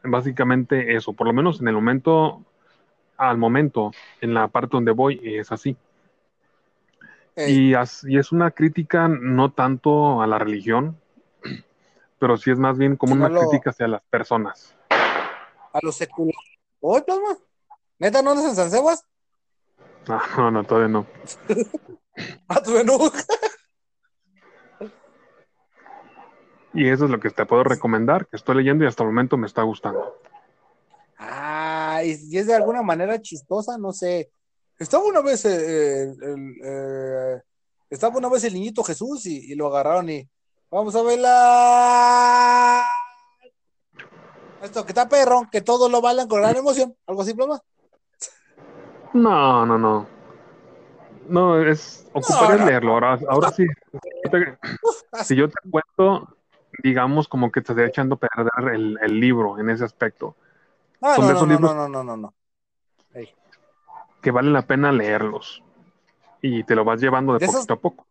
básicamente 0.04 0.96
eso, 0.96 1.14
por 1.14 1.28
lo 1.28 1.34
menos 1.34 1.62
en 1.62 1.68
el 1.68 1.74
momento, 1.76 2.44
al 3.18 3.38
momento, 3.38 3.92
en 4.22 4.34
la 4.34 4.48
parte 4.48 4.72
donde 4.78 4.92
voy, 4.92 5.20
es 5.24 5.52
así. 5.52 5.76
Ey, 7.36 7.54
Y, 7.54 7.74
as- 7.74 8.04
y 8.08 8.18
es 8.18 8.32
una 8.32 8.52
crítica 8.52 9.08
no 9.08 9.52
tanto 9.52 10.22
a 10.22 10.28
la 10.28 10.40
religión, 10.40 10.98
pero 12.20 12.38
sí 12.38 12.52
es 12.52 12.58
más 12.60 12.78
bien 12.78 12.96
como 12.96 13.14
una 13.14 13.30
lo- 13.30 13.40
crítica 13.40 13.72
hacia 13.72 13.88
las 13.88 14.02
personas. 14.10 14.76
a 14.90 15.80
los 15.82 15.96
seculares. 15.96 16.36
¿Oye, 16.82 17.02
Plasma? 17.04 17.38
¿Neta 18.00 18.22
no 18.22 18.32
andas 18.32 18.46
en 18.46 18.56
San 18.56 18.72
Sebas? 18.72 19.04
Ah, 20.08 20.22
No, 20.38 20.52
no, 20.52 20.64
todavía 20.64 20.88
no. 20.90 21.06
A 22.48 22.62
tu 22.62 22.72
menú. 22.72 22.98
Y 26.74 26.88
eso 26.88 27.06
es 27.06 27.12
lo 27.12 27.20
que 27.20 27.30
te 27.32 27.46
puedo 27.46 27.64
recomendar, 27.64 28.28
que 28.28 28.36
estoy 28.36 28.56
leyendo 28.58 28.84
y 28.84 28.88
hasta 28.88 29.04
el 29.04 29.10
momento 29.10 29.38
me 29.38 29.48
está 29.48 29.64
gustando. 29.64 30.18
Ah, 31.18 32.02
y, 32.04 32.16
y 32.30 32.38
es 32.38 32.48
de 32.48 32.56
alguna 32.56 32.82
manera 32.82 33.20
chistosa, 33.22 33.78
no 33.78 33.92
sé. 33.92 34.32
Estaba 34.78 35.04
una 35.04 35.22
vez 35.22 35.44
eh, 35.46 36.04
el, 36.04 36.24
el, 36.24 36.56
eh, 36.64 37.42
estaba 37.90 38.18
una 38.18 38.30
vez 38.30 38.44
el 38.44 38.54
niñito 38.54 38.84
Jesús 38.84 39.26
y, 39.26 39.52
y 39.52 39.56
lo 39.56 39.68
agarraron 39.68 40.10
y 40.10 40.30
vamos 40.72 40.96
a 40.96 41.04
verla. 41.04 42.86
Esto 44.62 44.86
que 44.86 44.92
está 44.92 45.08
perro, 45.08 45.48
que 45.52 45.62
todos 45.62 45.90
lo 45.92 46.02
bailan 46.02 46.28
con 46.28 46.42
gran 46.42 46.56
emoción, 46.56 46.96
algo 47.08 47.22
así, 47.22 47.34
Plasma. 47.34 47.62
No, 49.14 49.66
no, 49.66 49.78
no. 49.78 50.08
No, 51.28 51.62
es. 51.62 52.08
Ocuparía 52.14 52.58
no. 52.58 52.66
leerlo. 52.66 52.94
Ahora, 52.94 53.20
ahora 53.30 53.52
sí. 53.52 53.66
Si 55.24 55.36
yo 55.36 55.48
te 55.48 55.56
cuento, 55.70 56.36
digamos, 56.84 57.28
como 57.28 57.52
que 57.52 57.62
te 57.62 57.72
estoy 57.72 57.86
echando 57.86 58.16
a 58.16 58.20
perder 58.20 58.74
el, 58.74 59.00
el 59.02 59.20
libro 59.20 59.60
en 59.60 59.70
ese 59.70 59.86
aspecto. 59.86 60.36
Ah, 61.02 61.16
no, 61.18 61.46
no, 61.46 61.60
no, 61.60 61.88
no, 61.88 62.04
no, 62.04 62.18
no, 62.18 62.34
que 64.22 64.32
vale 64.32 64.52
la 64.52 64.64
pena 64.64 64.92
leerlos. 64.92 65.64
Y 66.42 66.64
te 66.64 66.76
lo 66.76 66.86
vas 66.86 67.02
llevando 67.02 67.38
de, 67.38 67.46
poquito 67.46 67.74
a 67.74 67.80
poco. 67.80 68.06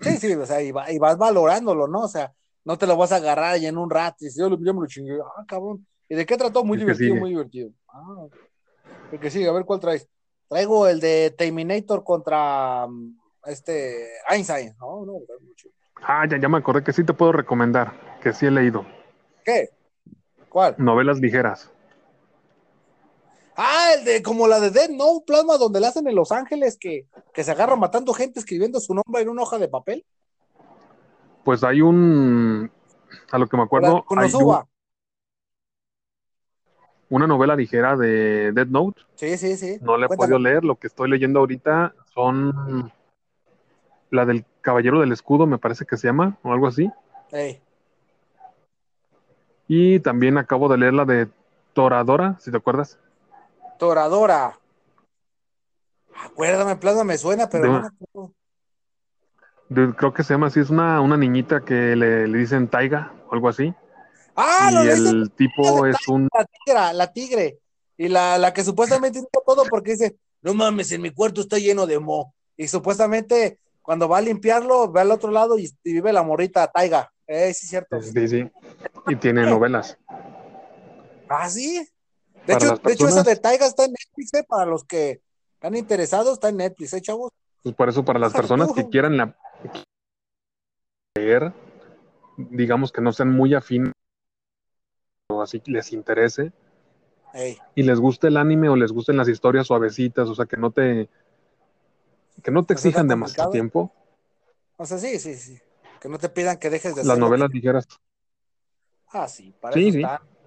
Sí, 0.00 0.16
sí, 0.18 0.32
o 0.34 0.46
sea, 0.46 0.62
y, 0.62 0.70
va- 0.72 0.90
y 0.90 0.98
vas 0.98 1.16
valorándolo, 1.18 1.88
¿no? 1.88 2.02
O 2.02 2.08
sea, 2.08 2.32
no 2.64 2.76
te 2.78 2.86
lo 2.86 2.96
vas 2.96 3.12
a 3.12 3.16
agarrar 3.16 3.58
y 3.58 3.66
en 3.66 3.76
un 3.78 3.90
rato 3.90 4.16
y 4.20 4.26
dices, 4.26 4.40
yo, 4.40 4.48
yo 4.50 4.74
me 4.74 4.80
lo 4.80 4.86
chingué, 4.86 5.18
ah, 5.20 5.44
cabrón. 5.46 5.86
¿Y 6.08 6.14
de 6.14 6.24
qué 6.26 6.36
trató? 6.36 6.64
Muy 6.64 6.76
El 6.76 6.80
divertido, 6.80 7.16
muy 7.16 7.30
divertido. 7.30 7.70
Ah, 7.88 8.26
el 9.12 9.20
que 9.20 9.30
sigue, 9.30 9.48
a 9.48 9.52
ver 9.52 9.64
cuál 9.64 9.80
traes. 9.80 10.08
Traigo 10.48 10.86
el 10.88 11.00
de 11.00 11.34
Terminator 11.36 12.02
contra 12.04 12.86
mm, 12.86 13.18
este 13.46 14.08
Einstein, 14.28 14.74
¿no? 14.78 15.04
no. 15.04 15.12
Ah, 16.02 16.26
ya, 16.28 16.38
ya 16.38 16.48
me 16.48 16.58
acordé 16.58 16.82
que 16.84 16.92
sí 16.92 17.04
te 17.04 17.12
puedo 17.12 17.32
recomendar, 17.32 18.18
que 18.22 18.32
sí 18.32 18.46
he 18.46 18.50
leído. 18.50 18.86
¿Qué? 19.44 19.70
¿Cuál? 20.48 20.74
Novelas 20.78 21.18
ligeras. 21.18 21.70
Ah, 23.60 23.88
el 23.98 24.04
de 24.04 24.22
como 24.22 24.46
la 24.46 24.60
de 24.60 24.70
Dead 24.70 24.88
No 24.88 25.20
Plasma, 25.26 25.56
donde 25.58 25.80
la 25.80 25.88
hacen 25.88 26.06
en 26.06 26.14
Los 26.14 26.30
Ángeles, 26.30 26.78
que, 26.78 27.08
que 27.34 27.42
se 27.42 27.50
agarra 27.50 27.74
matando 27.74 28.14
gente 28.14 28.38
escribiendo 28.38 28.78
su 28.78 28.94
nombre 28.94 29.20
en 29.22 29.28
una 29.28 29.42
hoja 29.42 29.58
de 29.58 29.66
papel. 29.66 30.06
Pues 31.44 31.64
hay 31.64 31.80
un, 31.80 32.70
a 33.32 33.36
lo 33.38 33.48
que 33.48 33.56
me 33.56 33.64
acuerdo, 33.64 34.04
hay 34.22 34.30
un- 34.32 34.64
una 37.10 37.26
novela 37.26 37.56
ligera 37.56 37.96
de 37.96 38.52
Dead 38.52 38.66
Note. 38.68 39.02
Sí, 39.16 39.36
sí, 39.36 39.56
sí. 39.56 39.78
No 39.80 39.96
la 39.96 40.06
he 40.06 40.08
podido 40.08 40.38
leer. 40.38 40.62
Lo 40.62 40.76
que 40.76 40.86
estoy 40.86 41.10
leyendo 41.10 41.40
ahorita 41.40 41.94
son 42.14 42.92
la 44.10 44.24
del 44.24 44.44
Caballero 44.60 45.00
del 45.00 45.10
Escudo, 45.10 45.46
me 45.46 45.58
parece 45.58 45.84
que 45.84 45.96
se 45.96 46.06
llama, 46.06 46.38
o 46.44 46.52
algo 46.52 46.68
así. 46.68 46.90
Ey. 47.32 47.60
Y 49.66 49.98
también 50.00 50.38
acabo 50.38 50.68
de 50.68 50.78
leer 50.78 50.94
la 50.94 51.04
de 51.04 51.28
Toradora, 51.72 52.36
si 52.38 52.52
te 52.52 52.56
acuerdas. 52.56 52.98
Toradora. 53.78 54.58
Acuérdame, 56.24 56.76
Plasma 56.76 57.04
me 57.04 57.16
suena, 57.16 57.48
pero 57.48 57.64
De- 57.64 57.70
no 57.70 57.80
me 57.80 57.86
acuerdo. 57.86 58.34
De- 59.68 59.94
creo 59.94 60.12
que 60.12 60.24
se 60.24 60.34
llama 60.34 60.48
así, 60.48 60.60
es 60.60 60.70
una, 60.70 61.00
una 61.00 61.16
niñita 61.16 61.64
que 61.64 61.94
le, 61.94 62.26
le 62.26 62.38
dicen 62.38 62.68
Taiga, 62.68 63.12
o 63.28 63.34
algo 63.34 63.48
así. 63.48 63.72
Ah, 64.34 64.70
y 64.72 64.88
el 64.88 65.32
tipo 65.36 65.86
es 65.86 65.96
un... 66.08 66.28
la 66.32 66.44
tigre, 66.44 66.94
la 66.94 67.12
tigre. 67.12 67.58
Y 67.96 68.08
la, 68.08 68.38
la 68.38 68.52
que 68.52 68.62
supuestamente 68.62 69.18
hizo 69.18 69.28
todo 69.44 69.64
porque 69.68 69.92
dice, 69.92 70.16
no 70.42 70.54
mames, 70.54 70.92
en 70.92 71.02
mi 71.02 71.10
cuarto 71.10 71.40
está 71.40 71.58
lleno 71.58 71.86
de 71.86 71.98
mo. 71.98 72.34
Y 72.56 72.68
supuestamente 72.68 73.58
cuando 73.82 74.08
va 74.08 74.18
a 74.18 74.20
limpiarlo, 74.20 74.90
ve 74.92 75.00
al 75.00 75.10
otro 75.10 75.30
lado 75.30 75.58
y, 75.58 75.64
y 75.82 75.92
vive 75.94 76.12
la 76.12 76.22
morrita 76.22 76.68
Taiga. 76.68 77.10
Eh, 77.26 77.52
sí, 77.52 77.64
es 77.64 77.70
cierto. 77.70 78.00
Sí, 78.00 78.28
sí. 78.28 78.50
Y 79.06 79.16
tiene 79.16 79.44
novelas. 79.46 79.98
Ah, 81.28 81.48
sí. 81.48 81.88
De 82.48 82.54
hecho, 82.54 82.76
de 82.76 82.92
hecho, 82.94 83.08
esa 83.08 83.22
de 83.22 83.36
Taiga 83.36 83.66
está 83.66 83.84
en 83.84 83.92
Netflix, 83.92 84.32
eh, 84.32 84.44
para 84.48 84.64
los 84.64 84.82
que 84.82 85.20
están 85.52 85.76
interesados, 85.76 86.32
está 86.32 86.48
en 86.48 86.56
Netflix, 86.56 86.94
¿eh, 86.94 87.02
chavos? 87.02 87.30
Pues 87.62 87.74
por 87.74 87.90
eso, 87.90 88.06
para 88.06 88.18
las 88.18 88.32
personas 88.32 88.72
que 88.72 88.88
quieran 88.88 89.18
la... 89.18 89.36
leer, 91.14 91.52
digamos 92.38 92.90
que 92.90 93.02
no 93.02 93.12
sean 93.12 93.30
muy 93.30 93.52
afín 93.52 93.92
o 95.30 95.42
así 95.42 95.60
les 95.66 95.92
interese, 95.92 96.52
Ey, 97.34 97.58
y 97.74 97.82
les 97.82 98.00
guste 98.00 98.28
el 98.28 98.38
anime 98.38 98.70
o 98.70 98.76
les 98.76 98.92
gusten 98.92 99.18
las 99.18 99.28
historias 99.28 99.66
suavecitas, 99.66 100.26
o 100.30 100.34
sea, 100.34 100.46
que 100.46 100.56
no 100.56 100.70
te 100.70 101.10
que 102.42 102.50
no 102.50 102.64
te 102.64 102.72
¿No 102.72 102.78
sea 102.80 102.88
exijan 102.88 103.08
demasiado 103.08 103.50
tiempo, 103.50 103.92
o 104.78 104.86
sea, 104.86 104.96
sí, 104.96 105.18
sí, 105.18 105.34
sí. 105.34 105.58
Que 106.00 106.08
no 106.08 106.18
te 106.18 106.28
pidan 106.28 106.56
que 106.58 106.70
dejes 106.70 106.94
de 106.94 107.02
las 107.02 107.10
hacer 107.10 107.20
novelas 107.20 107.50
ligeras. 107.50 107.86
Ah, 109.08 109.26
sí, 109.28 109.52
para 109.60 109.74
Sí, 109.74 109.88
eso 109.88 109.92
sí. 109.92 110.02
están. 110.02 110.37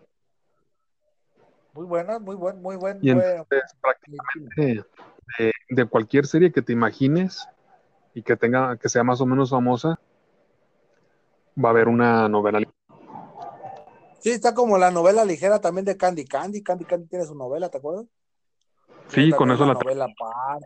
Muy 1.73 1.85
buena, 1.85 2.19
muy 2.19 2.35
buen, 2.35 2.61
muy 2.61 2.75
buen. 2.75 2.99
Y 3.01 3.13
buen- 3.13 3.25
entonces, 3.25 3.63
prácticamente 3.81 4.83
de, 5.37 5.51
de 5.69 5.85
cualquier 5.85 6.25
serie 6.27 6.51
que 6.51 6.61
te 6.61 6.73
imagines 6.73 7.47
y 8.13 8.23
que 8.23 8.35
tenga, 8.35 8.75
que 8.77 8.89
sea 8.89 9.03
más 9.03 9.21
o 9.21 9.25
menos 9.25 9.51
famosa, 9.51 9.99
va 11.57 11.69
a 11.69 11.71
haber 11.71 11.87
una 11.87 12.27
novela. 12.27 12.59
ligera. 12.59 12.75
Sí, 14.19 14.31
está 14.31 14.53
como 14.53 14.77
la 14.77 14.91
novela 14.91 15.23
ligera 15.25 15.59
también 15.61 15.85
de 15.85 15.97
Candy 15.97 16.25
Candy. 16.25 16.61
Candy 16.61 16.85
Candy 16.85 17.07
tiene 17.07 17.25
su 17.25 17.35
novela, 17.35 17.69
¿te 17.69 17.77
acuerdas? 17.77 18.05
Sí, 19.07 19.31
con 19.31 19.49
eso 19.51 19.63
una 19.63 19.73
la 19.73 19.79
novela 19.79 20.05
aparte. 20.05 20.65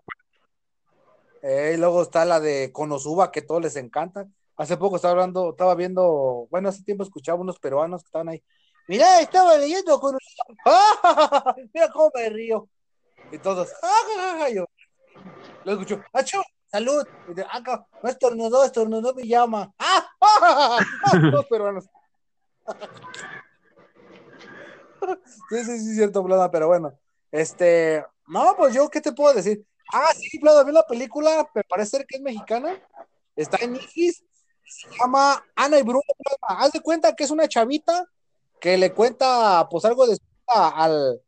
Eh, 1.41 1.74
y 1.76 1.78
luego 1.78 2.01
está 2.01 2.26
la 2.26 2.39
de 2.39 2.72
Konosuba, 2.74 3.32
que 3.32 3.43
todos 3.43 3.62
les 3.62 3.76
encanta. 3.76 4.28
Hace 4.58 4.78
poco 4.78 4.95
estaba 4.95 5.12
hablando, 5.12 5.51
estaba 5.51 5.76
viendo, 5.76 6.47
bueno, 6.49 6.70
hace 6.70 6.84
tiempo 6.84 7.03
escuchaba 7.03 7.39
unos 7.39 7.60
peruanos 7.60 8.01
que 8.01 8.08
estaban 8.08 8.30
ahí. 8.30 8.43
Mira, 8.88 9.19
estaba 9.19 9.57
leyendo 9.57 9.99
Konosuba. 9.99 10.45
¡Ah! 10.65 11.55
Mira 11.73 11.89
cómo 11.91 12.11
me 12.13 12.29
río. 12.29 12.69
Y 13.31 13.39
todos, 13.39 13.71
¡ah! 13.81 14.47
Yo, 14.49 14.65
lo 15.63 15.71
escucho, 15.71 16.03
¡achú! 16.13 16.41
¡Salud! 16.67 17.05
"Ah, 17.49 17.61
no 18.03 18.09
estornudó, 18.09 18.63
estornudó 18.63 19.13
mi 19.15 19.27
llama. 19.27 19.73
¡Ah! 19.79 20.07
¡Ah! 20.21 20.79
Todos 21.31 21.45
peruanos. 21.47 21.86
Sí, 25.49 25.63
sí, 25.63 25.79
sí, 25.79 25.95
cierto, 25.95 26.23
Plada, 26.23 26.51
pero 26.51 26.67
bueno. 26.67 26.97
Este, 27.31 28.05
no, 28.27 28.55
pues 28.57 28.73
yo, 28.73 28.89
¿qué 28.89 29.01
te 29.01 29.11
puedo 29.11 29.33
decir? 29.33 29.65
Ah, 29.93 30.11
sí, 30.13 30.39
Plada, 30.39 30.63
vi 30.63 30.71
la 30.71 30.86
película, 30.86 31.47
me 31.53 31.63
parece 31.63 32.05
que 32.05 32.17
es 32.17 32.21
mexicana, 32.21 32.75
está 33.36 33.57
en 33.61 33.73
Netflix, 33.73 34.23
se 34.63 34.89
llama 34.99 35.43
Ana 35.55 35.77
y 35.79 35.83
Bruno, 35.83 36.01
Plada. 36.17 36.61
Haz 36.61 36.71
de 36.71 36.81
cuenta 36.81 37.15
que 37.15 37.23
es 37.23 37.31
una 37.31 37.47
chavita 37.47 38.07
que 38.66 38.80
le 38.80 38.91
cuenta, 38.93 39.68
pues, 39.70 39.86
algo 39.86 40.07
de 40.07 40.18
al, 40.47 41.22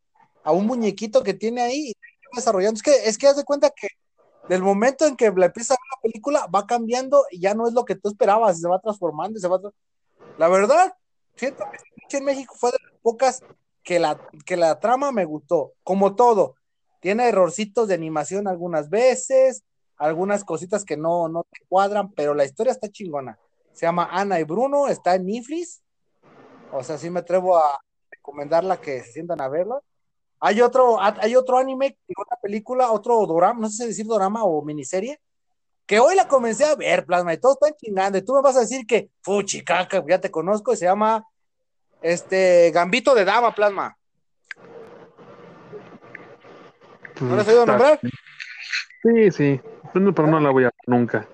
a 0.44 0.52
un 0.52 0.66
muñequito 0.66 1.22
que 1.22 1.36
tiene 1.36 1.62
ahí 1.62 1.94
desarrollando. 2.34 2.78
Es 2.78 2.82
que, 2.82 2.96
es 3.08 3.16
que 3.16 3.28
haz 3.28 3.44
cuenta 3.44 3.70
que 3.70 3.90
del 4.50 4.64
momento 4.64 5.06
en 5.06 5.16
que 5.16 5.30
la 5.30 5.46
empieza 5.46 5.76
la 5.76 6.02
película, 6.02 6.48
va 6.48 6.66
cambiando 6.66 7.26
y 7.30 7.40
ya 7.40 7.54
no 7.54 7.68
es 7.68 7.76
lo 7.76 7.86
que 7.86 7.94
tú 7.94 8.10
esperabas, 8.10 8.60
se 8.60 8.68
va 8.68 8.80
transformando 8.80 9.40
se 9.40 9.48
va. 9.48 9.60
La 10.40 10.48
verdad, 10.48 10.96
siento 11.36 11.64
que 12.10 12.18
en 12.18 12.24
México 12.24 12.56
fue 12.58 12.72
de 12.72 12.80
las 12.84 13.00
pocas 13.04 13.44
que 13.84 14.00
la, 14.00 14.20
que 14.44 14.58
la 14.58 14.80
trama 14.80 15.12
me 15.12 15.26
gustó, 15.26 15.74
como 15.84 16.16
todo. 16.16 16.56
Tiene 17.02 17.30
errorcitos 17.30 17.88
de 17.88 17.94
animación 17.94 18.48
algunas 18.48 18.90
veces, 18.90 19.64
algunas 19.98 20.44
cositas 20.44 20.84
que 20.84 20.98
no, 20.98 21.30
no 21.30 21.44
te 21.44 21.60
cuadran, 21.70 22.12
pero 22.14 22.34
la 22.34 22.46
historia 22.46 22.72
está 22.72 22.90
chingona. 22.90 23.38
Se 23.74 23.86
llama 23.86 24.10
Ana 24.12 24.40
y 24.40 24.44
Bruno, 24.44 24.88
está 24.88 25.14
en 25.14 25.28
Netflix. 25.28 25.84
O 26.72 26.84
sea, 26.84 26.98
sí 26.98 27.10
me 27.10 27.20
atrevo 27.20 27.58
a 27.58 27.80
recomendarla 28.12 28.78
que 28.78 29.02
se 29.02 29.14
sientan 29.14 29.42
a 29.42 29.48
verla. 29.48 29.80
Hay 30.40 30.62
otro, 30.62 31.02
hay 31.02 31.36
otro 31.36 31.58
anime, 31.58 31.98
otra 32.16 32.38
película, 32.42 32.92
otro 32.92 33.26
dorama, 33.26 33.62
no 33.62 33.70
sé 33.70 33.84
si 33.84 33.88
decir 33.88 34.06
dorama 34.06 34.44
o 34.44 34.62
miniserie, 34.64 35.20
que 35.88 36.00
hoy 36.00 36.16
la 36.16 36.28
comencé 36.28 36.66
a 36.66 36.76
ver, 36.76 37.06
plasma, 37.06 37.34
y 37.34 37.40
todos 37.40 37.58
están 37.60 37.76
chingando, 37.76 38.18
y 38.20 38.22
tú 38.22 38.36
me 38.36 38.42
vas 38.42 38.56
a 38.58 38.60
decir 38.60 38.86
que, 38.86 39.10
fuchi, 39.22 39.64
caca, 39.64 40.04
ya 40.08 40.22
te 40.22 40.30
conozco, 40.30 40.74
y 40.74 40.78
se 40.78 40.86
llama 40.86 41.26
este 42.02 42.70
Gambito 42.72 43.16
de 43.16 43.26
Dama, 43.26 43.56
plasma. 43.56 43.98
¿No 47.20 47.36
les 47.36 47.48
he 47.48 47.52
oído 47.52 47.66
nombrar? 47.66 48.00
Sí, 49.02 49.32
sí, 49.32 49.62
pero 49.92 50.14
pero 50.14 50.28
no 50.28 50.40
la 50.40 50.52
voy 50.52 50.66
a 50.66 50.68
ver 50.68 50.74
nunca. 50.86 51.28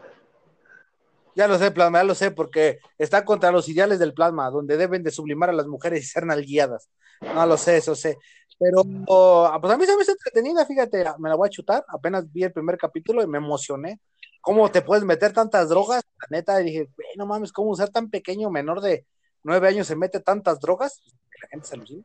Ya 1.35 1.47
lo 1.47 1.57
sé, 1.57 1.71
plasma, 1.71 1.99
ya 1.99 2.03
lo 2.03 2.15
sé, 2.15 2.31
porque 2.31 2.79
está 2.97 3.25
contra 3.25 3.51
los 3.51 3.67
ideales 3.67 3.99
del 3.99 4.13
plasma, 4.13 4.49
donde 4.49 4.77
deben 4.77 5.03
de 5.03 5.11
sublimar 5.11 5.49
a 5.49 5.53
las 5.53 5.67
mujeres 5.67 6.03
y 6.03 6.07
ser 6.07 6.25
nalguiadas. 6.25 6.89
No 7.21 7.45
lo 7.45 7.57
sé, 7.57 7.77
eso 7.77 7.95
sé. 7.95 8.17
Pero, 8.59 8.83
oh, 9.07 9.57
pues 9.59 9.73
a 9.73 9.77
mí 9.77 9.85
se 9.85 9.95
me 9.95 10.03
hizo 10.03 10.11
entretenida, 10.11 10.65
fíjate, 10.65 11.03
me 11.19 11.29
la 11.29 11.35
voy 11.35 11.47
a 11.47 11.49
chutar. 11.49 11.83
Apenas 11.87 12.31
vi 12.31 12.43
el 12.43 12.53
primer 12.53 12.77
capítulo 12.77 13.23
y 13.23 13.27
me 13.27 13.39
emocioné. 13.39 13.99
¿Cómo 14.41 14.69
te 14.69 14.81
puedes 14.81 15.03
meter 15.03 15.33
tantas 15.33 15.69
drogas? 15.69 16.03
La 16.21 16.27
neta, 16.37 16.57
dije, 16.57 16.89
"Güey, 16.95 17.09
no 17.17 17.25
mames, 17.25 17.51
¿cómo 17.51 17.69
un 17.69 17.77
ser 17.77 17.89
tan 17.89 18.09
pequeño, 18.09 18.49
menor 18.49 18.81
de 18.81 19.05
nueve 19.43 19.67
años, 19.69 19.87
se 19.87 19.95
mete 19.95 20.19
tantas 20.19 20.59
drogas? 20.59 21.01
La 21.41 21.47
gente 21.49 21.67
se 21.67 21.75
alucina. 21.75 22.03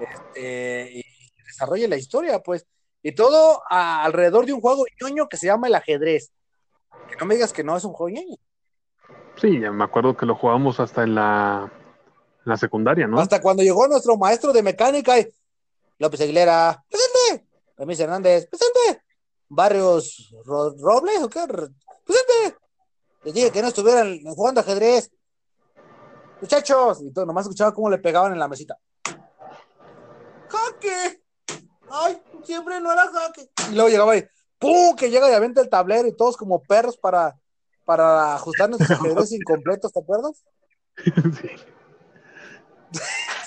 Este, 0.00 0.98
y 0.98 1.04
desarrolla 1.46 1.88
la 1.88 1.96
historia, 1.96 2.40
pues. 2.40 2.66
Y 3.02 3.12
todo 3.12 3.62
alrededor 3.70 4.44
de 4.44 4.52
un 4.52 4.60
juego 4.60 4.84
ñoño 5.00 5.28
que 5.28 5.36
se 5.36 5.46
llama 5.46 5.68
el 5.68 5.74
ajedrez. 5.74 6.32
Que 7.08 7.16
no 7.16 7.26
me 7.26 7.34
digas 7.36 7.52
que 7.52 7.64
no 7.64 7.76
es 7.76 7.84
un 7.84 7.92
juego 7.92 8.10
ñoño. 8.10 8.36
Sí, 9.40 9.48
me 9.48 9.84
acuerdo 9.84 10.16
que 10.16 10.26
lo 10.26 10.34
jugábamos 10.34 10.80
hasta 10.80 11.04
en 11.04 11.14
la, 11.14 11.70
la 12.44 12.56
secundaria, 12.56 13.06
¿no? 13.06 13.20
Hasta 13.20 13.40
cuando 13.40 13.62
llegó 13.62 13.86
nuestro 13.86 14.16
maestro 14.16 14.52
de 14.52 14.62
mecánica 14.62 15.18
y 15.18 15.28
López 15.98 16.20
Aguilera, 16.20 16.84
presente. 16.88 17.46
Remis 17.76 18.00
Hernández, 18.00 18.48
presente. 18.48 19.04
Barrios 19.48 20.34
Ro- 20.44 20.74
Robles, 20.78 21.22
¿o 21.22 21.28
qué? 21.28 21.46
Re- 21.46 21.68
Presente. 22.04 22.58
Les 23.24 23.34
dije 23.34 23.50
que 23.52 23.62
no 23.62 23.68
estuvieran 23.68 24.18
jugando 24.24 24.60
ajedrez. 24.60 25.10
Muchachos, 26.40 27.00
y 27.02 27.12
todo, 27.12 27.26
nomás 27.26 27.44
escuchaba 27.46 27.72
cómo 27.74 27.90
le 27.90 27.98
pegaban 27.98 28.32
en 28.32 28.38
la 28.38 28.48
mesita. 28.48 28.76
¡Jaque! 30.48 31.22
¡Ay! 31.90 32.20
Siempre 32.44 32.80
no 32.80 32.92
era 32.92 33.06
jaque. 33.08 33.50
Y 33.70 33.74
luego 33.74 33.88
llegaba 33.88 34.16
y 34.16 34.24
¡pum! 34.58 34.94
que 34.96 35.10
llega 35.10 35.30
y 35.30 35.34
aventa 35.34 35.60
el 35.60 35.68
tablero 35.68 36.06
y 36.08 36.16
todos 36.16 36.36
como 36.36 36.62
perros 36.62 36.96
para, 36.96 37.36
para 37.88 38.34
ajustar 38.34 38.68
nuestros 38.68 38.90
ajedrez 39.00 39.32
incompletos, 39.32 39.90
¿te 39.90 39.98
acuerdas? 40.00 40.44
Sí. 41.02 41.50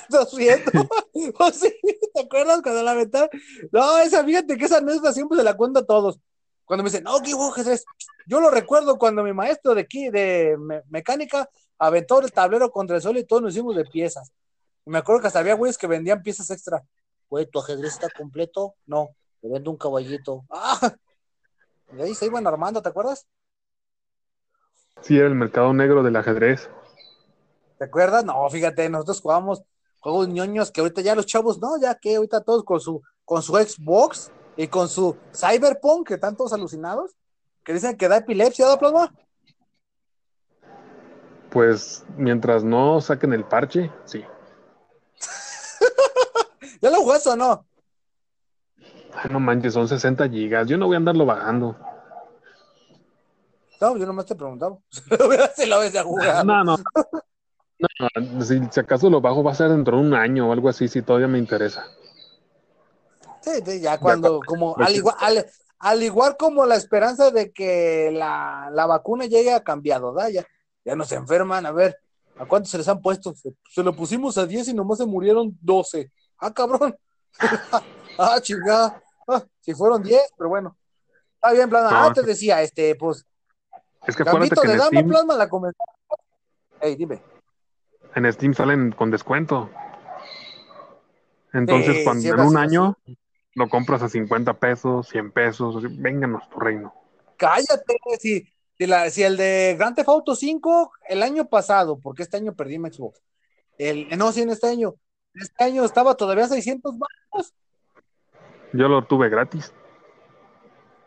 estás 0.10 0.34
riendo? 0.34 0.72
¿O 1.40 1.52
sí? 1.52 1.72
¿Te 2.12 2.22
acuerdas 2.22 2.64
cuando 2.64 2.82
la 2.82 2.92
aventaron? 2.92 3.30
No, 3.72 4.00
esa, 4.00 4.24
fíjate 4.26 4.58
que 4.58 4.66
esa 4.66 4.78
anécdota 4.78 5.14
siempre 5.14 5.38
se 5.38 5.44
la 5.44 5.56
cuento 5.56 5.82
a 5.82 5.86
todos. 5.86 6.20
Cuando 6.66 6.84
me 6.84 6.90
dicen, 6.90 7.04
no, 7.04 7.22
¿qué 7.22 7.36
hubo 7.36 7.52
ajedrez? 7.52 7.86
Yo 8.26 8.40
lo 8.42 8.50
recuerdo 8.50 8.98
cuando 8.98 9.22
mi 9.22 9.32
maestro 9.32 9.76
de 9.76 9.82
aquí, 9.82 10.10
de 10.10 10.58
me- 10.60 10.82
mecánica, 10.90 11.48
aventó 11.78 12.20
el 12.20 12.32
tablero 12.32 12.72
contra 12.72 12.96
el 12.96 13.02
suelo 13.04 13.20
y 13.20 13.24
todos 13.26 13.44
nos 13.44 13.54
hicimos 13.54 13.76
de 13.76 13.86
piezas. 13.86 14.32
Y 14.88 14.90
me 14.90 14.98
acuerdo 14.98 15.22
que 15.22 15.28
hasta 15.28 15.38
había 15.38 15.54
güeyes 15.54 15.78
que 15.78 15.86
vendían 15.86 16.24
piezas 16.24 16.50
extra. 16.50 16.82
Güey, 17.30 17.46
¿tu 17.46 17.60
ajedrez 17.60 17.94
está 17.94 18.10
completo? 18.10 18.74
No, 18.88 19.10
te 19.40 19.50
vendo 19.50 19.70
un 19.70 19.78
caballito. 19.78 20.46
¡Ah! 20.50 20.96
Y 21.96 22.02
ahí 22.02 22.16
se 22.16 22.26
iban 22.26 22.48
armando, 22.48 22.82
¿te 22.82 22.90
acuerdas? 22.90 23.28
Sí, 25.00 25.18
era 25.18 25.28
el 25.28 25.36
mercado 25.36 25.74
negro 25.74 26.04
del 26.04 26.16
ajedrez. 26.16 26.70
¿Te 27.78 27.86
acuerdas? 27.86 28.26
No, 28.26 28.48
fíjate, 28.50 28.90
nosotros 28.90 29.22
jugábamos 29.22 29.64
juegos 30.00 30.28
ñoños 30.28 30.72
que 30.72 30.82
ahorita 30.82 31.02
ya 31.02 31.16
los 31.16 31.26
chavos, 31.26 31.60
no, 31.60 31.80
ya 31.82 31.96
que 31.96 32.16
ahorita 32.16 32.42
todos 32.42 32.64
con 32.64 32.80
su, 32.80 33.02
con 33.26 33.42
su 33.42 33.54
Xbox 33.56 34.32
y 34.58 34.68
con 34.68 34.90
su 34.90 35.16
Cyberpunk, 35.34 36.08
que 36.08 36.14
están 36.16 36.36
todos 36.36 36.54
alucinados, 36.54 37.16
que 37.64 37.74
dicen 37.74 37.98
que 37.98 38.08
da 38.08 38.18
epilepsia, 38.18 38.68
¿da 38.68 38.78
plasma? 38.78 39.12
Pues 41.50 42.04
mientras 42.18 42.64
no 42.64 43.02
saquen 43.02 43.34
el 43.34 43.46
parche, 43.46 43.92
sí. 44.06 44.24
¿Ya 46.82 46.90
lo 46.90 46.98
jugaste 46.98 47.30
o 47.30 47.36
no? 47.36 47.66
Ay, 49.14 49.30
no 49.30 49.40
manches, 49.40 49.74
son 49.74 49.88
60 49.88 50.30
gigas. 50.30 50.68
Yo 50.68 50.78
no 50.78 50.88
voy 50.88 50.96
a 50.96 50.98
andarlo 50.98 51.26
bajando. 51.26 51.76
No, 53.82 53.98
yo 53.98 54.06
nomás 54.06 54.28
te 54.28 54.36
preguntaba. 54.36 54.78
si 55.56 55.66
lo 55.66 55.80
ves 55.80 55.96
a 55.96 56.04
jugar. 56.04 56.46
No, 56.46 56.64
no. 56.64 56.78
No, 56.78 58.22
no, 58.22 58.46
si, 58.46 58.62
si 58.70 58.80
acaso 58.80 59.10
lo 59.10 59.22
bajo 59.22 59.44
va 59.44 59.54
a 59.54 59.56
ser 59.56 59.70
dentro 59.70 59.98
de 59.98 60.04
un 60.04 60.14
año 60.14 60.48
o 60.48 60.54
algo 60.54 60.70
así, 60.70 60.88
si 60.88 61.02
todavía 61.02 61.28
me 61.28 61.40
interesa. 61.40 61.88
Sí, 63.42 63.54
sí, 63.66 63.82
ya 63.82 63.98
cuando, 63.98 64.40
como, 64.46 64.78
al 64.78 64.96
igual, 64.96 65.16
al, 65.20 65.48
al 65.80 66.04
igual 66.04 66.38
como 66.38 66.64
la 66.68 66.76
esperanza 66.76 67.32
de 67.32 67.52
que 67.52 68.12
la, 68.14 68.70
la 68.72 68.86
vacuna 68.86 69.26
llegue 69.26 69.52
a 69.52 69.64
cambiado, 69.64 70.14
¿da? 70.14 70.30
Ya, 70.30 70.46
ya 70.86 70.96
no 70.96 71.04
se 71.04 71.16
enferman, 71.16 71.66
a 71.66 71.72
ver, 71.72 71.98
¿a 72.38 72.46
cuántos 72.46 72.70
se 72.70 72.78
les 72.78 72.88
han 72.88 73.02
puesto? 73.02 73.34
Se, 73.34 73.52
se 73.68 73.82
lo 73.82 73.96
pusimos 73.96 74.38
a 74.38 74.46
10 74.46 74.68
y 74.68 74.74
nomás 74.76 75.00
se 75.00 75.08
murieron 75.08 75.58
12. 75.60 76.12
Ah, 76.38 76.54
cabrón. 76.54 76.96
ah, 78.20 78.40
chingada. 78.42 79.02
Ah, 79.28 79.44
si 79.60 79.74
fueron 79.74 80.04
10, 80.04 80.22
pero 80.38 80.50
bueno. 80.50 80.78
Está 81.34 81.52
bien, 81.54 81.68
Plasma. 81.68 81.90
No, 81.90 81.98
ah, 82.10 82.14
te 82.14 82.22
decía, 82.22 82.62
este, 82.62 82.94
pues, 82.94 83.26
Es 84.08 84.16
que 84.16 84.24
acuérdate 84.24 84.56
que 84.56 84.68
en 84.68 84.78
Dama, 84.78 84.88
Steam, 84.88 85.08
Plasma, 85.08 85.36
la 85.36 85.50
comenzó. 85.50 85.84
Ey, 86.82 86.96
dime. 86.96 87.22
en 88.16 88.34
Steam 88.34 88.54
salen 88.54 88.92
con 88.92 89.12
descuento. 89.12 89.70
Entonces, 91.54 92.04
cuando 92.04 92.28
en 92.28 92.40
un 92.40 92.58
año 92.58 92.98
lo 93.56 93.70
compras 93.70 94.02
a 94.02 94.10
50 94.10 94.54
pesos, 94.56 95.08
100 95.10 95.32
pesos, 95.32 95.76
así, 95.76 95.88
vénganos 95.90 96.50
tu 96.50 96.60
reino. 96.60 96.94
Cállate, 97.38 97.98
si, 98.20 98.48
si, 98.78 98.88
la, 98.88 99.10
si 99.10 99.24
el 99.24 99.38
de 99.38 99.76
Grand 99.78 99.96
Theft 99.96 100.10
Auto 100.10 100.36
5 100.36 100.92
el 101.10 101.24
año 101.24 101.50
pasado, 101.50 102.00
porque 102.00 102.24
este 102.24 102.38
año 102.38 102.56
perdí 102.56 102.80
mi 102.80 102.90
Xbox, 102.90 103.22
el, 103.78 104.08
no, 104.18 104.32
sí, 104.32 104.42
en 104.42 104.50
este 104.50 104.68
año, 104.68 104.96
este 105.34 105.64
año 105.64 105.84
estaba 105.84 106.16
todavía 106.16 106.46
a 106.46 106.50
600 106.50 106.96
baros. 106.98 107.54
Yo 108.74 108.88
lo 108.88 109.04
tuve 109.06 109.30
gratis. 109.30 109.74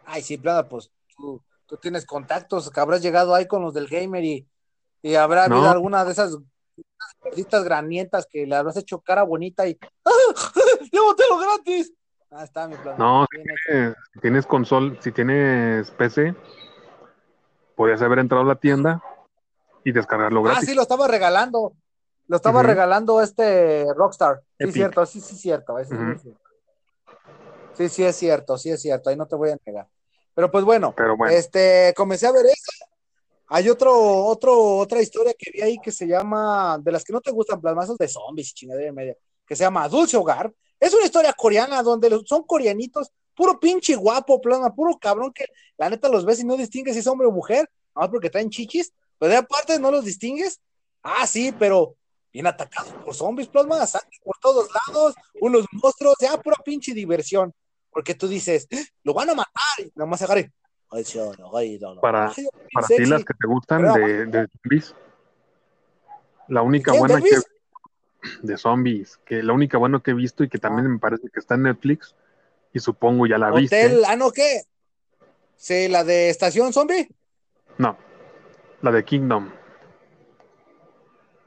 Ay, 0.04 0.22
sí, 0.22 0.36
plana, 0.36 0.68
pues 0.68 0.90
tú, 1.16 1.42
tú 1.66 1.76
tienes 1.76 2.06
contactos, 2.06 2.70
que 2.70 2.80
habrás 2.80 3.02
llegado 3.02 3.34
ahí 3.34 3.46
con 3.46 3.62
los 3.62 3.74
del 3.74 3.88
gamer 3.88 4.24
y, 4.24 4.48
y 5.02 5.14
habrá 5.14 5.48
No. 5.48 5.56
habido 5.56 5.70
alguna 5.70 6.04
de 6.04 6.12
esas 6.12 6.36
gorditas 7.22 7.64
granietas 7.64 8.26
que 8.26 8.46
le 8.46 8.54
habrás 8.54 8.76
hecho 8.76 9.00
cara 9.00 9.22
bonita 9.22 9.66
y 9.66 9.78
¡Ah! 10.04 10.10
¡Llévatelo 10.92 11.38
gratis! 11.38 11.92
Ah, 12.30 12.44
está 12.44 12.66
mi 12.68 12.76
plan. 12.76 12.96
No, 12.98 13.26
si 13.30 13.36
tienes, 13.38 13.96
si 14.12 14.20
tienes 14.20 14.46
console, 14.46 14.98
si 15.00 15.12
tienes 15.12 15.90
PC, 15.92 16.34
podías 17.76 18.02
haber 18.02 18.18
entrado 18.18 18.44
a 18.44 18.46
la 18.46 18.56
tienda 18.56 19.02
y 19.84 19.92
descargarlo 19.92 20.40
Ah, 20.40 20.50
gratis. 20.50 20.68
sí, 20.68 20.74
lo 20.74 20.82
estaba 20.82 21.06
regalando. 21.08 21.74
Lo 22.26 22.36
estaba 22.36 22.62
regalando 22.62 23.20
este 23.20 23.84
Rockstar. 23.94 24.42
Sí, 24.58 24.72
cierto, 24.72 25.04
sí, 25.04 25.20
sí, 25.20 25.36
cierto. 25.36 25.78
eso 25.78 25.94
Ujú. 25.94 26.12
es 26.12 26.22
cierto. 26.22 26.40
Sí, 27.74 27.88
sí, 27.88 28.04
es 28.04 28.16
cierto, 28.16 28.56
sí 28.56 28.70
es 28.70 28.80
cierto. 28.80 29.10
Ahí 29.10 29.16
no 29.16 29.26
te 29.26 29.36
voy 29.36 29.50
a 29.50 29.58
negar. 29.66 29.88
Pero 30.34 30.50
pues 30.50 30.64
bueno, 30.64 30.92
Pero 30.96 31.16
bueno, 31.16 31.34
este, 31.34 31.92
comencé 31.96 32.26
a 32.26 32.32
ver 32.32 32.46
eso. 32.46 32.72
Hay 33.48 33.68
otro, 33.68 33.94
otro, 34.26 34.78
otra 34.78 35.00
historia 35.00 35.34
que 35.38 35.50
vi 35.52 35.60
ahí 35.60 35.78
que 35.78 35.92
se 35.92 36.06
llama, 36.06 36.78
de 36.82 36.90
las 36.90 37.04
que 37.04 37.12
no 37.12 37.20
te 37.20 37.30
gustan, 37.30 37.60
plasmazos 37.60 37.96
de 37.98 38.08
zombies, 38.08 38.50
y 38.50 38.54
chingadera 38.54 38.88
y 38.88 38.92
media, 38.92 39.16
que 39.46 39.54
se 39.54 39.64
llama 39.64 39.88
Dulce 39.88 40.16
Hogar. 40.16 40.52
Es 40.80 40.92
una 40.92 41.04
historia 41.04 41.32
coreana 41.32 41.82
donde 41.82 42.20
son 42.26 42.42
coreanitos, 42.44 43.10
puro 43.34 43.60
pinche 43.60 43.94
guapo, 43.94 44.40
plasma, 44.40 44.74
puro 44.74 44.98
cabrón 44.98 45.32
que 45.32 45.46
la 45.76 45.90
neta 45.90 46.08
los 46.08 46.24
ves 46.24 46.40
y 46.40 46.44
no 46.44 46.56
distingues 46.56 46.94
si 46.94 47.00
es 47.00 47.06
hombre 47.06 47.26
o 47.26 47.30
mujer, 47.30 47.70
más 47.94 48.08
porque 48.08 48.30
traen 48.30 48.50
chichis, 48.50 48.92
pero 49.18 49.30
de 49.30 49.36
aparte 49.36 49.78
no 49.78 49.90
los 49.90 50.04
distingues. 50.04 50.60
Ah, 51.02 51.26
sí, 51.26 51.54
pero 51.56 51.96
bien 52.32 52.46
atacados 52.46 52.92
por 53.04 53.14
zombies, 53.14 53.48
plasma, 53.48 53.86
sangre 53.86 54.18
por 54.24 54.36
todos 54.38 54.68
lados, 54.88 55.14
unos 55.40 55.64
monstruos, 55.70 56.16
ya 56.20 56.36
pura 56.38 56.56
pinche 56.64 56.92
diversión. 56.92 57.54
Porque 57.94 58.14
tú 58.16 58.26
dices, 58.26 58.66
"¡Ah! 58.74 58.82
lo 59.04 59.14
van 59.14 59.30
a 59.30 59.34
matar, 59.34 59.52
y 59.78 59.92
nada 59.94 60.10
más 60.10 60.20
agarre. 60.20 60.52
Para- 62.00 62.34
para 62.72 62.88
ti 62.88 63.06
las 63.06 63.24
que 63.24 63.34
te 63.34 63.46
gustan 63.46 63.92
de, 63.94 64.26
de 64.26 64.48
zombies, 64.48 64.94
la 66.48 66.62
única 66.62 66.92
¿Qué, 66.92 66.98
buena 66.98 67.20
que 67.20 67.36
de 68.42 68.56
zombies, 68.58 69.18
que 69.24 69.42
la 69.42 69.52
única 69.52 69.78
buena 69.78 70.00
que 70.00 70.10
he 70.10 70.14
visto 70.14 70.42
y 70.42 70.48
que 70.48 70.58
también 70.58 70.90
me 70.90 70.98
parece 70.98 71.28
que 71.32 71.38
está 71.38 71.54
en 71.54 71.62
Netflix, 71.62 72.16
y 72.72 72.80
supongo 72.80 73.26
ya 73.26 73.38
la 73.38 73.52
viste. 73.52 73.86
Hotel, 73.86 74.04
ah, 74.06 74.16
no, 74.16 74.32
¿qué? 74.32 74.62
Sí, 75.56 75.86
la 75.88 76.02
de 76.02 76.30
Estación 76.30 76.72
Zombie. 76.72 77.08
No, 77.78 77.96
la 78.82 78.90
de 78.90 79.04
Kingdom. 79.04 79.50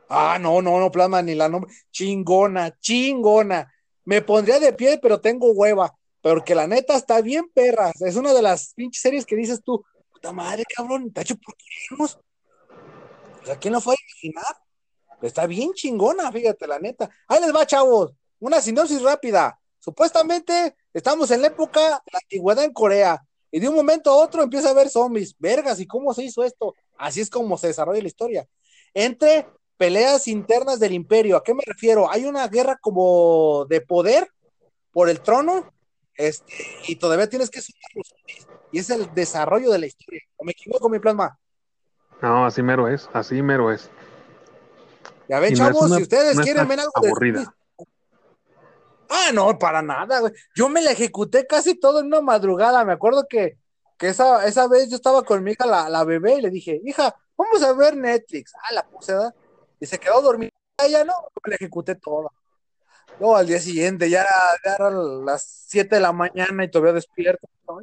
Ah, 0.10 0.38
no, 0.40 0.62
no, 0.62 0.80
no, 0.80 0.90
plasma 0.90 1.22
ni 1.22 1.36
la 1.36 1.50
nombre. 1.50 1.74
Chingona, 1.92 2.72
chingona. 2.80 3.70
Me 4.06 4.22
pondría 4.22 4.58
de 4.60 4.72
pie, 4.72 5.00
pero 5.02 5.20
tengo 5.20 5.52
hueva. 5.52 5.94
Porque 6.28 6.56
la 6.56 6.68
neta 6.68 6.96
está 6.96 7.22
bien 7.22 7.50
perra. 7.54 7.94
Es 8.02 8.18
una 8.18 8.34
de 8.34 8.42
las 8.42 8.74
pinches 8.74 9.02
series 9.02 9.26
que 9.26 9.36
dices 9.36 9.62
tú, 9.64 9.84
puta 10.12 10.34
madre, 10.34 10.64
cabrón, 10.76 11.12
hecho 11.16 11.36
por 11.38 11.56
coreanos. 11.56 12.20
O 13.42 13.46
sea, 13.46 13.58
¿quién 13.58 13.74
lo 13.74 13.80
fue 13.80 13.94
a 13.94 13.98
imaginar? 14.12 14.58
Está 15.22 15.48
bien 15.48 15.72
chingona, 15.74 16.30
fíjate, 16.30 16.68
la 16.68 16.80
neta. 16.80 17.10
Ahí 17.30 17.40
les 17.40 17.56
va, 17.56 17.66
chavos. 17.66 18.14
Una 18.40 18.60
sinopsis 18.60 19.02
rápida. 19.02 19.58
Supuestamente 19.80 20.76
estamos 20.94 21.32
en 21.32 21.44
la 21.44 21.48
época 21.48 21.80
de 21.82 22.12
la 22.12 22.20
antigüedad 22.22 22.66
en 22.66 22.74
Corea. 22.74 23.24
Y 23.50 23.62
de 23.62 23.70
un 23.70 23.76
momento 23.76 24.12
a 24.12 24.18
otro 24.18 24.44
empieza 24.44 24.68
a 24.68 24.72
haber 24.72 24.90
zombies. 24.90 25.34
Vergas, 25.40 25.80
¿y 25.80 25.88
cómo 25.88 26.14
se 26.14 26.24
hizo 26.24 26.44
esto? 26.44 26.76
Así 26.98 27.22
es 27.22 27.30
como 27.30 27.58
se 27.58 27.68
desarrolla 27.68 28.02
la 28.02 28.08
historia. 28.08 28.46
Entre 28.94 29.48
peleas 29.78 30.28
internas 30.28 30.78
del 30.80 30.92
imperio. 30.92 31.38
¿A 31.38 31.44
qué 31.44 31.54
me 31.54 31.64
refiero? 31.66 32.12
Hay 32.12 32.26
una 32.26 32.46
guerra 32.50 32.78
como 32.82 33.66
de 33.70 33.80
poder 33.80 34.28
por 34.92 35.10
el 35.10 35.22
trono 35.22 35.77
este, 36.18 36.54
y 36.88 36.96
todavía 36.98 37.30
tienes 37.30 37.50
que 37.50 37.62
sumar 37.62 37.92
los 37.96 38.08
zombies. 38.10 38.48
Y 38.72 38.80
es 38.80 38.90
el 38.90 39.14
desarrollo 39.14 39.72
de 39.72 39.80
la 39.80 39.86
historia. 39.86 40.22
¿O 40.36 40.44
me 40.44 40.52
equivoco, 40.52 40.90
mi 40.90 41.00
plasma? 41.00 41.38
No, 42.22 42.46
así 42.46 42.62
mero 42.64 42.88
es, 42.88 43.10
así 43.14 43.42
mero 43.42 43.72
es. 43.72 43.90
Ya 45.30 45.40
ven, 45.40 45.54
chavos, 45.56 45.84
una- 45.84 45.98
si 45.98 46.04
ustedes 46.04 46.40
quieren 46.40 46.68
ver 46.68 46.80
algo 46.80 46.92
de 47.02 47.08
aburrida. 47.08 47.40
zombies- 47.44 47.54
Ah, 49.10 49.32
no, 49.34 49.58
para 49.58 49.82
nada, 49.82 50.20
güey. 50.20 50.34
Yo 50.54 50.68
me 50.68 50.82
la 50.82 50.92
ejecuté 50.92 51.48
casi 51.48 51.76
todo 51.80 52.02
en 52.02 52.08
una 52.08 52.20
madrugada. 52.22 52.84
Me 52.84 52.92
acuerdo 52.94 53.26
que, 53.30 53.58
que 53.98 54.10
esa, 54.10 54.46
esa 54.46 54.68
vez 54.68 54.90
yo 54.90 54.98
estaba 54.98 55.24
con 55.24 55.42
mi 55.44 55.52
hija, 55.52 55.66
la, 55.66 55.88
la 55.90 56.04
bebé, 56.04 56.36
y 56.36 56.42
le 56.42 56.50
dije, 56.50 56.82
hija, 56.84 57.16
vamos 57.38 57.64
a 57.64 57.72
ver 57.74 57.96
Netflix. 57.96 58.54
Ah, 58.56 58.74
la 58.74 58.84
puse, 58.86 59.14
¿verdad? 59.14 59.34
Y 59.80 59.86
se 59.86 59.98
quedó 59.98 60.22
dormida. 60.22 60.52
Ella 60.84 61.06
no, 61.06 61.14
me 61.46 61.52
la 61.52 61.56
ejecuté 61.56 61.96
toda. 61.96 62.30
Luego 63.20 63.36
al 63.36 63.48
día 63.48 63.60
siguiente, 63.60 64.10
ya, 64.10 64.26
ya 64.64 64.76
eran 64.76 65.26
las 65.26 65.44
7 65.68 65.96
de 65.96 66.02
la 66.02 66.12
mañana 66.12 66.64
y 66.64 66.70
todavía 66.70 66.94
despierto. 66.94 67.48
¿no? 67.68 67.80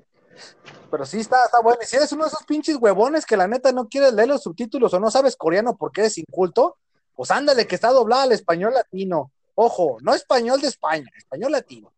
Pero 0.90 1.06
sí 1.06 1.20
está, 1.20 1.44
está 1.44 1.60
bueno. 1.60 1.78
Y 1.82 1.86
si 1.86 1.96
eres 1.96 2.12
uno 2.12 2.24
de 2.24 2.28
esos 2.28 2.44
pinches 2.44 2.76
huevones 2.76 3.26
que 3.26 3.36
la 3.36 3.48
neta 3.48 3.72
no 3.72 3.88
quieres 3.88 4.12
leer 4.12 4.28
los 4.28 4.42
subtítulos 4.42 4.94
o 4.94 5.00
no 5.00 5.10
sabes 5.10 5.36
coreano 5.36 5.76
porque 5.76 6.02
eres 6.02 6.18
inculto, 6.18 6.76
pues 7.14 7.30
ándale, 7.30 7.66
que 7.66 7.74
está 7.74 7.90
doblada 7.90 8.24
al 8.24 8.32
español 8.32 8.74
latino. 8.74 9.32
Ojo, 9.56 9.98
no 10.02 10.14
español 10.14 10.60
de 10.60 10.68
España, 10.68 11.10
español 11.16 11.52
latino. 11.52 11.92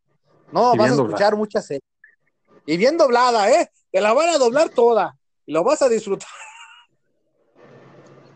No, 0.52 0.76
vas 0.76 0.90
a 0.90 0.94
escuchar 0.94 1.36
muchas 1.36 1.66
series. 1.66 1.82
Y 2.66 2.76
bien 2.76 2.96
doblada, 2.96 3.50
¿eh? 3.50 3.70
Te 3.90 4.00
la 4.00 4.12
van 4.12 4.30
a 4.30 4.38
doblar 4.38 4.70
toda. 4.70 5.16
Y 5.44 5.52
lo 5.52 5.62
vas 5.64 5.82
a 5.82 5.88
disfrutar. 5.88 6.28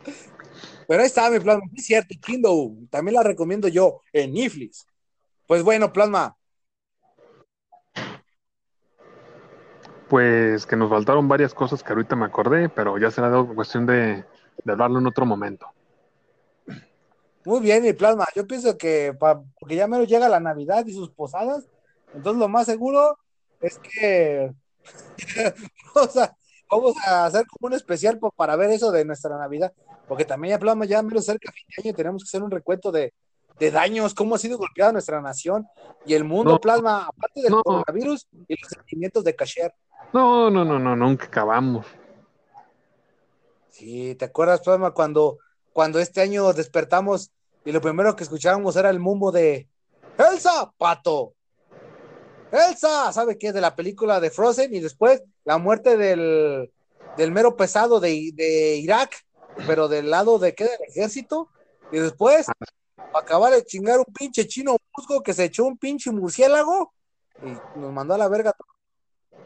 Pero 0.88 1.00
ahí 1.00 1.06
está 1.06 1.30
mi 1.30 1.40
plasma. 1.40 1.64
Es 1.76 1.86
cierto, 1.86 2.14
Kingdom. 2.20 2.86
También 2.88 3.14
la 3.14 3.22
recomiendo 3.22 3.68
yo 3.68 4.00
en 4.12 4.32
Netflix. 4.32 4.86
Pues 5.50 5.64
bueno, 5.64 5.92
plasma. 5.92 6.36
Pues 10.08 10.64
que 10.64 10.76
nos 10.76 10.88
faltaron 10.88 11.26
varias 11.26 11.52
cosas 11.54 11.82
que 11.82 11.92
ahorita 11.92 12.14
me 12.14 12.26
acordé, 12.26 12.68
pero 12.68 12.98
ya 12.98 13.10
será 13.10 13.28
de- 13.30 13.52
cuestión 13.52 13.84
de, 13.84 14.24
de 14.64 14.72
hablarlo 14.72 15.00
en 15.00 15.08
otro 15.08 15.26
momento. 15.26 15.66
Muy 17.44 17.58
bien, 17.58 17.82
mi 17.82 17.92
plasma. 17.92 18.26
Yo 18.36 18.46
pienso 18.46 18.78
que 18.78 19.12
pa- 19.18 19.42
porque 19.58 19.74
ya 19.74 19.88
menos 19.88 20.06
llega 20.06 20.28
la 20.28 20.38
Navidad 20.38 20.86
y 20.86 20.92
sus 20.92 21.10
posadas, 21.10 21.66
entonces 22.14 22.38
lo 22.38 22.46
más 22.46 22.66
seguro 22.66 23.18
es 23.60 23.76
que 23.80 24.52
vamos 25.96 26.16
a, 26.16 26.36
vamos 26.70 26.94
a 27.08 27.24
hacer 27.24 27.44
como 27.48 27.66
un 27.66 27.72
especial 27.72 28.20
para 28.36 28.54
ver 28.54 28.70
eso 28.70 28.92
de 28.92 29.04
nuestra 29.04 29.36
Navidad, 29.36 29.72
porque 30.06 30.24
también 30.24 30.52
ya 30.54 30.60
plasma 30.60 30.84
ya 30.84 31.02
menos 31.02 31.24
cerca 31.24 31.50
a 31.50 31.52
fin 31.52 31.64
de 31.76 31.88
año 31.88 31.96
tenemos 31.96 32.22
que 32.22 32.28
hacer 32.28 32.40
un 32.44 32.52
recuento 32.52 32.92
de, 32.92 33.12
de 33.60 33.70
daños, 33.70 34.14
cómo 34.14 34.34
ha 34.34 34.38
sido 34.38 34.58
golpeada 34.58 34.90
nuestra 34.92 35.20
nación 35.20 35.66
y 36.06 36.14
el 36.14 36.24
mundo 36.24 36.54
No. 36.54 36.60
plasma, 36.60 37.06
aparte 37.06 37.42
del 37.42 37.52
No. 37.52 37.62
coronavirus 37.62 38.26
y 38.48 38.60
los 38.60 38.70
sentimientos 38.70 39.22
de 39.22 39.36
Kasher. 39.36 39.72
No, 40.12 40.50
no, 40.50 40.64
no, 40.64 40.78
no, 40.78 40.96
nunca 40.96 41.26
acabamos. 41.26 41.86
Sí, 43.68 44.14
¿te 44.16 44.24
acuerdas, 44.24 44.60
plasma, 44.60 44.92
cuando, 44.92 45.38
cuando 45.72 45.98
este 46.00 46.20
año 46.20 46.52
despertamos 46.52 47.30
y 47.64 47.72
lo 47.72 47.80
primero 47.80 48.16
que 48.16 48.24
escuchábamos 48.24 48.74
era 48.76 48.90
el 48.90 48.98
mumbo 48.98 49.30
de 49.30 49.68
Elsa, 50.18 50.72
pato. 50.76 51.34
Elsa, 52.50 53.12
¿sabe 53.12 53.38
qué? 53.38 53.52
De 53.52 53.60
la 53.60 53.76
película 53.76 54.20
de 54.20 54.30
Frozen 54.30 54.74
y 54.74 54.80
después 54.80 55.22
la 55.44 55.58
muerte 55.58 55.96
del, 55.96 56.72
del 57.16 57.30
mero 57.32 57.56
pesado 57.56 58.00
de, 58.00 58.30
de 58.34 58.76
Irak, 58.76 59.14
pero 59.66 59.86
del 59.88 60.10
lado 60.10 60.38
de 60.38 60.54
qué, 60.54 60.64
del 60.64 60.80
ejército. 60.88 61.48
Y 61.92 61.98
después, 61.98 62.46
para 63.12 63.24
acabar 63.24 63.52
de 63.52 63.64
chingar 63.64 63.98
un 63.98 64.12
pinche 64.12 64.46
chino 64.46 64.76
musgo 64.96 65.22
que 65.22 65.32
se 65.34 65.44
echó 65.44 65.64
un 65.64 65.76
pinche 65.76 66.10
murciélago 66.10 66.92
y 67.42 67.78
nos 67.78 67.92
mandó 67.92 68.14
a 68.14 68.18
la 68.18 68.28
verga. 68.28 68.54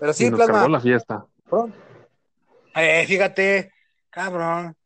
Pero 0.01 0.13
sí, 0.13 0.27
y 0.27 0.31
nos 0.31 0.39
plasma. 0.39 0.55
cargó 0.55 0.69
la 0.69 0.81
fiesta. 0.81 1.27
Eh, 2.77 3.05
fíjate, 3.07 3.73
cabrón. 4.11 4.77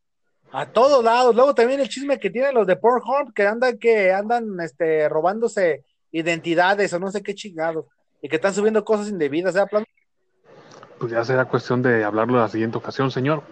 A 0.52 0.66
todos 0.66 1.04
lados. 1.04 1.34
Luego 1.34 1.54
también 1.54 1.80
el 1.80 1.88
chisme 1.88 2.18
que 2.18 2.30
tienen 2.30 2.54
los 2.54 2.66
de 2.66 2.76
Pornhub 2.76 3.32
que 3.34 3.46
andan 3.46 3.78
que 3.78 4.12
andan 4.12 4.58
este 4.60 5.08
robándose 5.08 5.84
identidades 6.10 6.92
o 6.92 6.98
no 6.98 7.10
sé 7.10 7.22
qué 7.22 7.34
chingados 7.34 7.84
y 8.22 8.28
que 8.28 8.36
están 8.36 8.54
subiendo 8.54 8.84
cosas 8.84 9.08
indebidas, 9.08 9.54
¿eh? 9.56 9.66
Plan- 9.68 9.84
Pues 10.98 11.12
ya 11.12 11.24
será 11.24 11.44
cuestión 11.44 11.82
de 11.82 12.02
hablarlo 12.02 12.38
la 12.38 12.48
siguiente 12.48 12.78
ocasión, 12.78 13.10
señor. 13.10 13.42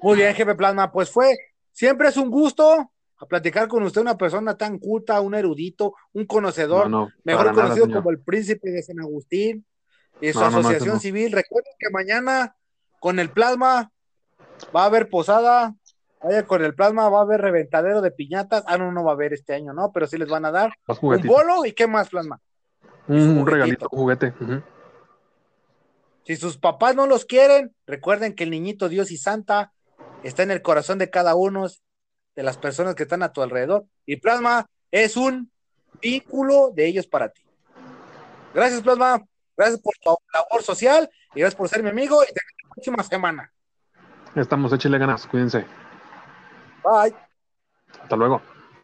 Muy 0.00 0.16
bien, 0.16 0.34
jefe 0.34 0.54
Plasma, 0.56 0.90
pues 0.90 1.10
fue 1.10 1.36
siempre 1.70 2.08
es 2.08 2.16
un 2.16 2.28
gusto 2.30 2.90
a 3.22 3.26
platicar 3.26 3.68
con 3.68 3.82
usted 3.84 4.00
una 4.00 4.16
persona 4.18 4.56
tan 4.56 4.78
culta, 4.78 5.20
un 5.20 5.34
erudito, 5.34 5.94
un 6.12 6.26
conocedor, 6.26 6.90
No, 6.90 7.06
no, 7.06 7.12
mejor 7.24 7.46
nada, 7.46 7.54
conocido 7.54 7.86
señor. 7.86 7.98
como 8.00 8.10
el 8.10 8.20
príncipe 8.20 8.70
de 8.70 8.82
San 8.82 8.98
Agustín 9.00 9.64
y 10.20 10.32
su 10.32 10.40
No, 10.40 10.46
asociación 10.46 10.98
civil. 11.00 11.30
Recuerden 11.32 11.72
que 11.78 11.90
mañana 11.90 12.56
con 13.00 13.18
el 13.18 13.30
plasma 13.30 13.90
va 14.74 14.82
a 14.82 14.86
haber 14.86 15.08
posada, 15.08 15.74
vaya 16.22 16.46
con 16.46 16.64
el 16.64 16.74
plasma 16.74 17.08
va 17.08 17.20
a 17.20 17.22
haber 17.22 17.40
reventadero 17.40 18.00
de 18.00 18.10
piñatas. 18.10 18.64
Ah, 18.66 18.76
no, 18.76 18.90
no 18.90 19.04
va 19.04 19.12
a 19.12 19.14
haber 19.14 19.32
este 19.32 19.54
año, 19.54 19.72
¿no? 19.72 19.92
Pero 19.92 20.06
sí 20.06 20.18
les 20.18 20.28
van 20.28 20.44
a 20.44 20.50
dar 20.50 20.72
un 21.00 21.22
bolo 21.26 21.64
y 21.64 21.72
qué 21.72 21.86
más, 21.86 22.08
plasma. 22.08 22.40
Un, 23.08 23.38
un 23.38 23.46
regalito, 23.46 23.86
un 23.90 23.98
juguete. 23.98 24.32
Si 26.24 26.36
sus 26.36 26.56
papás 26.58 26.94
no 26.94 27.06
los 27.06 27.24
quieren, 27.24 27.74
recuerden 27.86 28.34
que 28.34 28.44
el 28.44 28.50
niñito 28.50 28.88
Dios 28.88 29.10
y 29.10 29.16
Santa 29.16 29.72
está 30.22 30.42
en 30.44 30.52
el 30.52 30.62
corazón 30.62 30.98
de 30.98 31.10
cada 31.10 31.34
uno 31.34 31.66
de 32.34 32.42
las 32.42 32.56
personas 32.56 32.94
que 32.94 33.04
están 33.04 33.22
a 33.22 33.32
tu 33.32 33.42
alrededor. 33.42 33.84
Y 34.06 34.16
Plasma 34.16 34.66
es 34.90 35.16
un 35.16 35.50
vínculo 36.00 36.70
de 36.74 36.86
ellos 36.86 37.06
para 37.06 37.28
ti. 37.28 37.42
Gracias, 38.54 38.80
Plasma. 38.82 39.22
Gracias 39.56 39.80
por 39.80 39.94
tu 40.02 40.16
labor 40.32 40.62
social 40.62 41.10
y 41.34 41.40
gracias 41.40 41.56
por 41.56 41.68
ser 41.68 41.82
mi 41.82 41.90
amigo. 41.90 42.22
Y 42.22 42.26
te 42.26 42.40
la 42.62 42.74
próxima 42.74 43.02
semana. 43.02 43.52
Estamos, 44.34 44.72
échale 44.72 44.98
ganas, 44.98 45.26
cuídense. 45.26 45.66
Bye. 46.82 47.14
Hasta 48.00 48.16
luego. 48.16 48.40